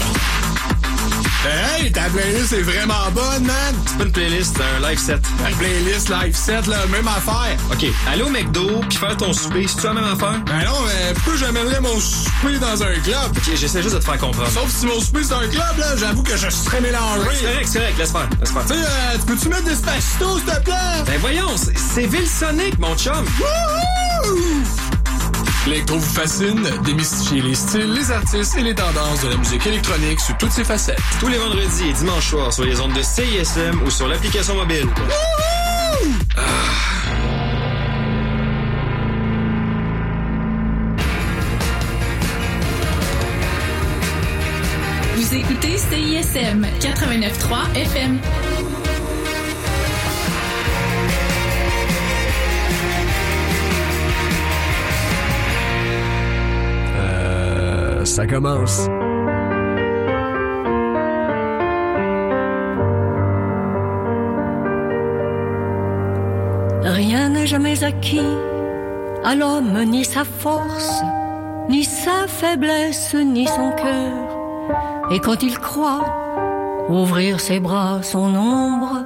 Hey, 1.48 1.92
ta 1.92 2.02
playlist 2.10 2.52
est 2.54 2.62
vraiment 2.62 3.10
bonne, 3.14 3.46
man! 3.46 3.76
C'est 3.86 3.98
pas 3.98 4.04
une 4.04 4.12
playlist, 4.12 4.58
c'est 4.58 4.64
un 4.86 4.90
live 4.90 5.00
set. 5.00 5.22
Playlist 5.58 6.10
live 6.10 6.36
set, 6.36 6.68
là, 6.68 6.86
même 6.88 7.08
affaire. 7.08 7.58
OK, 7.72 7.86
aller 8.12 8.24
au 8.24 8.30
McDo 8.30 8.82
puis 8.90 8.98
faire 8.98 9.16
ton 9.16 9.32
souper, 9.34 9.66
c'est-tu 9.68 9.88
la 9.88 9.94
même 9.94 10.04
affaire? 10.04 10.42
Ben 10.46 10.66
non, 10.66 10.74
mais 10.86 11.14
pourquoi 11.14 11.36
j'amènerais 11.38 11.80
mon 11.82 12.00
souper 12.00 12.60
dans 12.60 12.84
un 12.84 12.94
club? 13.04 13.32
OK, 13.38 13.56
j'essaie 13.56 13.82
juste 13.82 13.96
de 13.96 14.00
te 14.00 14.06
faire 14.06 14.18
comprendre. 14.18 14.50
Sauf 14.52 14.70
si 14.70 14.86
mon 14.86 15.00
souper 15.00 15.24
c'est 15.24 15.34
un 15.34 15.48
club, 15.48 15.78
là, 15.78 15.96
j'avoue 15.98 16.24
que 16.24 16.36
je 16.36 16.50
serais 16.50 16.82
mélangé. 16.82 17.30
C'est 17.40 17.46
correct, 17.46 17.68
c'est 17.72 17.80
correct, 17.80 17.98
laisse 17.98 18.12
faire, 18.12 18.30
laisse 18.40 18.52
faire. 18.52 18.66
Tu 18.66 18.74
sais, 18.74 18.80
euh, 18.80 19.18
tu 19.20 19.26
peux-tu 19.26 19.50
mettre 19.50 19.64
des 19.64 19.76
spacitos, 19.76 20.38
s'il 20.40 20.46
te 20.46 20.60
plaît? 20.62 21.04
Ben 21.06 21.18
voyons, 21.20 21.56
c'est- 21.56 21.78
c'est 21.78 22.06
Vilsonic, 22.08 22.78
mon 22.80 22.96
chum. 22.98 23.26
L'électro 25.68 25.98
vous 25.98 26.14
fascine, 26.14 26.64
démystifiez 26.86 27.42
les 27.42 27.54
styles, 27.54 27.92
les 27.92 28.10
artistes 28.10 28.56
et 28.58 28.62
les 28.62 28.74
tendances 28.74 29.22
de 29.22 29.28
la 29.28 29.36
musique 29.36 29.68
électronique 29.68 30.20
sous 30.22 30.32
toutes 30.40 30.52
ses 30.52 30.64
facettes. 30.64 30.98
Tous 31.20 31.28
les 31.28 31.38
vendredis 31.38 31.90
et 31.90 31.94
dimanches 31.94 32.30
soirs 32.30 32.54
sur 32.54 32.64
les 32.64 32.80
ondes 32.80 32.94
de 32.94 33.02
CISM 33.02 33.82
ou 33.86 33.90
sur 33.90 34.08
l'application 34.08 34.56
mobile. 34.56 34.88
Vous 45.18 45.36
écoutez 45.36 45.78
CISM 45.78 46.66
89.3 46.80 47.76
FM. 47.76 48.20
Ça 58.08 58.26
commence. 58.26 58.88
Rien 66.84 67.30
n'est 67.30 67.48
jamais 67.48 67.84
acquis 67.84 68.22
à 69.24 69.36
l'homme, 69.36 69.84
ni 69.86 70.06
sa 70.06 70.24
force, 70.24 71.02
ni 71.70 71.84
sa 71.84 72.28
faiblesse, 72.28 73.14
ni 73.14 73.46
son 73.46 73.72
cœur. 73.72 75.12
Et 75.12 75.20
quand 75.20 75.44
il 75.44 75.58
croit 75.60 76.06
ouvrir 76.90 77.40
ses 77.40 77.60
bras, 77.60 78.02
son 78.04 78.34
ombre 78.36 79.04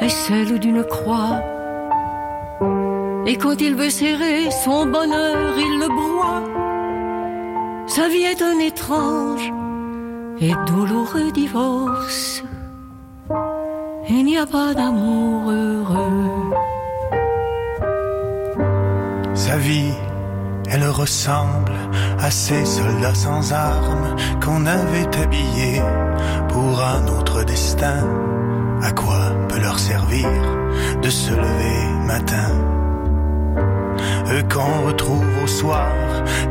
est 0.00 0.08
celle 0.08 0.58
d'une 0.58 0.84
croix. 0.84 1.40
Et 3.26 3.36
quand 3.36 3.60
il 3.60 3.74
veut 3.74 3.90
serrer 3.90 4.50
son 4.50 4.86
bonheur, 4.86 5.36
il 5.58 5.80
le 5.80 5.88
broie. 5.88 6.49
Sa 7.90 8.06
vie 8.08 8.22
est 8.22 8.40
un 8.40 8.60
étrange 8.60 9.52
et 10.40 10.52
douloureux 10.68 11.32
divorce. 11.32 12.44
Il 14.08 14.24
n'y 14.24 14.38
a 14.38 14.46
pas 14.46 14.72
d'amour 14.74 15.50
heureux. 15.50 16.54
Sa 19.34 19.56
vie, 19.56 19.92
elle 20.70 20.88
ressemble 20.88 21.72
à 22.20 22.30
ces 22.30 22.64
soldats 22.64 23.16
sans 23.16 23.52
armes 23.52 24.14
qu'on 24.40 24.66
avait 24.66 25.10
habillés 25.20 25.82
pour 26.48 26.80
un 26.80 27.08
autre 27.08 27.42
destin. 27.42 28.06
À 28.84 28.92
quoi 28.92 29.32
peut 29.48 29.58
leur 29.58 29.80
servir 29.80 30.28
de 31.02 31.10
se 31.10 31.32
lever 31.32 32.06
matin? 32.06 32.79
Eux 34.32 34.44
qu'on 34.44 34.86
retrouve 34.86 35.26
au 35.42 35.46
soir, 35.48 35.92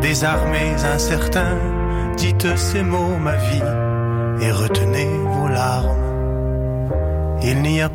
désarmés, 0.02 0.76
incertains, 0.94 1.58
dites 2.18 2.58
ces 2.58 2.84
mots, 2.84 3.16
ma 3.18 3.38
vie, 3.38 3.64
et 4.42 4.52
retenez 4.52 5.08
vos 5.08 5.48
larmes. 5.48 6.10
Il 7.42 7.62
n'y 7.62 7.82
a 7.82 7.88